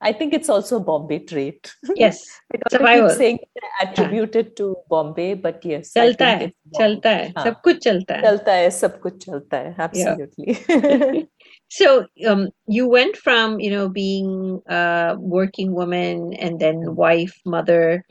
I 0.00 0.12
think 0.12 0.34
it's 0.34 0.50
also 0.50 0.76
a 0.76 0.80
Bombay 0.80 1.20
trait. 1.20 1.72
Yes. 1.96 2.28
I 2.52 2.58
don't 2.58 2.70
Survival. 2.70 3.08
keep 3.08 3.16
saying 3.18 3.38
I 3.80 3.84
attribute 3.84 4.36
it 4.36 4.54
to 4.56 4.76
Bombay, 4.90 5.34
but 5.34 5.64
yes, 5.64 5.96
I 5.96 6.00
चलता 6.12 6.18
think 6.18 6.40
है, 6.40 6.48
it's 6.48 6.56
Bombay. 6.66 6.84
चलता 6.84 7.10
है, 7.10 7.32
हाँ. 7.36 7.44
सब 7.44 7.60
कुछ 7.62 7.82
चलता 7.84 8.14
है. 8.14 8.22
Chalta 8.22 8.46
hai, 8.48 8.68
sab 8.68 9.00
kuch 9.00 9.24
chalta 9.24 9.74
hai. 9.74 9.74
Absolutely. 9.78 11.28
So, 11.68 12.06
um, 12.26 12.50
you 12.68 12.86
went 12.86 13.16
from, 13.16 13.58
you 13.58 13.70
know, 13.70 13.88
being 13.88 14.60
a 14.68 15.16
working 15.18 15.72
woman 15.72 16.34
and 16.34 16.60
then 16.60 16.94
wife, 16.94 17.34
mother, 17.44 18.04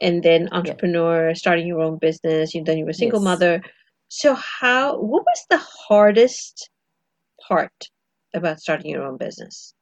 and 0.00 0.22
then 0.22 0.48
entrepreneur, 0.52 1.34
starting 1.34 1.66
your 1.66 1.80
own 1.80 1.98
business. 1.98 2.54
You 2.54 2.62
then 2.64 2.78
you 2.78 2.84
were 2.84 2.90
a 2.92 2.94
single 2.94 3.20
Yes. 3.20 3.24
mother. 3.24 3.62
So, 4.08 4.34
how? 4.34 4.96
What 4.96 5.24
was 5.24 5.44
the 5.50 5.58
hardest 5.58 6.70
part 7.48 7.90
about 8.32 8.60
starting 8.60 8.90
your 8.90 9.02
own 9.04 9.18
business, 9.18 9.74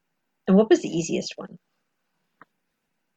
And 0.46 0.56
what 0.56 0.70
was 0.70 0.82
the 0.82 0.88
easiest 0.88 1.34
one? 1.36 1.58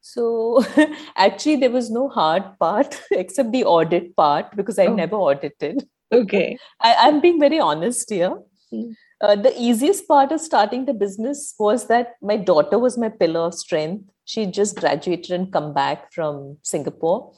So 0.01 0.63
actually, 1.15 1.57
there 1.57 1.69
was 1.71 1.89
no 1.91 2.09
hard 2.09 2.43
part 2.59 3.01
except 3.11 3.51
the 3.51 3.63
audit 3.65 4.15
part 4.15 4.55
because 4.55 4.79
I 4.79 4.87
Oh. 4.87 4.95
never 4.95 5.15
audited. 5.15 5.87
Okay. 6.11 6.57
I, 6.81 6.95
I'm 6.99 7.21
being 7.21 7.39
very 7.39 7.59
honest 7.59 8.09
here. 8.09 8.35
Mm. 8.73 8.93
Uh, 9.21 9.35
the 9.35 9.53
easiest 9.59 10.07
part 10.07 10.31
of 10.31 10.39
starting 10.39 10.85
the 10.85 10.93
business 10.93 11.53
was 11.59 11.87
that 11.87 12.13
my 12.21 12.37
daughter 12.37 12.79
was 12.79 12.97
my 12.97 13.09
pillar 13.09 13.41
of 13.41 13.53
strength. 13.53 14.09
She 14.25 14.45
just 14.45 14.77
graduated 14.77 15.31
and 15.31 15.51
come 15.51 15.73
back 15.73 16.13
from 16.13 16.57
Singapore, 16.61 17.33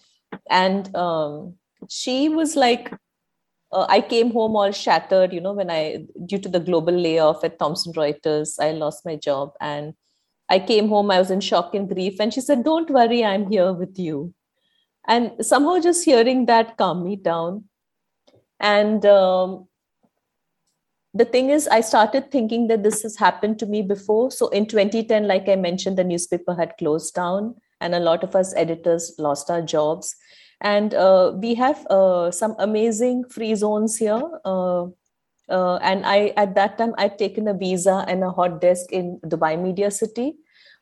and 0.50 0.94
um, 0.96 1.56
she 1.90 2.30
was 2.30 2.56
like, 2.56 2.94
uh, 3.72 3.86
I 3.90 4.02
came 4.02 4.32
home 4.32 4.56
all 4.56 4.72
shattered. 4.72 5.34
You 5.34 5.42
know, 5.42 5.54
when 5.54 5.70
I 5.70 6.06
due 6.26 6.40
to 6.40 6.50
the 6.50 6.60
global 6.60 6.94
layoff 6.94 7.44
at 7.44 7.60
Thomson 7.60 7.94
Reuters, 7.94 8.56
I 8.60 8.72
lost 8.72 9.06
my 9.06 9.16
job, 9.16 9.54
and 9.62 9.94
I 10.50 10.60
came 10.60 10.90
home. 10.90 11.12
I 11.12 11.20
was 11.20 11.32
in 11.32 11.42
shock 11.42 11.74
and 11.74 11.90
grief, 11.90 12.20
and 12.20 12.34
she 12.34 12.42
said, 12.42 12.64
"Don't 12.64 12.90
worry, 12.90 13.24
I'm 13.24 13.50
here 13.50 13.72
with 13.74 13.98
you." 13.98 14.34
And 15.08 15.34
somehow, 15.42 15.80
just 15.80 16.06
hearing 16.06 16.46
that 16.46 16.78
calmed 16.78 17.04
me 17.04 17.16
down. 17.16 17.66
And 18.60 19.06
um, 19.06 19.68
the 21.14 21.26
thing 21.26 21.50
is, 21.50 21.68
I 21.68 21.82
started 21.82 22.30
thinking 22.32 22.68
that 22.68 22.84
this 22.84 23.02
has 23.02 23.18
happened 23.18 23.58
to 23.60 23.66
me 23.66 23.82
before. 23.82 24.32
So 24.32 24.50
in 24.50 24.68
2010, 24.68 25.28
like 25.28 25.50
I 25.50 25.56
mentioned, 25.56 25.98
the 25.98 26.04
newspaper 26.04 26.56
had 26.56 26.78
closed 26.78 27.16
down, 27.16 27.56
and 27.80 27.96
a 27.96 28.00
lot 28.00 28.24
of 28.24 28.36
us 28.36 28.54
editors 28.56 29.16
lost 29.18 29.50
our 29.50 29.62
jobs. 29.62 30.16
And 30.62 30.94
uh, 30.94 31.34
we 31.36 31.56
have 31.56 31.86
uh, 31.88 32.32
some 32.32 32.56
amazing 32.60 33.26
free 33.26 33.56
zones 33.56 33.98
here. 33.98 34.22
Uh, 34.46 34.86
uh, 35.50 35.78
and 35.78 36.06
I, 36.06 36.34
at 36.38 36.56
that 36.56 36.78
time, 36.78 36.94
I'd 36.98 37.18
taken 37.18 37.48
a 37.48 37.54
visa 37.54 38.06
and 38.08 38.24
a 38.24 38.30
hot 38.30 38.62
desk 38.62 38.92
in 38.92 39.20
Dubai 39.26 39.62
Media 39.62 39.90
City. 39.92 40.36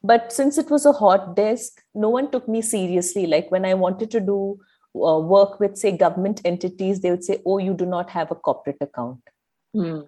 But 0.03 0.31
since 0.31 0.57
it 0.57 0.69
was 0.69 0.85
a 0.85 0.91
hot 0.91 1.35
desk, 1.35 1.81
no 1.95 2.09
one 2.09 2.29
took 2.31 2.47
me 2.47 2.61
seriously. 2.61 3.25
Like 3.25 3.49
when 3.51 3.65
I 3.65 3.73
wanted 3.73 4.11
to 4.11 4.19
do 4.19 4.59
uh, 4.95 5.19
work 5.19 5.59
with, 5.59 5.77
say, 5.77 5.95
government 5.95 6.41
entities, 6.45 7.01
they 7.01 7.11
would 7.11 7.23
say, 7.23 7.41
Oh, 7.45 7.57
you 7.57 7.73
do 7.73 7.85
not 7.85 8.09
have 8.09 8.31
a 8.31 8.35
corporate 8.35 8.77
account. 8.81 9.21
Hmm. 9.73 10.01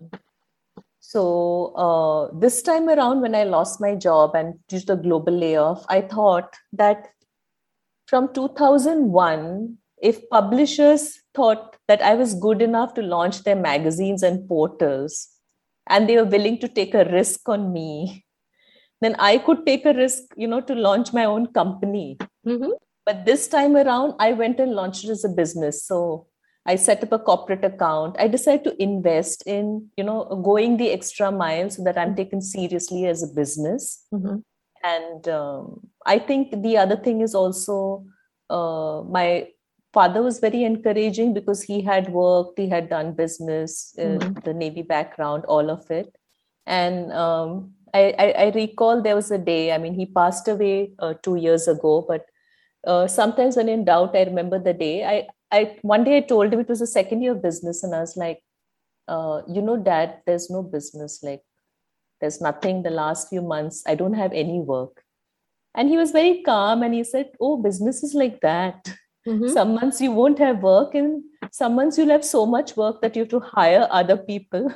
So 0.99 1.73
uh, 1.75 2.39
this 2.39 2.61
time 2.61 2.87
around, 2.87 3.21
when 3.21 3.35
I 3.35 3.43
lost 3.43 3.81
my 3.81 3.95
job 3.95 4.35
and 4.35 4.59
due 4.67 4.79
to 4.81 4.85
the 4.85 4.95
global 4.95 5.33
layoff, 5.33 5.85
I 5.89 6.01
thought 6.01 6.55
that 6.73 7.09
from 8.11 8.33
2001, 8.33 9.77
if 10.01 10.29
publishers 10.29 11.21
thought 11.33 11.77
that 11.87 12.01
I 12.01 12.15
was 12.15 12.33
good 12.33 12.61
enough 12.61 12.93
to 12.95 13.01
launch 13.01 13.43
their 13.43 13.55
magazines 13.55 14.21
and 14.21 14.45
portals, 14.49 15.29
and 15.87 16.09
they 16.09 16.17
were 16.17 16.25
willing 16.25 16.59
to 16.59 16.67
take 16.67 16.93
a 16.93 17.05
risk 17.05 17.47
on 17.47 17.71
me, 17.71 18.25
then 18.99 19.15
I 19.17 19.37
could 19.37 19.65
take 19.65 19.85
a 19.85 19.93
risk, 19.93 20.23
you 20.35 20.45
know, 20.45 20.59
to 20.59 20.75
launch 20.75 21.13
my 21.13 21.23
own 21.23 21.53
company. 21.53 22.17
Mm-hmm. 22.45 22.71
But 23.05 23.25
this 23.25 23.47
time 23.47 23.77
around, 23.77 24.15
I 24.19 24.33
went 24.33 24.59
and 24.59 24.73
launched 24.73 25.05
it 25.05 25.09
as 25.09 25.23
a 25.23 25.29
business. 25.29 25.85
So 25.85 26.27
I 26.65 26.75
set 26.75 27.01
up 27.03 27.13
a 27.13 27.19
corporate 27.19 27.63
account. 27.63 28.17
I 28.19 28.27
decided 28.27 28.65
to 28.65 28.83
invest 28.83 29.43
in, 29.45 29.87
you 29.95 30.03
know, 30.03 30.25
going 30.43 30.75
the 30.75 30.91
extra 30.91 31.31
mile 31.31 31.69
so 31.69 31.81
that 31.85 31.97
I'm 31.97 32.17
taken 32.17 32.41
seriously 32.41 33.05
as 33.05 33.23
a 33.23 33.33
business. 33.33 34.05
Mm-hmm. 34.13 34.39
And 34.83 35.27
um, 35.29 35.90
I 36.05 36.19
think 36.19 36.61
the 36.63 36.77
other 36.77 36.95
thing 36.95 37.21
is 37.21 37.35
also 37.35 38.05
uh, 38.49 39.03
my 39.09 39.47
father 39.93 40.21
was 40.23 40.39
very 40.39 40.63
encouraging 40.63 41.33
because 41.33 41.61
he 41.61 41.81
had 41.81 42.09
worked, 42.09 42.57
he 42.59 42.69
had 42.69 42.89
done 42.89 43.13
business, 43.13 43.93
uh, 43.99 44.19
Mhm. 44.19 44.43
the 44.43 44.53
Navy 44.53 44.81
background, 44.81 45.45
all 45.45 45.69
of 45.69 45.89
it. 45.91 46.15
And 46.65 47.11
um, 47.11 47.73
I, 47.93 48.15
I, 48.17 48.31
I 48.45 48.51
recall 48.51 49.01
there 49.01 49.15
was 49.15 49.31
a 49.31 49.37
day, 49.37 49.73
I 49.73 49.77
mean, 49.77 49.93
he 49.93 50.05
passed 50.05 50.47
away 50.47 50.93
uh, 50.99 51.13
two 51.21 51.35
years 51.35 51.67
ago, 51.67 52.05
but 52.07 52.25
uh, 52.87 53.07
sometimes 53.07 53.57
when 53.57 53.69
in 53.69 53.85
doubt, 53.85 54.15
I 54.15 54.23
remember 54.23 54.59
the 54.59 54.73
day. 54.73 55.03
I, 55.05 55.27
I 55.51 55.77
one 55.81 56.03
day 56.03 56.17
I 56.17 56.21
told 56.21 56.53
him 56.53 56.59
it 56.61 56.69
was 56.69 56.79
the 56.79 56.87
second 56.87 57.21
year 57.21 57.33
of 57.33 57.41
business, 57.41 57.83
and 57.83 57.93
I 57.93 57.99
was 57.99 58.15
like, 58.17 58.41
uh, 59.07 59.41
you 59.47 59.61
know, 59.61 59.77
Dad, 59.77 60.21
there's 60.25 60.49
no 60.49 60.63
business. 60.63 61.21
Like, 61.21 61.41
there's 62.21 62.39
nothing. 62.41 62.83
The 62.83 62.89
last 62.89 63.29
few 63.29 63.41
months, 63.41 63.83
I 63.85 63.95
don't 63.95 64.13
have 64.13 64.31
any 64.33 64.59
work. 64.59 65.00
And 65.75 65.89
he 65.89 65.97
was 65.97 66.11
very 66.11 66.41
calm, 66.43 66.83
and 66.83 66.93
he 66.93 67.03
said, 67.03 67.31
"Oh, 67.39 67.57
business 67.57 68.03
is 68.03 68.13
like 68.13 68.39
that. 68.41 68.93
Mm-hmm. 69.27 69.49
Some 69.49 69.75
months 69.75 70.01
you 70.01 70.11
won't 70.11 70.39
have 70.39 70.63
work, 70.63 70.95
and 70.95 71.23
some 71.51 71.75
months 71.75 71.97
you'll 71.97 72.09
have 72.15 72.25
so 72.25 72.45
much 72.45 72.75
work 72.75 73.01
that 73.01 73.15
you 73.15 73.21
have 73.23 73.29
to 73.29 73.39
hire 73.39 73.87
other 73.91 74.17
people, 74.17 74.71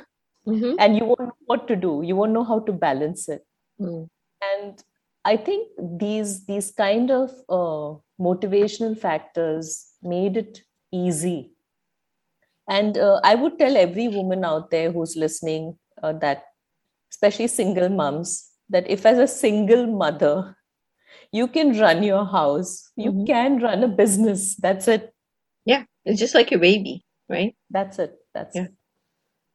Mm-hmm. 0.46 0.74
and 0.78 0.96
you 0.96 1.04
won't 1.04 1.20
know 1.20 1.36
what 1.46 1.66
to 1.68 1.74
do. 1.74 2.02
You 2.04 2.14
won't 2.16 2.32
know 2.32 2.44
how 2.44 2.60
to 2.60 2.72
balance 2.72 3.28
it." 3.28 3.42
Mm. 3.80 4.08
and 4.54 4.82
i 5.30 5.36
think 5.46 5.68
these 6.02 6.30
these 6.46 6.70
kind 6.80 7.10
of 7.16 7.30
uh, 7.56 7.88
motivational 8.26 8.94
factors 9.02 9.70
made 10.12 10.36
it 10.42 10.60
easy 11.00 11.50
and 12.76 12.96
uh, 12.98 13.20
i 13.30 13.34
would 13.34 13.58
tell 13.58 13.76
every 13.76 14.06
woman 14.08 14.44
out 14.50 14.70
there 14.70 14.90
who's 14.92 15.16
listening 15.24 15.66
uh, 16.02 16.12
that 16.24 16.44
especially 17.12 17.48
single 17.48 17.88
moms 17.88 18.32
that 18.76 18.88
if 18.96 19.04
as 19.12 19.18
a 19.18 19.28
single 19.34 19.86
mother 20.04 20.34
you 21.32 21.46
can 21.48 21.78
run 21.78 22.02
your 22.02 22.24
house 22.24 22.90
you 22.96 23.12
Mhm. 23.12 23.26
can 23.26 23.58
run 23.60 23.82
a 23.84 23.88
business 23.88 24.56
that's 24.56 24.88
it 24.88 25.12
Yeah, 25.66 25.84
it's 26.04 26.20
just 26.20 26.34
like 26.34 26.50
your 26.50 26.60
baby, 26.60 27.04
right? 27.28 27.54
that's 27.70 27.98
it 27.98 28.14
that's 28.34 28.56
Yeah. 28.56 28.64
it. 28.64 28.72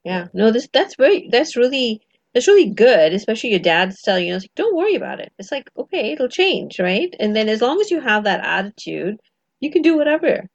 Yeah. 0.05 0.27
No, 0.33 0.51
this 0.51 0.67
that's 0.73 0.95
very 0.95 1.27
that's 1.29 1.55
really 1.57 2.01
that's 2.33 2.47
really 2.47 2.69
good, 2.69 3.13
especially 3.13 3.51
your 3.51 3.59
dad's 3.59 4.01
telling 4.01 4.27
you, 4.27 4.35
like, 4.35 4.51
don't 4.55 4.75
worry 4.75 4.95
about 4.95 5.19
it. 5.19 5.33
It's 5.39 5.51
like, 5.51 5.69
okay, 5.77 6.13
it'll 6.13 6.29
change, 6.29 6.79
right? 6.79 7.13
And 7.19 7.35
then 7.35 7.49
as 7.49 7.61
long 7.61 7.81
as 7.81 7.91
you 7.91 7.99
have 8.01 8.23
that 8.25 8.41
attitude, 8.45 9.19
you 9.61 9.71
can 9.71 9.81
do 9.81 9.97
whatever. 9.97 10.47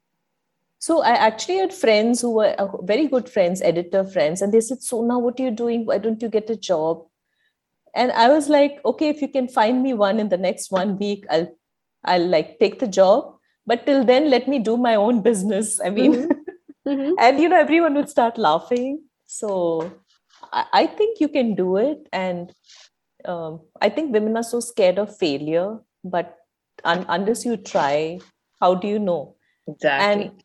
So 0.79 1.03
I 1.03 1.11
actually 1.11 1.59
had 1.59 1.73
friends 1.75 2.21
who 2.23 2.33
were 2.35 2.55
uh, 2.59 2.81
very 2.83 3.09
good 3.09 3.29
friends, 3.29 3.61
editor 3.63 4.05
friends, 4.05 4.41
and 4.43 4.53
they 4.55 4.61
said, 4.63 4.83
"So 4.83 5.03
now 5.03 5.19
what 5.19 5.39
are 5.39 5.43
you 5.45 5.51
doing? 5.51 5.85
Why 5.87 5.99
don't 5.99 6.23
you 6.23 6.29
get 6.31 6.49
a 6.51 6.57
job?" 6.57 7.07
And 7.97 8.13
I 8.13 8.29
was 8.29 8.49
like, 8.49 8.81
"Okay, 8.85 9.09
if 9.09 9.23
you 9.23 9.29
can 9.29 9.49
find 9.49 9.83
me 9.83 9.95
one 9.95 10.21
in 10.21 10.29
the 10.29 10.37
next 10.39 10.71
one 10.71 10.99
week, 10.99 11.25
I'll, 11.31 11.49
I'll 12.05 12.27
like 12.27 12.59
take 12.61 12.79
the 12.79 12.87
job. 12.87 13.35
But 13.67 13.87
till 13.87 14.05
then, 14.05 14.31
let 14.31 14.47
me 14.49 14.61
do 14.61 14.77
my 14.77 14.95
own 14.95 15.23
business." 15.23 15.81
I 15.81 15.91
mean, 15.91 16.29
Mm-hmm. 16.87 17.15
and 17.19 17.41
you 17.41 17.49
know, 17.49 17.59
everyone 17.59 17.95
would 17.95 18.09
start 18.09 18.39
laughing. 18.39 19.03
So 19.27 19.91
I, 20.53 20.65
I 20.73 20.87
think 20.87 21.19
you 21.21 21.29
can 21.29 21.57
do 21.57 21.79
it, 21.79 22.07
and 22.13 22.53
um, 23.25 23.61
I 23.81 23.89
think 23.89 24.13
women 24.13 24.37
are 24.37 24.45
so 24.45 24.61
scared 24.61 24.99
of 24.99 25.17
failure, 25.19 25.79
but 26.05 26.37
un- 26.85 27.07
unless 27.09 27.45
you 27.45 27.57
try, 27.57 28.21
how 28.61 28.75
do 28.77 28.87
you 28.89 29.01
know? 29.01 29.35
Exactly. 29.69 30.27
and 30.31 30.43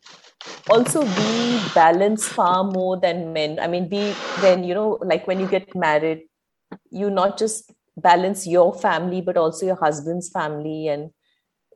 also 0.68 1.02
we 1.02 1.60
balance 1.74 2.26
far 2.28 2.64
more 2.64 2.98
than 2.98 3.32
men 3.32 3.58
i 3.60 3.68
mean 3.68 3.88
we 3.88 4.00
then 4.40 4.64
you 4.64 4.74
know 4.74 4.98
like 5.10 5.26
when 5.28 5.38
you 5.38 5.46
get 5.46 5.74
married 5.76 6.22
you 6.90 7.10
not 7.10 7.38
just 7.38 7.72
balance 7.96 8.46
your 8.46 8.72
family 8.74 9.20
but 9.20 9.36
also 9.36 9.66
your 9.66 9.76
husband's 9.76 10.28
family. 10.30 10.88
And 10.88 11.10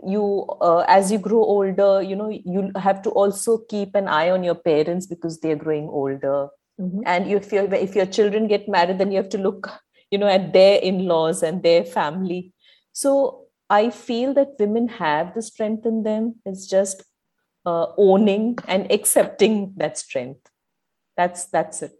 you 0.07 0.47
uh, 0.61 0.85
as 0.89 1.11
you 1.11 1.19
grow 1.19 1.43
older 1.43 2.03
you 2.03 2.15
know 2.17 2.29
you 2.29 2.71
have 2.77 3.01
to 3.03 3.11
also 3.11 3.59
keep 3.69 3.95
an 3.95 4.09
eye 4.09 4.31
on 4.31 4.45
your 4.45 4.55
parents 4.55 5.07
because 5.07 5.41
they're 5.41 5.57
growing 5.57 5.89
older. 5.89 6.49
Mhm. 6.81 7.03
and 7.07 7.29
if 7.33 7.53
your 7.53 7.65
if 7.75 7.95
your 7.97 8.05
children 8.07 8.47
get 8.49 8.69
married 8.69 8.99
then 8.99 9.11
you 9.11 9.17
have 9.17 9.31
to 9.35 9.39
look 9.39 9.69
you 10.11 10.19
know 10.19 10.29
at 10.29 10.53
their 10.53 10.79
in-laws 10.81 11.43
and 11.43 11.63
their 11.63 11.85
family. 11.85 12.53
So 12.93 13.13
i 13.71 13.91
feel 13.91 14.35
that 14.35 14.59
women 14.61 14.89
have 14.89 15.35
the 15.35 15.43
strength 15.43 15.87
in 15.87 16.03
them. 16.03 16.37
It's 16.45 16.67
just 16.67 17.03
uh, 17.67 17.87
owning 17.99 18.59
and 18.69 18.91
accepting 18.93 19.75
that 19.79 19.99
strength. 19.99 20.51
That's 21.17 21.47
that's 21.47 21.83
it 21.83 21.93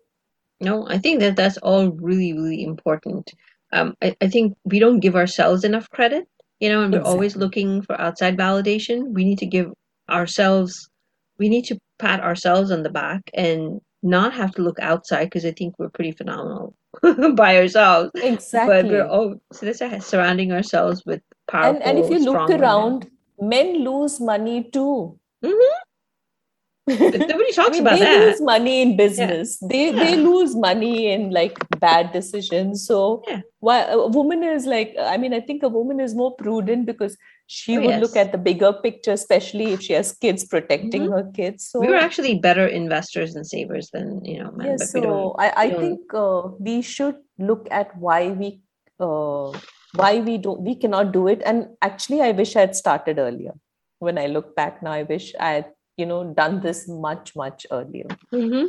No, 0.61 0.87
I 0.89 0.99
think 0.99 1.21
that 1.21 1.37
that's 1.37 1.59
all 1.59 1.91
really, 1.91 2.33
really 2.33 2.63
important. 2.63 3.31
Um, 3.73 3.95
I, 4.03 4.17
I 4.21 4.29
think 4.29 4.57
we 4.65 4.79
don't 4.79 5.01
give 5.01 5.17
ourselves 5.17 5.65
enough 5.65 5.89
credit, 5.91 6.27
you 6.61 6.69
know, 6.69 6.83
and 6.83 6.93
we're 6.93 7.03
always 7.03 7.37
looking 7.37 7.83
for 7.83 8.01
outside 8.01 8.37
validation. 8.39 9.13
We 9.13 9.25
need 9.25 9.39
to 9.39 9.47
give 9.47 9.73
ourselves, 10.09 10.89
we 11.39 11.49
need 11.49 11.65
to 11.67 11.79
pat 11.99 12.21
ourselves 12.21 12.71
on 12.71 12.83
the 12.83 12.91
back 12.91 13.31
and 13.35 13.81
not 14.03 14.33
have 14.33 14.53
to 14.53 14.63
look 14.63 14.79
outside 14.81 15.25
because 15.25 15.45
I 15.45 15.53
think 15.53 15.75
we're 15.79 15.91
pretty 15.91 16.13
phenomenal 16.13 16.75
by 17.35 17.59
ourselves. 17.59 18.11
Exactly. 18.15 18.23
But 18.23 18.33
exactly 18.33 18.91
we're 18.91 19.07
all 19.07 19.35
so 19.53 19.73
why 19.81 19.99
surrounding 19.99 20.53
ourselves 20.53 21.03
with 21.05 21.21
powerful, 21.49 21.83
and 21.83 21.83
and 21.83 21.99
if 21.99 22.11
you 22.11 22.25
look 22.25 22.51
around 22.51 23.11
men 23.39 23.85
lose 23.85 24.21
money 24.21 24.65
too 24.65 25.19
Mhm. 25.45 25.71
Nobody 26.89 27.53
I 27.59 27.63
talks 27.63 27.71
mean, 27.71 27.81
about 27.83 27.99
they 27.99 28.05
that. 28.05 28.21
lose 28.27 28.41
money 28.41 28.83
in 28.83 28.97
business. 28.97 29.59
They 29.59 29.91
they 29.91 30.17
Yeah. 30.17 30.23
lose 30.23 30.55
money 30.55 31.13
in 31.13 31.31
like 31.31 31.59
bad 31.81 32.13
decisions. 32.13 32.87
So 32.87 33.23
Yeah. 33.29 33.41
why 33.61 33.83
a 33.83 34.07
woman 34.07 34.45
is 34.45 34.67
like, 34.67 34.95
I 35.01 35.17
mean, 35.17 35.35
I 35.35 35.41
think 35.41 35.63
a 35.63 35.69
woman 35.69 35.99
is 36.01 36.15
more 36.15 36.35
prudent 36.37 36.87
because 36.87 37.17
she 37.47 37.79
Oh, 37.79 37.83
would 37.87 37.97
look 37.97 38.17
at 38.17 38.33
the 38.33 38.39
bigger 38.39 38.73
picture, 38.73 39.13
especially 39.13 39.73
if 39.73 39.83
she 39.83 39.93
has 39.95 40.13
kids 40.13 40.45
protecting 40.45 41.03
Mhm. 41.03 41.11
her 41.11 41.31
kids. 41.33 41.69
So 41.71 41.81
we 41.81 41.89
were 41.89 41.97
actually 41.97 42.39
better 42.39 42.67
investors 42.67 43.35
and 43.35 43.47
savers 43.47 43.91
than 43.91 44.25
you 44.25 44.43
know 44.43 44.51
men, 44.53 44.67
yeah, 44.69 44.77
but 44.79 44.87
so 44.89 45.35
I, 45.39 45.53
I 45.65 45.71
think 45.71 46.15
uh, 46.15 46.43
we 46.59 46.83
should 46.83 47.17
look 47.39 47.69
at 47.71 47.97
why 47.99 48.31
we 48.31 48.61
uh, 49.01 49.53
why 49.95 50.21
we 50.21 50.39
don't 50.39 50.61
we 50.61 50.75
cannot 50.75 51.13
do 51.13 51.27
it. 51.29 51.43
And 51.45 51.69
actually, 51.83 52.21
I 52.23 52.33
wish 52.33 52.57
I 52.57 52.61
had 52.61 52.77
started 52.77 53.19
earlier. 53.19 53.55
When 53.99 54.19
I 54.19 54.27
look 54.27 54.55
back 54.55 54.83
now, 54.83 54.93
I 54.93 55.03
wish 55.05 55.35
I 55.41 55.51
had 55.53 55.73
you 55.97 56.07
know 56.07 56.33
done 56.35 56.61
this 56.61 56.89
much 56.89 57.35
much 57.37 57.67
earlier. 57.71 58.07
Mm-hmm. 58.33 58.67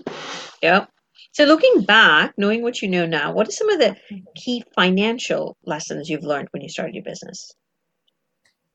Yep. 0.61 0.89
So 1.31 1.45
looking 1.45 1.83
back, 1.83 2.33
knowing 2.37 2.61
what 2.61 2.81
you 2.81 2.87
know 2.87 3.05
now, 3.05 3.31
what 3.31 3.47
are 3.47 3.51
some 3.51 3.69
of 3.69 3.79
the 3.79 3.95
key 4.35 4.63
financial 4.75 5.57
lessons 5.65 6.09
you've 6.09 6.23
learned 6.23 6.49
when 6.51 6.61
you 6.61 6.69
started 6.69 6.95
your 6.95 7.03
business? 7.03 7.53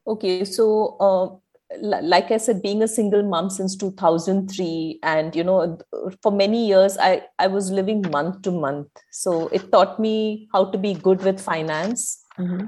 Okay, 0.06 0.44
so 0.44 0.96
uh, 1.00 1.78
like 1.80 2.30
I 2.32 2.36
said, 2.36 2.60
being 2.60 2.82
a 2.82 2.88
single 2.88 3.22
mom 3.22 3.48
since 3.50 3.76
2003, 3.76 4.98
and 5.02 5.34
you 5.34 5.44
know, 5.44 5.78
for 6.20 6.32
many 6.32 6.66
years, 6.66 6.98
I 6.98 7.22
I 7.38 7.46
was 7.46 7.70
living 7.70 8.02
month 8.10 8.42
to 8.42 8.50
month. 8.50 8.88
So 9.12 9.48
it 9.48 9.70
taught 9.70 9.98
me 10.00 10.48
how 10.52 10.66
to 10.66 10.78
be 10.78 10.94
good 10.94 11.22
with 11.22 11.40
finance, 11.40 12.22
Mm-hmm. 12.38 12.66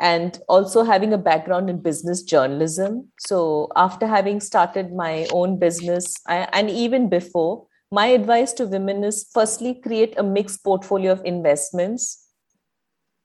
And 0.00 0.38
also 0.48 0.84
having 0.84 1.12
a 1.12 1.18
background 1.18 1.68
in 1.68 1.82
business 1.82 2.22
journalism. 2.22 3.08
So 3.18 3.68
after 3.74 4.06
having 4.06 4.40
started 4.40 4.92
my 4.92 5.26
own 5.32 5.58
business, 5.58 6.14
I, 6.26 6.48
and 6.52 6.70
even 6.70 7.08
before, 7.08 7.66
my 7.90 8.06
advice 8.06 8.52
to 8.54 8.66
women 8.66 9.02
is 9.02 9.28
firstly 9.32 9.74
create 9.74 10.14
a 10.16 10.22
mixed 10.22 10.62
portfolio 10.62 11.12
of 11.12 11.24
investments. 11.24 12.26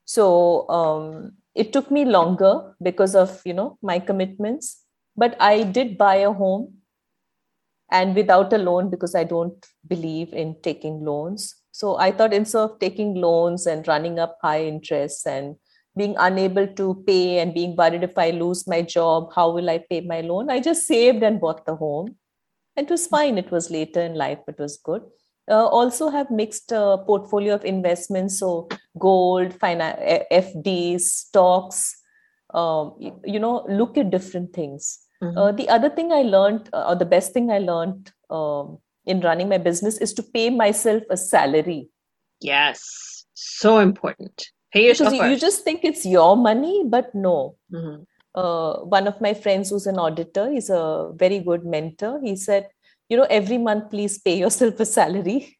So 0.04 0.68
um, 0.68 1.32
it 1.54 1.72
took 1.72 1.90
me 1.90 2.04
longer 2.04 2.74
because 2.82 3.14
of 3.14 3.40
you 3.44 3.54
know 3.54 3.78
my 3.82 3.98
commitments, 3.98 4.82
but 5.16 5.36
I 5.40 5.62
did 5.62 5.96
buy 5.96 6.16
a 6.16 6.32
home 6.32 6.78
and 7.90 8.16
without 8.16 8.52
a 8.52 8.58
loan 8.58 8.90
because 8.90 9.14
I 9.14 9.24
don't 9.24 9.64
believe 9.86 10.32
in 10.32 10.56
taking 10.62 11.04
loans. 11.04 11.54
So 11.70 11.96
I 11.98 12.10
thought 12.10 12.32
instead 12.32 12.60
of 12.60 12.78
taking 12.78 13.14
loans 13.14 13.66
and 13.66 13.86
running 13.86 14.18
up 14.18 14.38
high 14.42 14.64
interests 14.64 15.26
and 15.26 15.56
being 15.96 16.14
unable 16.18 16.66
to 16.66 17.02
pay 17.06 17.38
and 17.38 17.54
being 17.54 17.76
worried 17.76 18.02
if 18.02 18.18
I 18.18 18.30
lose 18.30 18.66
my 18.66 18.82
job, 18.82 19.32
how 19.34 19.50
will 19.50 19.70
I 19.70 19.78
pay 19.78 20.00
my 20.00 20.20
loan? 20.22 20.50
I 20.50 20.60
just 20.60 20.86
saved 20.86 21.22
and 21.22 21.40
bought 21.40 21.66
the 21.66 21.76
home. 21.76 22.16
And 22.76 22.86
it 22.86 22.90
was 22.90 23.06
fine. 23.06 23.38
It 23.38 23.50
was 23.50 23.70
later 23.70 24.00
in 24.00 24.14
life, 24.14 24.40
it 24.48 24.58
was 24.58 24.76
good. 24.76 25.02
uh, 25.50 25.66
also 25.66 26.08
have 26.08 26.30
mixed 26.30 26.72
uh, 26.72 26.96
portfolio 26.98 27.54
of 27.54 27.64
investments 27.64 28.38
so 28.38 28.68
gold 28.98 29.52
finan- 29.58 30.24
fds 30.30 31.00
stocks 31.00 31.96
um, 32.54 32.94
you, 32.98 33.20
you, 33.24 33.38
know 33.38 33.66
look 33.68 33.98
at 33.98 34.10
different 34.10 34.52
things 34.52 35.00
mm-hmm. 35.22 35.36
uh, 35.36 35.52
the 35.52 35.68
other 35.68 35.90
thing 35.90 36.12
i 36.12 36.22
learned 36.22 36.68
uh, 36.72 36.86
or 36.88 36.94
the 36.94 37.04
best 37.04 37.32
thing 37.32 37.50
i 37.50 37.58
learned 37.58 38.12
um, 38.30 38.78
in 39.06 39.20
running 39.20 39.48
my 39.48 39.58
business 39.58 39.98
is 39.98 40.12
to 40.14 40.22
pay 40.22 40.50
myself 40.50 41.02
a 41.10 41.16
salary 41.16 41.88
yes 42.40 43.26
so 43.34 43.78
important 43.78 44.50
pay 44.74 44.88
yourself 44.88 45.14
you, 45.14 45.24
you, 45.24 45.36
just 45.36 45.62
think 45.64 45.84
it's 45.84 46.04
your 46.04 46.36
money 46.36 46.82
but 46.86 47.14
no. 47.14 47.56
Mm-hmm. 47.72 48.02
Uh, 48.34 48.80
one 48.80 49.06
of 49.06 49.20
my 49.20 49.32
friends 49.32 49.70
who's 49.70 49.86
an 49.86 49.98
auditor 49.98 50.50
he's 50.50 50.68
a 50.68 51.12
very 51.14 51.38
good 51.38 51.64
mentor. 51.64 52.20
He 52.22 52.36
said 52.36 52.68
you 53.08 53.16
know 53.16 53.26
every 53.30 53.58
month 53.58 53.90
please 53.90 54.18
pay 54.18 54.38
yourself 54.38 54.80
a 54.80 54.86
salary. 54.86 55.58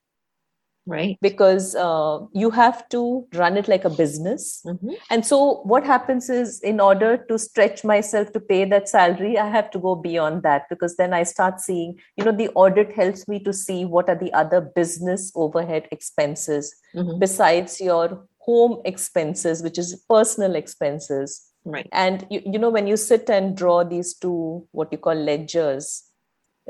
Right. 0.86 1.16
Because 1.22 1.74
uh, 1.74 2.18
you 2.34 2.50
have 2.50 2.86
to 2.90 3.26
run 3.32 3.56
it 3.56 3.68
like 3.68 3.86
a 3.86 3.90
business. 3.90 4.60
Mm-hmm. 4.66 4.90
and 5.08 5.24
so 5.24 5.62
what 5.62 5.84
happens 5.84 6.28
is 6.28 6.60
in 6.60 6.78
order 6.78 7.16
to 7.28 7.38
stretch 7.38 7.84
myself 7.84 8.32
to 8.32 8.40
pay 8.40 8.66
that 8.66 8.90
salary 8.90 9.38
i 9.38 9.48
have 9.48 9.70
to 9.70 9.78
go 9.78 9.94
beyond 9.94 10.42
that. 10.42 10.68
Because 10.68 10.96
then 10.96 11.14
i 11.14 11.22
start 11.22 11.60
seeing 11.60 11.96
you 12.16 12.24
know 12.24 12.32
the 12.32 12.50
audit 12.64 12.92
helps 12.92 13.26
me 13.28 13.38
to 13.44 13.52
see 13.52 13.84
what 13.84 14.08
are 14.08 14.20
the 14.24 14.32
other 14.32 14.60
business 14.60 15.30
overhead 15.34 15.88
expenses. 15.92 16.74
Mm-hmm. 16.94 17.18
besides 17.18 17.80
your 17.80 18.24
home 18.46 18.80
expenses 18.84 19.62
which 19.62 19.78
is 19.78 20.04
personal 20.08 20.54
expenses 20.54 21.50
right 21.64 21.88
and 21.92 22.26
you, 22.30 22.42
you 22.44 22.58
know 22.58 22.70
when 22.70 22.86
you 22.86 22.96
sit 22.96 23.30
and 23.30 23.56
draw 23.56 23.82
these 23.82 24.14
two 24.14 24.66
what 24.72 24.92
you 24.92 24.98
call 24.98 25.14
ledgers 25.14 26.04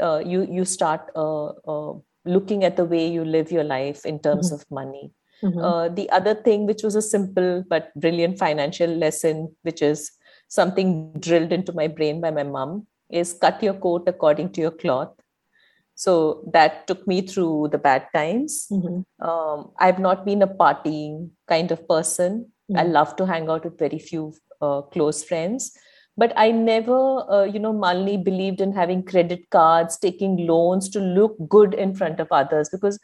uh, 0.00 0.18
you 0.18 0.46
you 0.50 0.64
start 0.64 1.10
uh, 1.14 1.46
uh, 1.46 1.94
looking 2.24 2.64
at 2.64 2.76
the 2.76 2.84
way 2.84 3.06
you 3.06 3.24
live 3.24 3.52
your 3.52 3.64
life 3.64 4.04
in 4.04 4.18
terms 4.18 4.46
mm-hmm. 4.46 4.54
of 4.56 4.70
money. 4.70 5.12
Mm-hmm. 5.42 5.58
Uh, 5.58 5.88
the 5.88 6.08
other 6.10 6.34
thing, 6.34 6.66
which 6.66 6.82
was 6.82 6.94
a 6.94 7.02
simple 7.02 7.64
but 7.68 7.94
brilliant 7.94 8.38
financial 8.38 8.88
lesson, 8.88 9.54
which 9.62 9.82
is 9.82 10.10
something 10.48 11.12
drilled 11.18 11.52
into 11.52 11.72
my 11.72 11.86
brain 11.86 12.20
by 12.20 12.30
my 12.30 12.42
mom, 12.42 12.86
is 13.10 13.34
cut 13.34 13.62
your 13.62 13.74
coat 13.74 14.04
according 14.06 14.52
to 14.52 14.60
your 14.60 14.70
cloth. 14.70 15.12
So 15.94 16.48
that 16.52 16.86
took 16.86 17.06
me 17.06 17.22
through 17.22 17.68
the 17.70 17.78
bad 17.78 18.06
times. 18.12 18.66
Mm-hmm. 18.70 19.26
Um, 19.26 19.70
I've 19.78 19.98
not 19.98 20.24
been 20.24 20.42
a 20.42 20.48
partying 20.48 21.30
kind 21.48 21.70
of 21.70 21.86
person. 21.88 22.50
I 22.70 22.82
mm-hmm. 22.82 22.92
love 22.92 23.16
to 23.16 23.26
hang 23.26 23.48
out 23.48 23.64
with 23.64 23.78
very 23.78 23.98
few 23.98 24.34
uh, 24.60 24.82
close 24.82 25.22
friends 25.22 25.76
but 26.16 26.32
i 26.36 26.50
never 26.50 26.98
uh, 27.30 27.44
you 27.44 27.58
know 27.58 27.72
malini 27.72 28.22
believed 28.22 28.60
in 28.60 28.72
having 28.72 29.02
credit 29.02 29.48
cards 29.50 29.98
taking 29.98 30.46
loans 30.46 30.88
to 30.88 31.00
look 31.00 31.36
good 31.48 31.74
in 31.74 31.94
front 31.94 32.20
of 32.20 32.28
others 32.30 32.68
because 32.68 32.98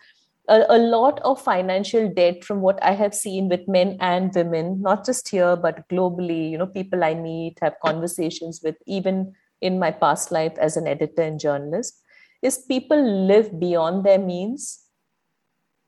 a, 0.48 0.64
a, 0.68 0.78
lot 0.78 1.20
of 1.20 1.40
financial 1.40 2.08
debt 2.12 2.44
from 2.44 2.60
what 2.60 2.82
i 2.82 2.92
have 2.92 3.14
seen 3.14 3.48
with 3.48 3.66
men 3.68 3.96
and 4.00 4.34
women 4.34 4.80
not 4.80 5.04
just 5.04 5.28
here 5.28 5.56
but 5.56 5.88
globally 5.88 6.50
you 6.50 6.58
know 6.58 6.66
people 6.66 7.04
i 7.04 7.14
meet 7.14 7.58
have 7.60 7.74
conversations 7.84 8.60
with 8.64 8.76
even 8.86 9.32
in 9.60 9.78
my 9.78 9.90
past 9.90 10.32
life 10.32 10.56
as 10.58 10.76
an 10.76 10.86
editor 10.86 11.22
and 11.22 11.38
journalist 11.38 11.99
is 12.42 12.58
people 12.58 13.00
live 13.26 13.58
beyond 13.58 14.04
their 14.04 14.18
means. 14.18 14.80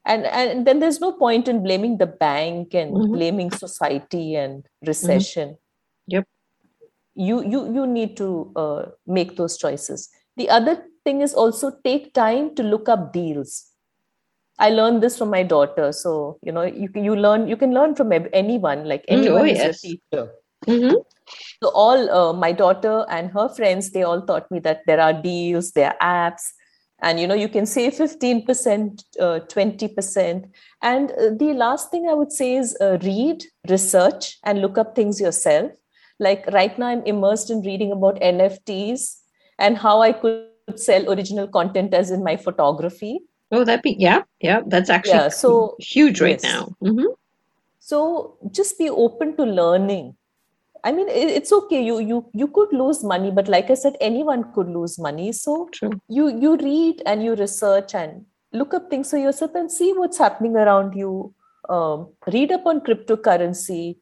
And 0.04 0.26
and 0.26 0.66
then 0.66 0.80
there's 0.80 1.00
no 1.00 1.12
point 1.12 1.46
in 1.46 1.62
blaming 1.62 1.98
the 1.98 2.06
bank 2.06 2.74
and 2.74 2.92
mm-hmm. 2.92 3.12
blaming 3.12 3.50
society 3.52 4.34
and 4.34 4.66
recession. 4.84 5.50
Mm-hmm. 5.50 6.14
yep. 6.16 6.24
You 7.14 7.42
you 7.44 7.72
you 7.72 7.86
need 7.86 8.16
to 8.16 8.52
uh, 8.56 8.82
make 9.06 9.36
those 9.36 9.56
choices. 9.56 10.08
The 10.36 10.50
other 10.50 10.82
thing 11.04 11.20
is 11.20 11.34
also 11.34 11.70
take 11.84 12.14
time 12.14 12.54
to 12.56 12.62
look 12.62 12.88
up 12.88 13.12
deals. 13.12 13.68
I 14.58 14.70
learned 14.70 15.02
this 15.02 15.18
from 15.18 15.30
my 15.30 15.44
daughter. 15.44 15.92
So 15.92 16.38
you 16.42 16.50
know 16.50 16.62
you 16.62 16.88
can 16.88 17.04
you 17.04 17.14
learn 17.14 17.46
you 17.46 17.56
can 17.56 17.72
learn 17.72 17.94
from 17.94 18.12
anyone 18.32 18.84
like 18.84 19.02
mm, 19.02 19.18
anyone 19.18 19.42
oh, 19.42 19.44
is 19.44 19.58
yes. 19.58 19.84
a 19.84 19.86
teacher 19.86 20.32
mm-hmm. 20.66 20.96
so 21.62 21.70
all 21.74 22.10
uh, 22.10 22.32
my 22.32 22.52
daughter 22.52 23.04
and 23.08 23.30
her 23.30 23.48
friends 23.48 23.90
they 23.90 24.02
all 24.02 24.22
taught 24.22 24.50
me 24.50 24.58
that 24.58 24.80
there 24.86 25.00
are 25.00 25.12
deals 25.12 25.72
there 25.72 25.94
are 26.00 26.30
apps 26.30 26.52
and 27.02 27.18
you 27.20 27.26
know 27.26 27.34
you 27.34 27.48
can 27.48 27.66
save 27.66 27.92
15% 27.94 29.04
uh, 29.20 29.40
20% 29.54 30.50
and 30.82 31.10
uh, 31.10 31.30
the 31.36 31.52
last 31.52 31.90
thing 31.90 32.08
i 32.08 32.14
would 32.14 32.32
say 32.32 32.54
is 32.54 32.76
uh, 32.80 32.98
read 33.02 33.44
research 33.68 34.38
and 34.44 34.60
look 34.60 34.78
up 34.78 34.94
things 34.94 35.20
yourself 35.20 35.72
like 36.18 36.46
right 36.52 36.78
now 36.78 36.86
i'm 36.86 37.02
immersed 37.04 37.50
in 37.50 37.60
reading 37.62 37.92
about 37.92 38.20
nfts 38.20 39.18
and 39.58 39.76
how 39.76 40.00
i 40.00 40.12
could 40.12 40.46
sell 40.76 41.12
original 41.12 41.48
content 41.48 41.92
as 41.92 42.10
in 42.10 42.24
my 42.24 42.36
photography 42.36 43.20
oh 43.50 43.64
that'd 43.64 43.82
be 43.82 43.96
yeah 43.98 44.22
yeah 44.40 44.60
that's 44.66 44.90
actually 44.90 45.24
yeah, 45.24 45.28
so 45.28 45.76
huge 45.80 46.20
right 46.20 46.40
yes. 46.42 46.52
now 46.52 46.74
mm-hmm. 46.82 47.12
so 47.78 48.36
just 48.50 48.78
be 48.78 48.88
open 48.88 49.36
to 49.36 49.44
learning 49.44 50.14
i 50.84 50.92
mean 50.92 51.08
it's 51.08 51.52
okay. 51.52 51.80
You 51.82 51.98
you 52.00 52.24
you 52.32 52.48
could 52.48 52.72
lose 52.72 53.02
money 53.04 53.30
but 53.30 53.48
like 53.48 53.70
i 53.70 53.74
said 53.74 53.96
anyone 54.00 54.52
could 54.54 54.68
lose 54.68 54.98
money. 54.98 55.32
So 55.32 55.68
True. 55.72 55.92
you 56.08 56.28
you 56.44 56.56
read 56.56 57.02
and 57.06 57.22
you 57.24 57.34
research 57.34 57.94
and 57.94 58.24
look 58.52 58.74
up 58.74 58.90
things 58.90 59.10
for 59.10 59.18
yourself 59.18 59.54
and 59.54 59.70
see 59.70 59.92
what's 59.92 60.18
happening 60.18 60.56
around 60.56 60.94
you. 60.94 61.34
Um, 61.68 62.08
read 62.32 62.52
up 62.52 62.66
on 62.66 62.80
cryptocurrency. 62.80 63.96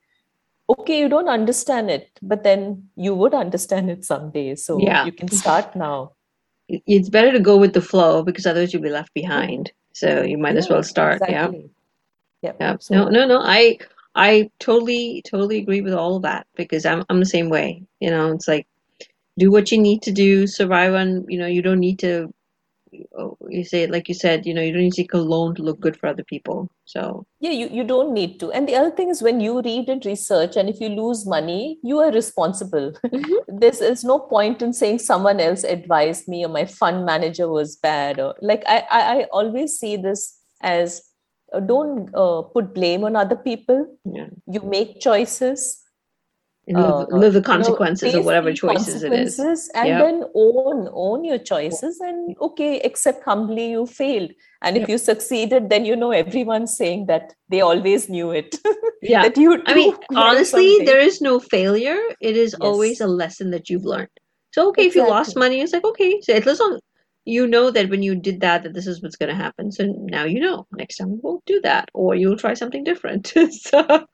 Okay 0.68 1.00
you 1.00 1.08
don't 1.08 1.28
understand 1.28 1.90
it 1.90 2.08
but 2.22 2.42
then 2.44 2.88
you 2.96 3.14
would 3.14 3.34
understand 3.34 3.90
it 3.90 4.04
someday. 4.04 4.54
So 4.54 4.78
yeah. 4.80 5.04
you 5.04 5.12
can 5.12 5.28
start 5.28 5.76
now. 5.76 6.12
It's 6.68 7.08
better 7.08 7.32
to 7.32 7.40
go 7.40 7.56
with 7.56 7.74
the 7.74 7.82
flow 7.82 8.22
because 8.22 8.46
otherwise 8.46 8.72
you'll 8.72 8.82
be 8.82 8.90
left 8.90 9.12
behind. 9.12 9.72
So 9.92 10.22
you 10.22 10.38
might 10.38 10.54
yeah, 10.54 10.58
as 10.58 10.70
well 10.70 10.82
start. 10.82 11.20
Exactly. 11.20 11.70
yeah 12.42 12.52
yeah 12.58 12.76
no 12.90 13.08
no 13.08 13.26
no. 13.26 13.40
I 13.42 13.78
i 14.14 14.50
totally 14.58 15.22
totally 15.26 15.58
agree 15.58 15.80
with 15.80 15.94
all 15.94 16.16
of 16.16 16.22
that 16.22 16.46
because 16.56 16.84
i'm 16.84 17.04
i'm 17.08 17.20
the 17.20 17.26
same 17.26 17.48
way 17.48 17.82
you 18.00 18.10
know 18.10 18.32
it's 18.32 18.48
like 18.48 18.66
do 19.38 19.50
what 19.50 19.70
you 19.70 19.78
need 19.78 20.02
to 20.02 20.12
do 20.12 20.46
survive 20.46 20.94
on 20.94 21.24
you 21.28 21.38
know 21.38 21.46
you 21.46 21.62
don't 21.62 21.80
need 21.80 21.98
to 21.98 22.32
Oh, 23.16 23.36
you 23.48 23.64
say 23.64 23.86
like 23.86 24.08
you 24.08 24.14
said 24.14 24.44
you 24.46 24.52
know 24.52 24.62
you 24.62 24.72
don't 24.72 24.82
need 24.82 24.92
to 24.94 25.02
take 25.02 25.14
a 25.14 25.18
loan 25.18 25.54
to 25.54 25.62
look 25.62 25.78
good 25.78 25.96
for 25.96 26.08
other 26.08 26.24
people 26.24 26.68
so. 26.84 27.24
Yeah 27.38 27.52
you, 27.52 27.68
you 27.68 27.84
don't 27.84 28.12
need 28.12 28.40
to. 28.40 28.50
And 28.50 28.68
the 28.68 28.74
other 28.74 28.90
thing 28.90 29.10
is 29.10 29.22
when 29.22 29.38
you 29.38 29.62
read 29.62 29.88
and 29.88 30.04
research 30.04 30.56
and 30.56 30.68
if 30.68 30.80
you 30.80 30.88
lose 30.88 31.24
money 31.24 31.78
you 31.84 32.00
are 32.00 32.10
responsible. 32.10 32.92
Mm-hmm. 33.06 33.34
there's, 33.58 33.78
there's 33.78 34.02
no 34.02 34.18
point 34.18 34.60
in 34.60 34.72
saying 34.72 34.98
someone 34.98 35.38
else 35.38 35.62
advised 35.62 36.26
me 36.26 36.44
or 36.44 36.48
my 36.48 36.64
fund 36.64 37.06
manager 37.06 37.48
was 37.48 37.76
bad 37.76 38.18
or 38.18 38.34
like 38.40 38.64
i 38.66 38.84
i, 38.90 39.20
I 39.20 39.22
always 39.32 39.78
see 39.78 39.96
this 39.96 40.38
as 40.60 41.00
don't 41.58 42.08
uh, 42.14 42.42
put 42.42 42.74
blame 42.74 43.04
on 43.04 43.16
other 43.16 43.36
people 43.36 43.86
yeah. 44.04 44.26
you 44.46 44.60
make 44.62 45.00
choices 45.00 45.82
live, 46.68 46.84
uh, 46.84 47.06
live 47.10 47.32
the 47.32 47.42
consequences 47.42 48.08
you 48.08 48.12
know, 48.12 48.18
of 48.20 48.24
whatever 48.24 48.52
choices 48.52 49.02
it 49.02 49.12
is 49.12 49.38
and 49.74 49.88
yep. 49.88 50.00
then 50.00 50.24
own 50.34 50.88
own 50.92 51.24
your 51.24 51.38
choices 51.38 51.98
and 52.00 52.36
okay 52.40 52.80
accept 52.80 53.24
humbly 53.24 53.70
you 53.70 53.86
failed 53.86 54.30
and 54.62 54.76
if 54.76 54.88
you 54.88 54.98
succeeded 54.98 55.70
then 55.70 55.84
you 55.84 55.96
know 55.96 56.10
everyone's 56.10 56.76
saying 56.76 57.06
that 57.06 57.34
they 57.48 57.60
always 57.60 58.08
knew 58.08 58.30
it 58.30 58.56
yeah 59.02 59.22
that 59.22 59.36
you 59.36 59.62
i 59.66 59.74
mean 59.74 59.94
honestly 60.14 60.70
something. 60.70 60.84
there 60.86 61.00
is 61.00 61.20
no 61.20 61.40
failure 61.40 61.98
it 62.20 62.36
is 62.36 62.52
yes. 62.52 62.60
always 62.60 63.00
a 63.00 63.06
lesson 63.06 63.50
that 63.50 63.68
you've 63.68 63.84
learned 63.84 64.08
so 64.52 64.68
okay 64.68 64.86
exactly. 64.86 65.00
if 65.00 65.06
you 65.06 65.10
lost 65.10 65.36
money 65.36 65.60
it's 65.60 65.72
like 65.72 65.84
okay 65.84 66.20
so 66.20 66.34
as 66.34 66.60
long 66.60 66.78
you 67.30 67.46
know 67.46 67.70
that 67.70 67.88
when 67.88 68.02
you 68.02 68.14
did 68.14 68.40
that 68.40 68.62
that 68.62 68.74
this 68.74 68.86
is 68.86 69.02
what's 69.02 69.16
going 69.16 69.28
to 69.28 69.34
happen. 69.34 69.72
So 69.72 69.84
now 69.86 70.24
you 70.24 70.40
know. 70.40 70.66
Next 70.72 70.96
time 70.96 71.10
you 71.10 71.20
won't 71.22 71.44
do 71.46 71.60
that 71.62 71.88
or 71.94 72.14
you'll 72.14 72.36
try 72.36 72.54
something 72.54 72.84
different. 72.84 73.32
So 73.50 74.06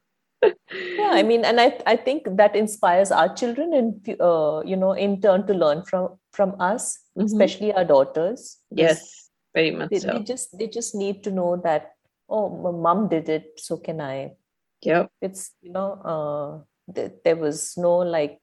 yeah 0.98 1.12
i 1.12 1.22
mean 1.22 1.44
and 1.46 1.58
i 1.58 1.76
i 1.86 1.96
think 1.96 2.26
that 2.36 2.54
inspires 2.54 3.10
our 3.10 3.34
children 3.34 3.72
and 3.72 4.20
uh, 4.20 4.62
you 4.64 4.76
know 4.76 4.92
in 4.92 5.20
turn 5.20 5.46
to 5.46 5.54
learn 5.54 5.82
from 5.82 6.10
from 6.30 6.54
us 6.60 6.98
mm-hmm. 7.16 7.24
especially 7.24 7.72
our 7.72 7.84
daughters. 7.84 8.58
Yes 8.70 9.26
very 9.56 9.70
much 9.70 9.90
they, 9.90 9.98
so. 9.98 10.12
they 10.12 10.22
just 10.22 10.58
they 10.58 10.68
just 10.68 10.94
need 10.94 11.24
to 11.24 11.30
know 11.30 11.56
that 11.64 11.92
oh 12.28 12.48
my 12.64 12.70
mom 12.70 13.08
did 13.08 13.28
it 13.28 13.52
so 13.56 13.78
can 13.78 14.00
i. 14.00 14.32
Yep. 14.82 15.10
It's 15.22 15.52
you 15.62 15.72
know 15.72 15.88
uh 16.14 16.92
th- 16.94 17.14
there 17.24 17.36
was 17.36 17.74
no 17.76 17.96
like 17.96 18.38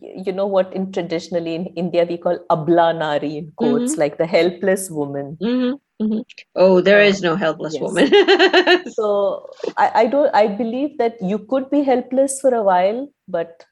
you 0.00 0.32
know 0.32 0.46
what 0.46 0.72
in 0.72 0.90
traditionally 0.90 1.54
in 1.54 1.66
india 1.76 2.04
we 2.08 2.16
call 2.16 2.38
abla 2.50 2.92
nari 2.94 3.36
in 3.38 3.52
quotes 3.56 3.92
mm-hmm. 3.92 4.00
like 4.00 4.16
the 4.18 4.26
helpless 4.26 4.90
woman 4.90 5.36
mm-hmm. 5.40 5.74
Mm-hmm. 6.02 6.20
Oh, 6.56 6.80
there 6.80 7.00
is 7.00 7.22
no 7.22 7.36
helpless 7.36 7.74
yes. 7.74 7.82
woman. 7.82 8.92
so 8.92 9.48
I, 9.76 9.90
I 9.94 10.06
don't. 10.06 10.34
I 10.34 10.48
believe 10.48 10.98
that 10.98 11.20
you 11.22 11.38
could 11.38 11.70
be 11.70 11.82
helpless 11.82 12.40
for 12.40 12.52
a 12.52 12.62
while, 12.62 13.08
but 13.28 13.64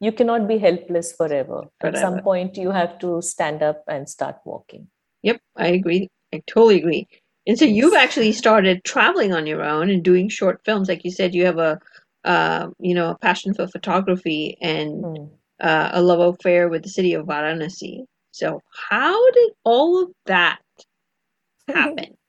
you 0.00 0.12
cannot 0.12 0.48
be 0.48 0.58
helpless 0.58 1.12
forever. 1.12 1.62
forever. 1.80 1.96
At 1.96 2.00
some 2.00 2.22
point, 2.22 2.56
you 2.56 2.70
have 2.70 2.98
to 3.00 3.22
stand 3.22 3.62
up 3.62 3.84
and 3.88 4.08
start 4.08 4.36
walking. 4.44 4.88
Yep, 5.22 5.40
I 5.56 5.68
agree. 5.68 6.08
I 6.34 6.42
totally 6.46 6.78
agree. 6.78 7.06
And 7.46 7.58
so 7.58 7.64
you've 7.64 7.94
actually 7.94 8.32
started 8.32 8.84
traveling 8.84 9.32
on 9.32 9.46
your 9.46 9.62
own 9.62 9.88
and 9.88 10.02
doing 10.02 10.28
short 10.28 10.60
films, 10.64 10.88
like 10.88 11.04
you 11.04 11.12
said. 11.12 11.34
You 11.34 11.46
have 11.46 11.58
a, 11.58 11.78
uh, 12.24 12.68
you 12.80 12.94
know, 12.94 13.10
a 13.10 13.18
passion 13.18 13.54
for 13.54 13.68
photography 13.68 14.58
and 14.60 15.04
mm. 15.04 15.30
Uh, 15.60 15.90
a 15.92 16.02
love 16.02 16.34
affair 16.34 16.68
with 16.68 16.82
the 16.82 16.88
city 16.88 17.14
of 17.14 17.26
Varanasi. 17.26 18.04
So 18.30 18.60
how 18.90 19.30
did 19.32 19.52
all 19.64 20.02
of 20.02 20.10
that 20.26 20.58
happen? 21.68 22.16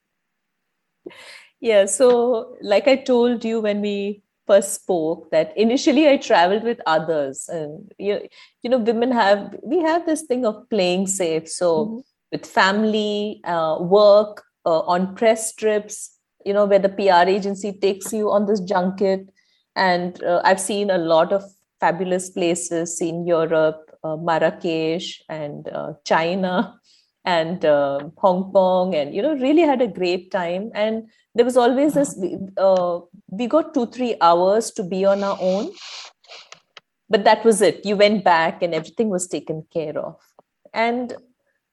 yeah 1.60 1.86
so 1.86 2.56
like 2.62 2.88
i 2.88 2.96
told 2.96 3.44
you 3.44 3.60
when 3.60 3.82
we 3.82 4.22
first 4.46 4.74
spoke 4.74 5.30
that 5.32 5.58
initially 5.58 6.08
i 6.08 6.18
traveled 6.18 6.64
with 6.64 6.80
others 6.86 7.50
and 7.50 7.92
you, 7.98 8.20
you 8.62 8.70
know 8.70 8.78
women 8.78 9.12
have 9.12 9.56
we 9.64 9.80
have 9.82 10.06
this 10.06 10.24
thing 10.24 10.46
of 10.46 10.70
playing 10.70 11.08
safe 11.08 11.50
so 11.50 11.86
mm-hmm. 11.86 12.00
with 12.32 12.46
family 12.46 13.42
uh, 13.44 13.78
work 13.80 14.44
uh, 14.66 14.80
on 14.82 15.16
press 15.16 15.54
trips 15.54 16.18
you 16.46 16.54
know 16.54 16.66
where 16.66 16.80
the 16.80 16.90
pr 16.90 17.30
agency 17.30 17.74
takes 17.74 18.14
you 18.14 18.32
on 18.32 18.46
this 18.46 18.62
junket 18.62 19.28
and 19.76 20.24
uh, 20.24 20.42
i've 20.44 20.62
seen 20.62 20.90
a 20.90 20.98
lot 20.98 21.34
of 21.34 21.44
fabulous 21.80 22.30
places 22.30 23.00
in 23.02 23.26
europe 23.26 23.98
uh, 24.04 24.16
marrakesh 24.16 25.22
and 25.30 25.70
uh, 25.70 25.94
china 26.04 26.80
and 27.26 27.66
uh, 27.66 28.00
hong 28.18 28.52
kong 28.54 28.96
and 28.96 29.14
you 29.14 29.22
know 29.22 29.36
really 29.36 29.62
had 29.62 29.82
a 29.82 29.88
great 29.88 30.32
time. 30.32 30.72
And 30.74 31.10
there 31.36 31.44
was 31.44 31.58
always 31.58 31.94
this 31.94 32.18
uh, 32.58 33.00
we 33.30 33.48
got 33.48 33.74
two 33.74 33.88
three 33.88 34.16
hours 34.22 34.72
to 34.72 34.84
be 34.84 35.04
on 35.04 35.24
our 35.24 35.38
own 35.42 35.72
but 37.10 37.24
that 37.24 37.44
was 37.46 37.62
it. 37.62 37.86
You 37.86 37.96
went 37.96 38.24
back 38.24 38.62
and 38.62 38.74
everything 38.74 39.10
was 39.10 39.28
taken 39.28 39.66
care 39.74 39.98
of. 39.98 40.16
And 40.74 41.16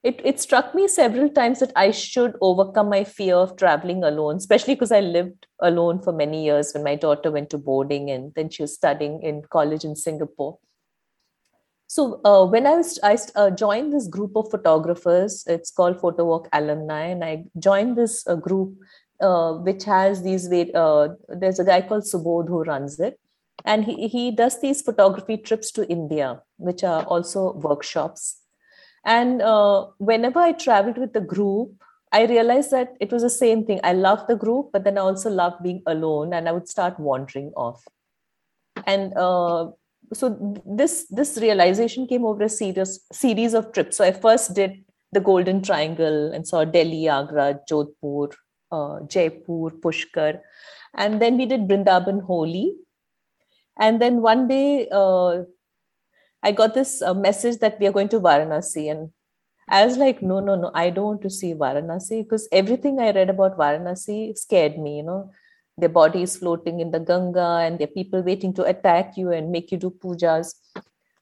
it, 0.05 0.21
it 0.23 0.39
struck 0.39 0.75
me 0.75 0.87
several 0.87 1.29
times 1.29 1.59
that 1.59 1.71
i 1.75 1.89
should 1.89 2.35
overcome 2.47 2.89
my 2.89 3.03
fear 3.03 3.35
of 3.35 3.55
traveling 3.61 4.03
alone 4.03 4.35
especially 4.35 4.75
because 4.75 4.91
i 4.91 4.99
lived 4.99 5.47
alone 5.61 6.01
for 6.01 6.13
many 6.13 6.43
years 6.45 6.73
when 6.73 6.83
my 6.83 6.95
daughter 6.95 7.31
went 7.31 7.49
to 7.49 7.57
boarding 7.57 8.11
and 8.11 8.31
then 8.35 8.49
she 8.49 8.61
was 8.61 8.73
studying 8.73 9.21
in 9.23 9.41
college 9.49 9.83
in 9.83 9.95
singapore. 9.95 10.57
So 11.87 12.19
uh, 12.25 12.45
when 12.45 12.67
i 12.67 12.75
was 12.75 12.99
i 13.09 13.17
uh, 13.35 13.49
joined 13.49 13.93
this 13.93 14.07
group 14.07 14.35
of 14.35 14.49
photographers 14.51 15.43
it's 15.55 15.71
called 15.71 15.99
photo 15.99 16.25
walk 16.29 16.47
alumni 16.59 17.03
and 17.15 17.23
i 17.23 17.43
joined 17.67 17.97
this 17.97 18.15
uh, 18.27 18.35
group 18.35 18.73
uh, 19.21 19.53
which 19.67 19.85
has 19.85 20.23
these 20.23 20.47
uh, 20.51 21.07
there's 21.43 21.59
a 21.59 21.67
guy 21.73 21.81
called 21.81 22.09
subodh 22.13 22.49
who 22.55 22.63
runs 22.63 22.99
it 22.99 23.19
and 23.65 23.85
he, 23.85 24.07
he 24.07 24.31
does 24.31 24.59
these 24.61 24.81
photography 24.81 25.37
trips 25.37 25.71
to 25.77 25.87
india 25.97 26.41
which 26.57 26.83
are 26.83 27.03
also 27.03 27.45
workshops 27.69 28.44
and 29.05 29.41
uh, 29.41 29.85
whenever 29.97 30.39
i 30.39 30.51
traveled 30.51 30.97
with 30.97 31.13
the 31.13 31.21
group 31.33 31.71
i 32.11 32.25
realized 32.25 32.71
that 32.71 32.93
it 32.99 33.11
was 33.11 33.21
the 33.21 33.29
same 33.29 33.65
thing 33.65 33.79
i 33.83 33.93
loved 33.93 34.27
the 34.27 34.35
group 34.35 34.71
but 34.73 34.83
then 34.83 34.97
i 34.97 35.01
also 35.01 35.29
loved 35.29 35.61
being 35.63 35.81
alone 35.85 36.33
and 36.33 36.49
i 36.49 36.51
would 36.51 36.67
start 36.67 36.99
wandering 36.99 37.51
off 37.55 37.83
and 38.85 39.13
uh, 39.17 39.69
so 40.13 40.63
this 40.65 41.05
this 41.09 41.37
realization 41.37 42.07
came 42.07 42.25
over 42.25 42.43
a 42.43 42.49
series 42.49 42.99
series 43.11 43.53
of 43.53 43.71
trips 43.71 43.97
so 43.97 44.03
i 44.03 44.11
first 44.11 44.53
did 44.53 44.81
the 45.11 45.21
golden 45.29 45.61
triangle 45.61 46.33
and 46.33 46.47
saw 46.47 46.63
delhi 46.65 47.07
agra 47.07 47.47
jodhpur 47.69 48.33
uh, 48.71 48.99
Jaipur, 49.07 49.71
Pushkar. 49.83 50.41
And 50.95 51.21
then 51.21 51.37
we 51.37 51.45
did 51.45 51.67
Brindaban 51.67 52.23
Holi. 52.23 52.73
And 53.79 54.01
then 54.01 54.21
one 54.21 54.47
day 54.47 54.87
uh, 54.91 55.43
I 56.45 56.51
got 56.51 56.75
this 56.75 57.01
uh, 57.01 57.15
message 57.15 57.57
that 57.57 57.79
we 57.79 57.87
are 57.87 57.91
going 57.91 58.09
to 58.09 58.19
Varanasi. 58.19 58.91
And 58.91 59.09
I 59.67 59.83
was 59.83 59.97
like, 59.97 60.21
no, 60.21 60.39
no, 60.39 60.55
no, 60.55 60.69
I 60.75 60.91
don't 60.91 61.05
want 61.05 61.21
to 61.23 61.29
see 61.31 61.55
Varanasi 61.55 62.23
because 62.23 62.47
everything 62.51 62.99
I 62.99 63.11
read 63.11 63.31
about 63.31 63.57
Varanasi 63.57 64.37
scared 64.37 64.77
me, 64.77 64.97
you 64.97 65.03
know. 65.03 65.31
Their 65.77 65.89
bodies 65.89 66.37
floating 66.37 66.79
in 66.79 66.91
the 66.91 67.01
Ganga 67.01 67.59
and 67.61 67.79
their 67.79 67.87
people 67.87 68.21
waiting 68.21 68.53
to 68.53 68.63
attack 68.63 69.17
you 69.17 69.31
and 69.31 69.51
make 69.51 69.73
you 69.73 69.77
do 69.77 69.89
pujas. 69.89 70.53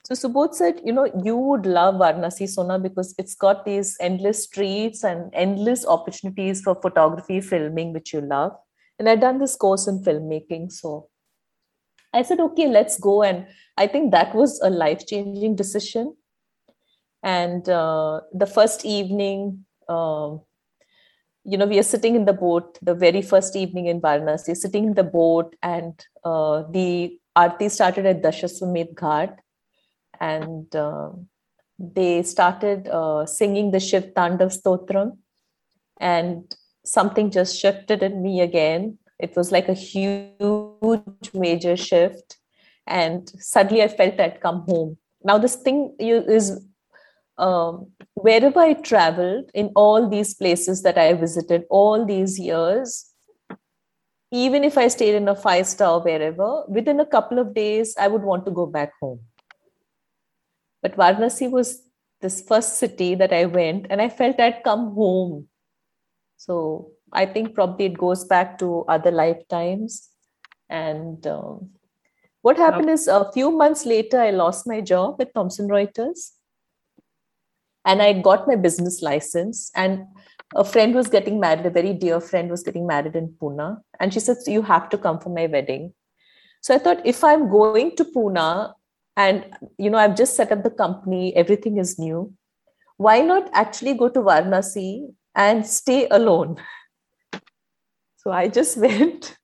So 0.06 0.14
Subodh 0.14 0.54
said, 0.54 0.82
you 0.84 0.94
know, 0.94 1.10
you 1.24 1.38
would 1.38 1.66
love 1.66 1.96
Varanasi 1.96 2.48
Sona 2.48 2.78
because 2.78 3.16
it's 3.18 3.34
got 3.34 3.66
these 3.66 3.96
endless 4.00 4.44
streets 4.44 5.04
and 5.04 5.32
endless 5.34 5.88
opportunities 5.88 6.62
for 6.62 6.76
photography, 6.76 7.42
filming, 7.42 7.94
which 7.94 8.14
you 8.14 8.22
love. 8.22 8.52
And 9.00 9.10
I'd 9.10 9.22
done 9.22 9.40
this 9.40 9.56
course 9.56 9.88
in 9.88 10.04
filmmaking. 10.04 10.72
So 10.72 11.10
I 12.14 12.22
said, 12.22 12.40
okay, 12.40 12.68
let's 12.68 13.00
go. 13.00 13.24
And 13.24 13.48
I 13.78 13.88
think 13.88 14.12
that 14.12 14.36
was 14.36 14.60
a 14.62 14.70
life 14.70 15.06
changing 15.08 15.56
decision. 15.56 16.16
And 17.24 17.68
uh, 17.68 18.22
the 18.34 18.46
first 18.46 18.86
evening, 18.86 19.66
uh, 19.88 20.38
you 21.46 21.58
know, 21.58 21.66
we 21.66 21.80
are 21.80 21.84
sitting 21.84 22.16
in 22.16 22.26
the 22.26 22.34
boat, 22.34 22.78
the 22.82 22.94
very 22.94 23.22
first 23.22 23.56
evening 23.56 23.88
in 23.88 24.02
Varanasi, 24.02 24.56
sitting 24.56 24.86
in 24.86 24.94
the 24.94 25.04
boat, 25.04 25.56
and 25.62 26.06
uh, 26.24 26.64
the 26.70 27.18
arti 27.36 27.70
started 27.70 28.06
at 28.06 28.22
Dashaswamedh 28.22 28.94
Ghat 28.94 29.38
and 30.20 30.74
uh, 30.76 31.10
they 31.80 32.24
started 32.24 32.88
uh, 32.88 33.26
singing 33.26 33.72
the 33.72 33.80
Shiv 33.80 34.14
Tandav 34.14 34.52
Stotram, 34.58 35.18
and 36.00 36.56
something 36.86 37.32
just 37.32 37.60
shifted 37.60 38.04
in 38.04 38.22
me 38.22 38.42
again. 38.42 38.98
It 39.20 39.36
was 39.36 39.52
like 39.52 39.70
a 39.70 39.74
huge, 39.74 40.73
major 41.34 41.76
shift, 41.78 42.38
and 42.88 43.30
suddenly 43.40 43.84
I 43.84 43.88
felt 43.88 44.20
I'd 44.20 44.42
come 44.42 44.62
home. 44.68 44.98
Now, 45.24 45.38
this 45.38 45.56
thing 45.56 45.96
is 46.00 46.66
um, 47.38 47.92
wherever 48.14 48.60
I 48.60 48.74
traveled 48.74 49.50
in 49.54 49.72
all 49.76 50.10
these 50.10 50.34
places 50.34 50.84
that 50.84 50.98
I 50.98 51.14
visited 51.14 51.64
all 51.70 52.06
these 52.06 52.40
years, 52.40 53.10
even 54.32 54.64
if 54.64 54.78
I 54.78 54.88
stayed 54.88 55.16
in 55.16 55.28
a 55.28 55.36
five 55.36 55.68
star 55.68 56.02
wherever, 56.02 56.66
within 56.68 57.00
a 57.00 57.06
couple 57.06 57.40
of 57.40 57.54
days, 57.54 57.96
I 57.98 58.08
would 58.08 58.24
want 58.24 58.46
to 58.46 58.52
go 58.52 58.66
back 58.66 58.92
home. 59.00 59.22
But 60.82 60.98
Varanasi 60.98 61.50
was 61.50 61.82
this 62.20 62.42
first 62.42 62.78
city 62.78 63.16
that 63.16 63.32
I 63.32 63.46
went, 63.46 63.88
and 63.90 64.02
I 64.02 64.10
felt 64.10 64.40
I'd 64.40 64.64
come 64.64 64.94
home. 64.94 65.48
So 66.38 66.92
I 67.14 67.26
think 67.26 67.54
probably 67.54 67.86
it 67.86 67.98
goes 67.98 68.26
back 68.26 68.58
to 68.60 68.84
other 68.88 69.12
lifetimes. 69.12 70.10
And 70.70 71.26
um, 71.28 71.70
what 72.42 72.58
happened 72.58 72.90
is 72.90 73.08
a 73.08 73.32
few 73.32 73.52
months 73.52 73.86
later, 73.86 74.20
I 74.20 74.32
lost 74.32 74.68
my 74.68 74.82
job 74.82 75.22
at 75.22 75.34
Thomson 75.34 75.68
Reuters. 75.68 76.32
And 77.86 78.02
I 78.02 78.14
got 78.14 78.48
my 78.48 78.56
business 78.56 79.02
license. 79.02 79.72
And 79.76 80.06
a 80.56 80.64
friend 80.64 80.96
was 80.96 81.08
getting 81.08 81.40
married, 81.40 81.66
a 81.66 81.70
very 81.70 81.94
dear 81.94 82.22
friend 82.22 82.50
was 82.50 82.64
getting 82.64 82.88
married 82.88 83.16
in 83.16 83.36
Pune. 83.42 83.78
And 84.00 84.14
she 84.14 84.20
said, 84.20 84.38
You 84.48 84.62
have 84.62 84.90
to 84.90 84.98
come 84.98 85.20
for 85.20 85.30
my 85.30 85.48
wedding. 85.48 85.94
So 86.62 86.74
I 86.74 86.78
thought, 86.78 87.06
if 87.06 87.24
I'm 87.24 87.50
going 87.50 87.96
to 87.98 88.06
Pune, 88.06 88.74
and 89.16 89.46
you 89.78 89.90
know 89.90 89.98
i've 89.98 90.16
just 90.16 90.36
set 90.36 90.52
up 90.52 90.64
the 90.64 90.70
company 90.70 91.36
everything 91.36 91.78
is 91.78 92.00
new 92.00 92.34
why 92.98 93.20
not 93.20 93.50
actually 93.54 93.94
go 93.94 94.10
to 94.10 94.20
varanasi 94.20 95.14
and 95.36 95.66
stay 95.66 96.08
alone 96.10 96.56
so 98.18 98.32
i 98.32 98.48
just 98.48 98.78
went 98.86 99.38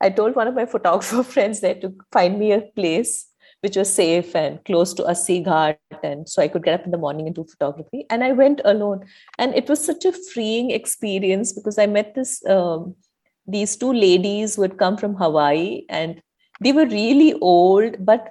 i 0.00 0.10
told 0.10 0.34
one 0.34 0.48
of 0.48 0.54
my 0.54 0.66
photographer 0.66 1.22
friends 1.34 1.60
there 1.60 1.74
to 1.74 1.94
find 2.12 2.38
me 2.38 2.52
a 2.52 2.60
place 2.60 3.26
which 3.62 3.76
was 3.76 3.92
safe 3.92 4.36
and 4.36 4.62
close 4.64 4.92
to 4.94 5.02
Assi 5.02 5.44
Ghat. 5.44 5.78
And 6.02 6.28
so 6.28 6.42
I 6.42 6.46
could 6.46 6.62
get 6.62 6.78
up 6.78 6.84
in 6.84 6.92
the 6.92 6.98
morning 6.98 7.26
and 7.26 7.34
do 7.34 7.44
photography. 7.44 8.04
And 8.10 8.22
I 8.22 8.32
went 8.32 8.60
alone. 8.64 9.06
And 9.38 9.54
it 9.54 9.68
was 9.68 9.84
such 9.84 10.04
a 10.04 10.12
freeing 10.12 10.70
experience 10.70 11.52
because 11.52 11.78
I 11.78 11.86
met 11.86 12.14
this 12.14 12.44
um, 12.46 12.94
these 13.46 13.76
two 13.76 13.92
ladies 13.92 14.54
who 14.54 14.62
had 14.62 14.78
come 14.78 14.96
from 14.96 15.14
Hawaii 15.14 15.84
and 15.88 16.20
they 16.60 16.72
were 16.72 16.86
really 16.86 17.32
old, 17.40 17.96
but 18.04 18.28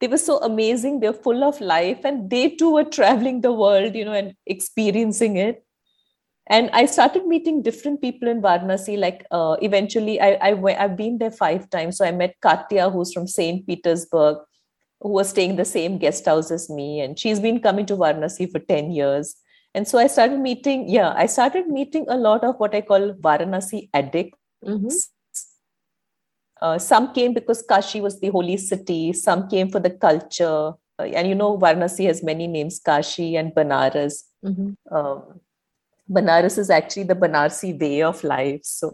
they 0.00 0.08
were 0.08 0.18
so 0.18 0.38
amazing 0.38 1.00
they're 1.00 1.12
full 1.12 1.44
of 1.44 1.60
life 1.60 2.04
and 2.04 2.30
they 2.30 2.50
too 2.50 2.72
were 2.72 2.84
traveling 2.98 3.42
the 3.42 3.52
world 3.52 3.94
you 3.94 4.04
know 4.04 4.12
and 4.12 4.34
experiencing 4.46 5.36
it 5.36 5.64
and 6.56 6.70
i 6.80 6.84
started 6.84 7.26
meeting 7.32 7.62
different 7.66 8.00
people 8.04 8.28
in 8.32 8.42
varanasi 8.46 8.96
like 9.04 9.24
uh, 9.30 9.56
eventually 9.68 10.20
I, 10.20 10.30
I 10.48 10.52
i've 10.84 10.96
been 10.96 11.18
there 11.18 11.36
five 11.42 11.68
times 11.70 11.98
so 11.98 12.04
i 12.04 12.10
met 12.22 12.34
katya 12.46 12.88
who's 12.90 13.12
from 13.12 13.28
st 13.34 13.66
petersburg 13.66 14.38
who 15.00 15.12
was 15.18 15.30
staying 15.34 15.54
the 15.60 15.70
same 15.76 15.96
guest 15.98 16.26
house 16.32 16.50
as 16.50 16.68
me 16.80 16.88
and 17.00 17.18
she's 17.18 17.40
been 17.46 17.60
coming 17.68 17.86
to 17.92 17.96
varanasi 18.02 18.50
for 18.50 18.58
10 18.58 18.90
years 18.98 19.36
and 19.74 19.88
so 19.92 20.02
i 20.02 20.08
started 20.16 20.44
meeting 20.48 20.84
yeah 20.98 21.14
i 21.24 21.26
started 21.36 21.72
meeting 21.78 22.04
a 22.08 22.20
lot 22.26 22.44
of 22.50 22.60
what 22.64 22.74
i 22.74 22.82
call 22.92 23.08
varanasi 23.28 23.88
addicts 24.02 24.38
mm-hmm. 24.66 25.00
Uh, 26.60 26.78
some 26.78 27.12
came 27.14 27.32
because 27.32 27.62
Kashi 27.62 28.00
was 28.02 28.20
the 28.20 28.28
holy 28.28 28.56
city. 28.56 29.12
Some 29.14 29.48
came 29.48 29.70
for 29.70 29.80
the 29.80 29.90
culture. 29.90 30.72
Uh, 30.98 31.04
and 31.04 31.26
you 31.26 31.34
know, 31.34 31.56
Varanasi 31.56 32.06
has 32.06 32.22
many 32.22 32.46
names 32.46 32.78
Kashi 32.78 33.36
and 33.36 33.54
Banaras. 33.54 34.24
Mm-hmm. 34.44 34.94
Um, 34.94 35.40
Banaras 36.10 36.58
is 36.58 36.70
actually 36.70 37.04
the 37.04 37.14
Banarsi 37.14 37.78
way 37.78 38.02
of 38.02 38.22
life. 38.24 38.60
So, 38.64 38.92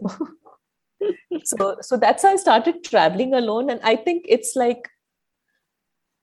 so, 1.43 1.77
so 1.81 1.97
that's 1.97 2.23
how 2.23 2.33
I 2.33 2.35
started 2.35 2.83
traveling 2.83 3.33
alone. 3.33 3.69
And 3.69 3.79
I 3.83 3.95
think 3.95 4.25
it's 4.27 4.55
like, 4.55 4.87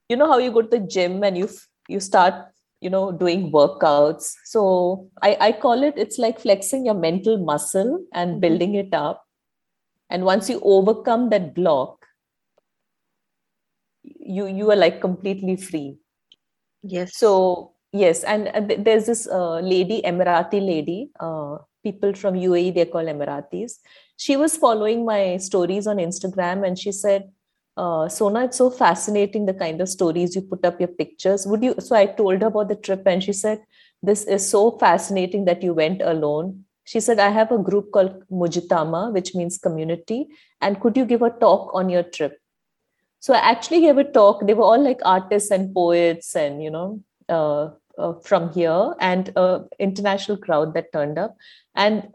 you 0.09 0.17
know, 0.17 0.29
how 0.31 0.39
you 0.39 0.53
go 0.53 0.63
to 0.63 0.69
the 0.69 0.87
gym 0.87 1.25
and 1.25 1.37
you 1.37 1.49
you 1.89 2.01
start 2.01 2.35
you 2.81 2.91
know 2.91 3.11
doing 3.11 3.51
workouts 3.51 4.35
so 4.45 5.09
I, 5.23 5.37
I 5.41 5.53
call 5.53 5.83
it 5.83 5.95
it's 5.97 6.19
like 6.19 6.41
flexing 6.41 6.85
your 6.85 6.95
mental 6.95 7.39
muscle 7.39 8.05
and 8.13 8.33
mm-hmm. 8.33 8.41
building 8.41 8.75
it 8.75 8.93
up 8.93 9.25
and 10.11 10.25
once 10.25 10.51
you 10.51 10.61
overcome 10.63 11.31
that 11.31 11.55
block 11.55 12.07
you 14.03 14.47
you 14.47 14.71
are 14.71 14.77
like 14.77 15.01
completely 15.01 15.57
free 15.57 15.97
yes 16.83 17.17
so 17.17 17.74
yes 17.95 18.25
and, 18.25 18.49
and 18.49 18.85
there's 18.85 19.07
this 19.07 19.27
uh, 19.27 19.59
lady 19.61 20.03
emirati 20.03 20.61
lady 20.61 21.11
uh, 21.21 21.57
people 21.85 22.15
from 22.15 22.35
UAE, 22.35 22.75
they're 22.75 22.87
called 22.87 23.07
Emiratis. 23.07 23.75
She 24.17 24.37
was 24.37 24.57
following 24.57 25.05
my 25.05 25.37
stories 25.37 25.87
on 25.87 25.99
Instagram 25.99 26.67
and 26.67 26.79
she 26.79 26.91
said, 26.91 27.31
uh, 27.77 28.09
Sona, 28.09 28.45
it's 28.45 28.59
so 28.59 28.71
fascinating 28.71 29.47
the 29.47 29.55
kind 29.55 29.81
of 29.81 29.89
stories 29.89 30.35
you 30.35 30.43
put 30.43 30.65
up 30.65 30.81
your 30.81 30.89
pictures. 30.89 31.47
Would 31.47 31.63
you? 31.63 31.75
So 31.79 31.95
I 31.97 32.07
told 32.07 32.41
her 32.41 32.47
about 32.49 32.69
the 32.69 32.77
trip 32.77 33.03
and 33.07 33.23
she 33.23 33.33
said, 33.33 33.61
This 34.03 34.25
is 34.25 34.49
so 34.49 34.79
fascinating 34.79 35.45
that 35.47 35.63
you 35.63 35.75
went 35.75 36.01
alone. 36.01 36.65
She 36.85 37.01
said, 37.01 37.19
I 37.19 37.31
have 37.31 37.51
a 37.51 37.59
group 37.59 37.91
called 37.93 38.23
Mujtama, 38.31 39.13
which 39.13 39.35
means 39.35 39.59
community. 39.59 40.29
And 40.61 40.81
could 40.81 40.97
you 40.97 41.05
give 41.05 41.23
a 41.23 41.31
talk 41.31 41.75
on 41.75 41.89
your 41.89 42.05
trip? 42.05 42.39
So 43.19 43.35
I 43.35 43.39
actually 43.39 43.81
gave 43.81 43.99
a 43.99 44.05
talk. 44.05 44.47
They 44.47 44.55
were 44.55 44.65
all 44.65 44.83
like 44.83 45.01
artists 45.05 45.51
and 45.51 45.75
poets 45.75 46.37
and, 46.37 46.63
you 46.63 46.71
know, 46.71 47.01
uh, 47.29 47.71
uh, 47.99 48.15
from 48.25 48.53
here 48.53 48.95
and 49.01 49.33
an 49.37 49.69
international 49.79 50.37
crowd 50.37 50.75
that 50.75 50.93
turned 50.93 51.19
up. 51.19 51.37
And 51.75 52.09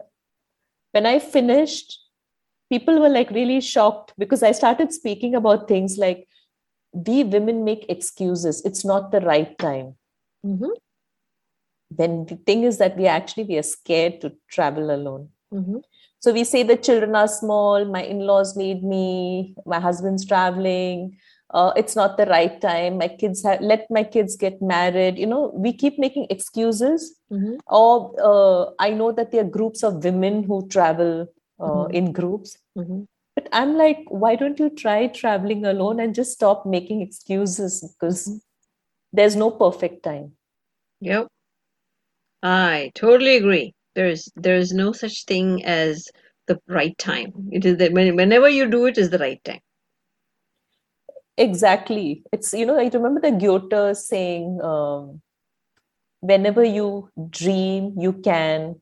when 0.92 1.06
I 1.06 1.18
finished, 1.18 1.98
people 2.70 3.00
were 3.00 3.08
like 3.08 3.30
really 3.30 3.60
shocked 3.60 4.12
because 4.18 4.42
I 4.42 4.52
started 4.52 4.92
speaking 4.92 5.34
about 5.34 5.68
things 5.68 5.98
like 5.98 6.26
we 6.92 7.24
women 7.24 7.64
make 7.64 7.86
excuses. 7.88 8.62
It's 8.64 8.84
not 8.84 9.12
the 9.12 9.20
right 9.20 9.56
time. 9.58 9.96
Mm-hmm. 10.44 10.70
Then 11.90 12.26
the 12.26 12.36
thing 12.36 12.64
is 12.64 12.78
that 12.78 12.96
we 12.96 13.06
actually 13.06 13.44
we 13.44 13.58
are 13.58 13.62
scared 13.62 14.20
to 14.20 14.32
travel 14.48 14.90
alone. 14.90 15.28
Mm-hmm. 15.52 15.78
So 16.20 16.32
we 16.32 16.44
say 16.44 16.62
the 16.62 16.76
children 16.76 17.14
are 17.14 17.28
small. 17.28 17.84
My 17.84 18.02
in-laws 18.02 18.56
need 18.56 18.84
me. 18.84 19.54
My 19.66 19.80
husband's 19.80 20.24
traveling 20.24 21.18
uh, 21.52 21.72
it's 21.76 21.96
not 21.96 22.16
the 22.16 22.26
right 22.26 22.60
time. 22.60 22.98
My 22.98 23.08
kids 23.08 23.42
have 23.44 23.60
let 23.60 23.86
my 23.90 24.04
kids 24.04 24.36
get 24.36 24.62
married. 24.62 25.18
You 25.18 25.26
know 25.26 25.50
we 25.54 25.72
keep 25.72 25.98
making 25.98 26.26
excuses. 26.30 27.16
Mm-hmm. 27.32 27.58
or 27.68 28.12
uh, 28.28 28.72
i 28.80 28.90
know 28.90 29.12
that 29.12 29.30
there 29.30 29.42
are 29.42 29.56
groups 29.56 29.84
of 29.84 30.02
women 30.02 30.42
who 30.42 30.66
travel 30.66 31.28
uh, 31.60 31.64
mm-hmm. 31.64 31.94
in 31.94 32.10
groups. 32.10 32.56
Mm-hmm. 32.76 33.02
but 33.36 33.48
i'm 33.52 33.76
like 33.76 34.00
why 34.22 34.34
don't 34.34 34.58
you 34.58 34.68
try 34.68 35.06
traveling 35.06 35.64
alone 35.64 36.00
and 36.00 36.12
just 36.12 36.32
stop 36.32 36.66
making 36.66 37.02
excuses? 37.02 37.78
Because 37.92 38.26
mm-hmm. 38.26 38.38
there's 39.12 39.36
no 39.36 39.52
perfect 39.52 40.02
time. 40.02 40.32
Yep. 41.00 41.28
I 42.42 42.90
totally 42.96 43.36
agree. 43.36 43.74
There's 43.94 44.28
there's 44.34 44.72
no 44.72 44.90
such 44.90 45.24
thing 45.26 45.64
as 45.64 46.08
the 46.48 46.58
right 46.66 46.98
time. 46.98 47.32
It 47.52 47.64
is 47.64 47.76
that 47.76 47.92
whenever 47.92 48.48
you 48.48 48.68
do 48.68 48.86
it 48.86 48.98
is 48.98 49.10
the 49.10 49.18
right 49.18 49.42
time 49.44 49.60
exactly. 51.40 52.22
It's 52.32 52.52
you 52.52 52.66
know 52.66 52.78
i 52.78 52.88
remember 52.92 53.20
the 53.20 53.32
goethe 53.32 53.96
saying 53.96 54.60
um, 54.62 55.22
whenever 56.20 56.64
you 56.64 57.10
dream 57.28 57.94
you 57.98 58.12
can. 58.12 58.80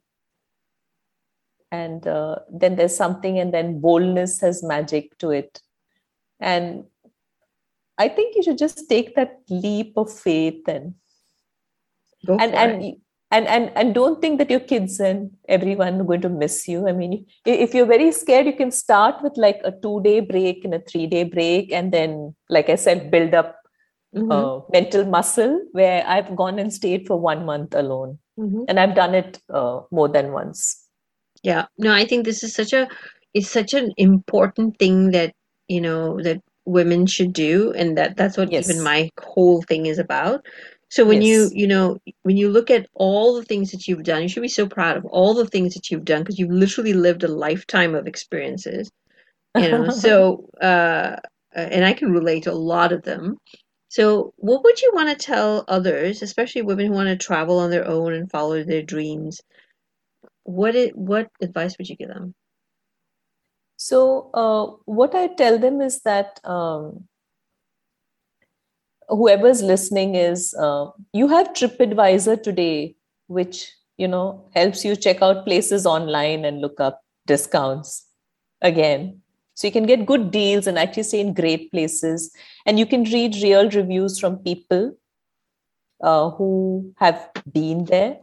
And 1.71 2.07
uh, 2.07 2.37
then 2.51 2.77
there's 2.77 2.97
something 2.97 3.39
and 3.39 3.53
then 3.53 3.81
boldness 3.81 4.41
has 4.41 4.63
magic 4.63 5.19
to 5.19 5.31
it. 5.31 5.61
And 6.41 6.85
i 7.99 8.09
think 8.09 8.37
you 8.37 8.43
should 8.43 8.59
just 8.59 8.89
take 8.89 9.15
that 9.17 9.39
leap 9.51 9.97
of 9.97 10.13
faith 10.13 10.69
and 10.69 10.95
and 12.29 12.55
and 12.55 12.97
and 13.31 13.47
and 13.47 13.71
and 13.75 13.95
don't 13.95 14.21
think 14.21 14.39
that 14.39 14.51
your 14.51 14.61
kids 14.61 14.99
and 15.01 15.31
everyone 15.49 16.01
are 16.01 16.05
going 16.05 16.21
to 16.21 16.29
miss 16.29 16.67
you 16.67 16.89
i 16.89 16.93
mean 16.93 17.25
if 17.45 17.75
you're 17.75 17.87
very 17.87 18.11
scared 18.11 18.47
you 18.47 18.55
can 18.55 18.71
start 18.71 19.23
with 19.23 19.37
like 19.37 19.61
a 19.65 19.73
two 19.83 20.01
day 20.03 20.21
break 20.21 20.65
and 20.65 20.75
a 20.75 20.81
three 20.81 21.07
day 21.07 21.25
break 21.25 21.73
and 21.73 21.93
then 21.93 22.35
like 22.49 22.69
i 22.69 22.75
said 22.75 23.11
build 23.11 23.35
up 23.35 23.57
mm-hmm. 24.15 24.33
uh, 24.33 24.61
mental 24.73 25.05
muscle 25.05 25.61
where 25.73 26.07
i've 26.07 26.35
gone 26.37 26.59
and 26.59 26.73
stayed 26.73 27.07
for 27.07 27.21
one 27.21 27.45
month 27.45 27.75
alone 27.75 28.19
mm-hmm. 28.39 28.63
and 28.69 28.81
i've 28.81 28.95
done 28.95 29.15
it 29.15 29.41
uh, 29.53 29.81
more 29.91 30.09
than 30.09 30.33
once 30.33 30.85
yeah 31.43 31.67
no 31.77 31.93
i 31.93 32.05
think 32.05 32.25
this 32.25 32.43
is 32.43 32.55
such 32.55 32.73
a 32.73 32.89
it's 33.35 33.51
such 33.51 33.75
an 33.75 33.93
important 33.99 34.79
thing 34.79 35.11
that 35.11 35.35
you 35.69 35.81
know 35.81 36.21
that 36.23 36.41
women 36.65 37.07
should 37.07 37.33
do 37.33 37.73
and 37.73 37.97
that 37.97 38.17
that's 38.17 38.37
what 38.37 38.53
yes. 38.53 38.69
even 38.69 38.83
my 38.83 39.09
whole 39.21 39.63
thing 39.63 39.87
is 39.87 39.99
about 39.99 40.45
so 40.91 41.05
when 41.05 41.21
yes. 41.21 41.53
you, 41.53 41.61
you 41.61 41.67
know, 41.67 41.99
when 42.23 42.37
you 42.37 42.49
look 42.49 42.71
at 42.71 42.87
all 42.95 43.35
the 43.35 43.45
things 43.45 43.71
that 43.73 43.87
you've 43.87 44.05
done, 44.05 44.23
you 44.23 44.29
should 44.29 44.43
be 44.43 44.49
so 44.49 44.67
proud 44.67 44.97
of 44.97 45.05
all 45.05 45.35
the 45.35 45.47
things 45.47 45.75
that 45.75 45.91
you've 45.91 46.05
done 46.05 46.23
because 46.23 46.39
you've 46.39 46.51
literally 46.51 46.95
lived 46.95 47.25
a 47.25 47.29
lifetime 47.29 47.95
of 47.95 48.07
experiences. 48.07 48.91
You 49.57 49.71
know, 49.71 49.91
so 50.05 50.49
uh, 50.61 51.17
and 51.55 51.85
I 51.85 51.93
can 51.93 52.13
relate 52.13 52.45
to 52.45 52.53
a 52.53 52.55
lot 52.55 52.93
of 52.93 53.03
them. 53.03 53.37
So, 53.89 54.35
what 54.37 54.63
would 54.65 54.81
you 54.81 54.93
want 54.95 55.09
to 55.09 55.27
tell 55.27 55.65
others, 55.67 56.23
especially 56.23 56.63
women 56.63 56.87
who 56.87 56.93
want 56.93 57.09
to 57.09 57.17
travel 57.17 57.59
on 57.59 57.71
their 57.71 57.87
own 57.87 58.13
and 58.13 58.31
follow 58.31 58.63
their 58.63 58.83
dreams? 58.83 59.41
What 60.45 60.75
it, 60.75 60.97
what 60.97 61.29
advice 61.41 61.77
would 61.79 61.89
you 61.89 61.97
give 61.97 62.09
them? 62.09 62.35
So, 63.77 64.31
uh, 64.35 64.77
what 64.85 65.15
I 65.15 65.29
tell 65.29 65.59
them 65.59 65.81
is 65.81 66.01
that 66.03 66.39
um, 66.45 67.09
whoever's 69.09 69.63
listening 69.63 70.15
is 70.15 70.55
uh, 70.55 70.87
you 71.13 71.29
have 71.29 71.49
tripadvisor 71.49 72.43
today 72.43 72.95
which 73.27 73.73
you 73.97 74.09
know 74.09 74.49
helps 74.55 74.85
you 74.85 74.97
check 74.97 75.23
out 75.23 75.45
places 75.45 75.87
online 75.87 76.45
and 76.45 76.61
look 76.61 76.81
up 76.81 77.03
discounts 77.27 78.07
again. 78.63 79.21
So 79.55 79.67
you 79.67 79.73
can 79.73 79.87
get 79.87 80.07
good 80.07 80.31
deals 80.31 80.67
and 80.67 80.79
actually 80.79 81.03
stay 81.03 81.21
in 81.21 81.35
great 81.35 81.71
places. 81.73 82.33
And 82.65 82.79
you 82.79 82.87
can 82.87 83.03
read 83.05 83.35
real 83.43 83.69
reviews 83.69 84.19
from 84.19 84.39
people 84.39 84.97
uh, 86.01 86.31
who 86.31 86.93
have 86.99 87.29
been 87.53 87.85
there. 87.85 88.19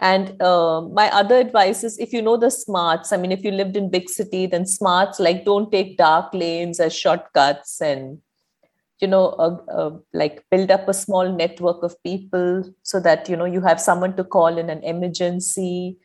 And 0.00 0.40
uh, 0.42 0.82
my 0.82 1.10
other 1.10 1.36
advice 1.36 1.82
is 1.84 1.98
if 1.98 2.12
you 2.12 2.22
know 2.22 2.36
the 2.36 2.50
smarts 2.50 3.12
i 3.12 3.16
mean 3.16 3.32
if 3.32 3.42
you 3.42 3.50
lived 3.50 3.76
in 3.76 3.90
big 3.90 4.08
city 4.08 4.46
then 4.46 4.64
smarts 4.64 5.18
like 5.18 5.44
don't 5.44 5.72
take 5.72 5.96
dark 5.96 6.32
lanes 6.32 6.78
as 6.78 6.94
shortcuts 6.94 7.80
and 7.80 8.18
you 9.00 9.08
know 9.08 10.02
like 10.12 10.44
build 10.50 10.70
up 10.70 10.88
a 10.88 10.94
small 10.94 11.32
network 11.32 11.82
of 11.82 12.00
people 12.02 12.64
so 12.82 13.00
that 13.00 13.28
you 13.28 13.36
know 13.36 13.44
you 13.44 13.60
have 13.60 13.80
someone 13.80 14.16
to 14.16 14.24
call 14.24 14.58
in 14.58 14.70
an 14.70 14.82
emergency. 14.82 15.98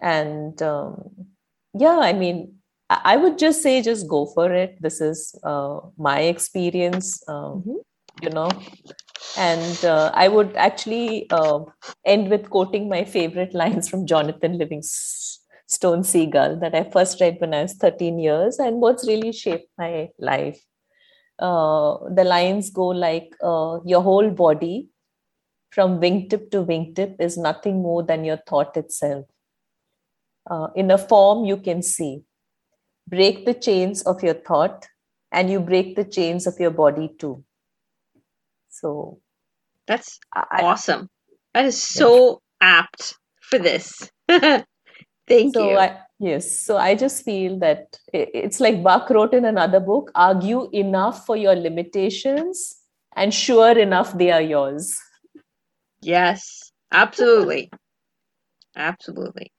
And 0.00 0.60
um, 0.60 1.28
yeah 1.74 1.98
i 1.98 2.12
mean 2.12 2.54
I, 2.90 3.16
would 3.16 3.38
just 3.38 3.62
say 3.62 3.82
just 3.82 4.06
go 4.06 4.26
for 4.26 4.52
it. 4.52 4.76
This 4.80 5.00
is 5.00 5.34
uh, 5.42 5.80
my 5.96 6.20
experience 6.20 7.22
um, 7.28 7.34
mm-hmm. 7.34 7.76
you 8.22 8.30
know. 8.30 8.50
And 9.36 9.84
uh, 9.84 10.10
i 10.14 10.28
would 10.28 10.54
actually 10.56 11.28
uh, 11.30 11.60
end 12.04 12.30
with 12.30 12.50
quoting 12.50 12.88
my 12.88 13.04
favorite 13.04 13.54
lines 13.62 13.88
from 13.88 14.06
jonathan 14.06 14.58
livingston 14.58 16.04
seagull 16.04 16.56
that 16.60 16.74
i 16.74 16.84
first 16.84 17.20
read 17.20 17.36
when 17.40 17.54
i 17.54 17.62
was 17.62 17.74
13 17.74 18.18
years. 18.18 18.58
And 18.58 18.80
what's 18.80 19.08
really 19.08 19.32
shaped 19.32 19.68
my 19.78 20.10
life 20.18 20.60
uh, 21.38 21.98
the 22.14 22.24
lines 22.24 22.70
go 22.70 22.86
like 22.86 23.34
uh, 23.42 23.78
your 23.84 24.02
whole 24.02 24.30
body 24.30 24.88
from 25.70 26.00
wingtip 26.00 26.50
to 26.50 26.64
wingtip 26.64 27.16
is 27.20 27.36
nothing 27.36 27.82
more 27.82 28.02
than 28.02 28.24
your 28.24 28.38
thought 28.46 28.76
itself. 28.76 29.26
Uh, 30.48 30.68
in 30.76 30.90
a 30.90 30.98
form 30.98 31.44
you 31.44 31.56
can 31.56 31.82
see. 31.82 32.22
Break 33.08 33.44
the 33.44 33.54
chains 33.54 34.02
of 34.02 34.22
your 34.22 34.34
thought 34.34 34.86
and 35.32 35.50
you 35.50 35.60
break 35.60 35.96
the 35.96 36.04
chains 36.04 36.46
of 36.46 36.58
your 36.58 36.70
body 36.70 37.10
too. 37.18 37.44
So 38.70 39.20
that's 39.86 40.18
I, 40.32 40.62
awesome. 40.62 41.10
That 41.52 41.66
is 41.66 41.82
so 41.82 42.40
yeah. 42.60 42.80
apt 42.80 43.16
for 43.40 43.58
this. 43.58 44.10
Thank 44.28 45.54
so 45.54 45.70
you. 45.70 45.76
I, 45.76 46.00
Yes. 46.18 46.60
So 46.60 46.76
I 46.76 46.94
just 46.94 47.24
feel 47.24 47.58
that 47.58 47.98
it's 48.12 48.60
like 48.60 48.82
Bach 48.82 49.10
wrote 49.10 49.34
in 49.34 49.44
another 49.44 49.80
book 49.80 50.10
argue 50.14 50.68
enough 50.72 51.26
for 51.26 51.36
your 51.36 51.54
limitations, 51.56 52.76
and 53.16 53.34
sure 53.34 53.76
enough, 53.78 54.16
they 54.16 54.30
are 54.30 54.40
yours. 54.42 54.96
Yes, 56.02 56.70
absolutely. 56.92 57.70
absolutely. 58.76 59.52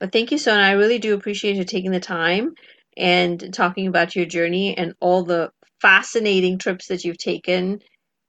But 0.00 0.12
thank 0.12 0.30
you, 0.32 0.38
Sona. 0.38 0.62
I 0.62 0.72
really 0.72 0.98
do 0.98 1.14
appreciate 1.14 1.56
you 1.56 1.64
taking 1.64 1.90
the 1.92 2.00
time 2.00 2.54
and 2.96 3.52
talking 3.54 3.86
about 3.86 4.16
your 4.16 4.26
journey 4.26 4.76
and 4.76 4.94
all 5.00 5.24
the 5.24 5.50
fascinating 5.80 6.58
trips 6.58 6.88
that 6.88 7.04
you've 7.04 7.18
taken 7.18 7.80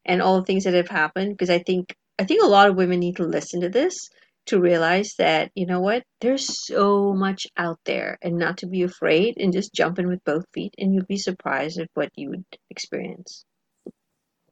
and 0.05 0.21
all 0.21 0.39
the 0.39 0.45
things 0.45 0.65
that 0.65 0.73
have 0.73 0.89
happened 0.89 1.31
because 1.31 1.49
I 1.49 1.59
think 1.59 1.95
I 2.19 2.25
think 2.25 2.43
a 2.43 2.47
lot 2.47 2.69
of 2.69 2.75
women 2.75 2.99
need 2.99 3.17
to 3.17 3.23
listen 3.25 3.61
to 3.61 3.69
this 3.69 4.09
to 4.47 4.59
realize 4.59 5.13
that, 5.17 5.51
you 5.55 5.65
know 5.65 5.79
what, 5.79 6.03
there's 6.21 6.65
so 6.65 7.13
much 7.13 7.47
out 7.57 7.79
there 7.85 8.17
and 8.21 8.37
not 8.37 8.57
to 8.57 8.67
be 8.67 8.83
afraid 8.83 9.37
and 9.37 9.53
just 9.53 9.73
jump 9.73 9.99
in 9.99 10.07
with 10.07 10.23
both 10.23 10.45
feet 10.53 10.73
and 10.77 10.93
you'd 10.93 11.07
be 11.07 11.17
surprised 11.17 11.79
at 11.79 11.89
what 11.93 12.09
you 12.15 12.29
would 12.31 12.45
experience. 12.69 13.45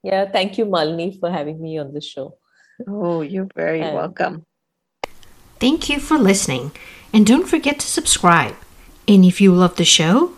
Yeah, 0.03 0.29
thank 0.29 0.57
you, 0.57 0.65
Malini, 0.65 1.19
for 1.19 1.31
having 1.31 1.61
me 1.61 1.79
on 1.79 1.93
the 1.93 2.01
show. 2.01 2.37
Oh, 2.87 3.21
you're 3.21 3.49
very 3.55 3.81
and- 3.81 3.95
welcome. 3.95 4.45
Thank 5.59 5.89
you 5.89 5.99
for 5.99 6.17
listening. 6.17 6.71
And 7.13 7.25
don't 7.25 7.47
forget 7.47 7.79
to 7.79 7.87
subscribe. 7.87 8.55
And 9.07 9.23
if 9.23 9.39
you 9.39 9.53
love 9.53 9.77
the 9.77 9.85
show, 9.85 10.33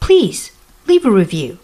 please 0.00 0.52
leave 0.86 1.06
a 1.06 1.10
review. 1.10 1.58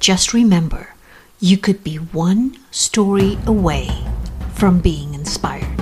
Just 0.00 0.34
remember, 0.34 0.94
you 1.40 1.56
could 1.56 1.82
be 1.82 1.96
one 1.96 2.58
story 2.70 3.38
away 3.46 3.88
from 4.54 4.80
being 4.80 5.14
inspired. 5.14 5.75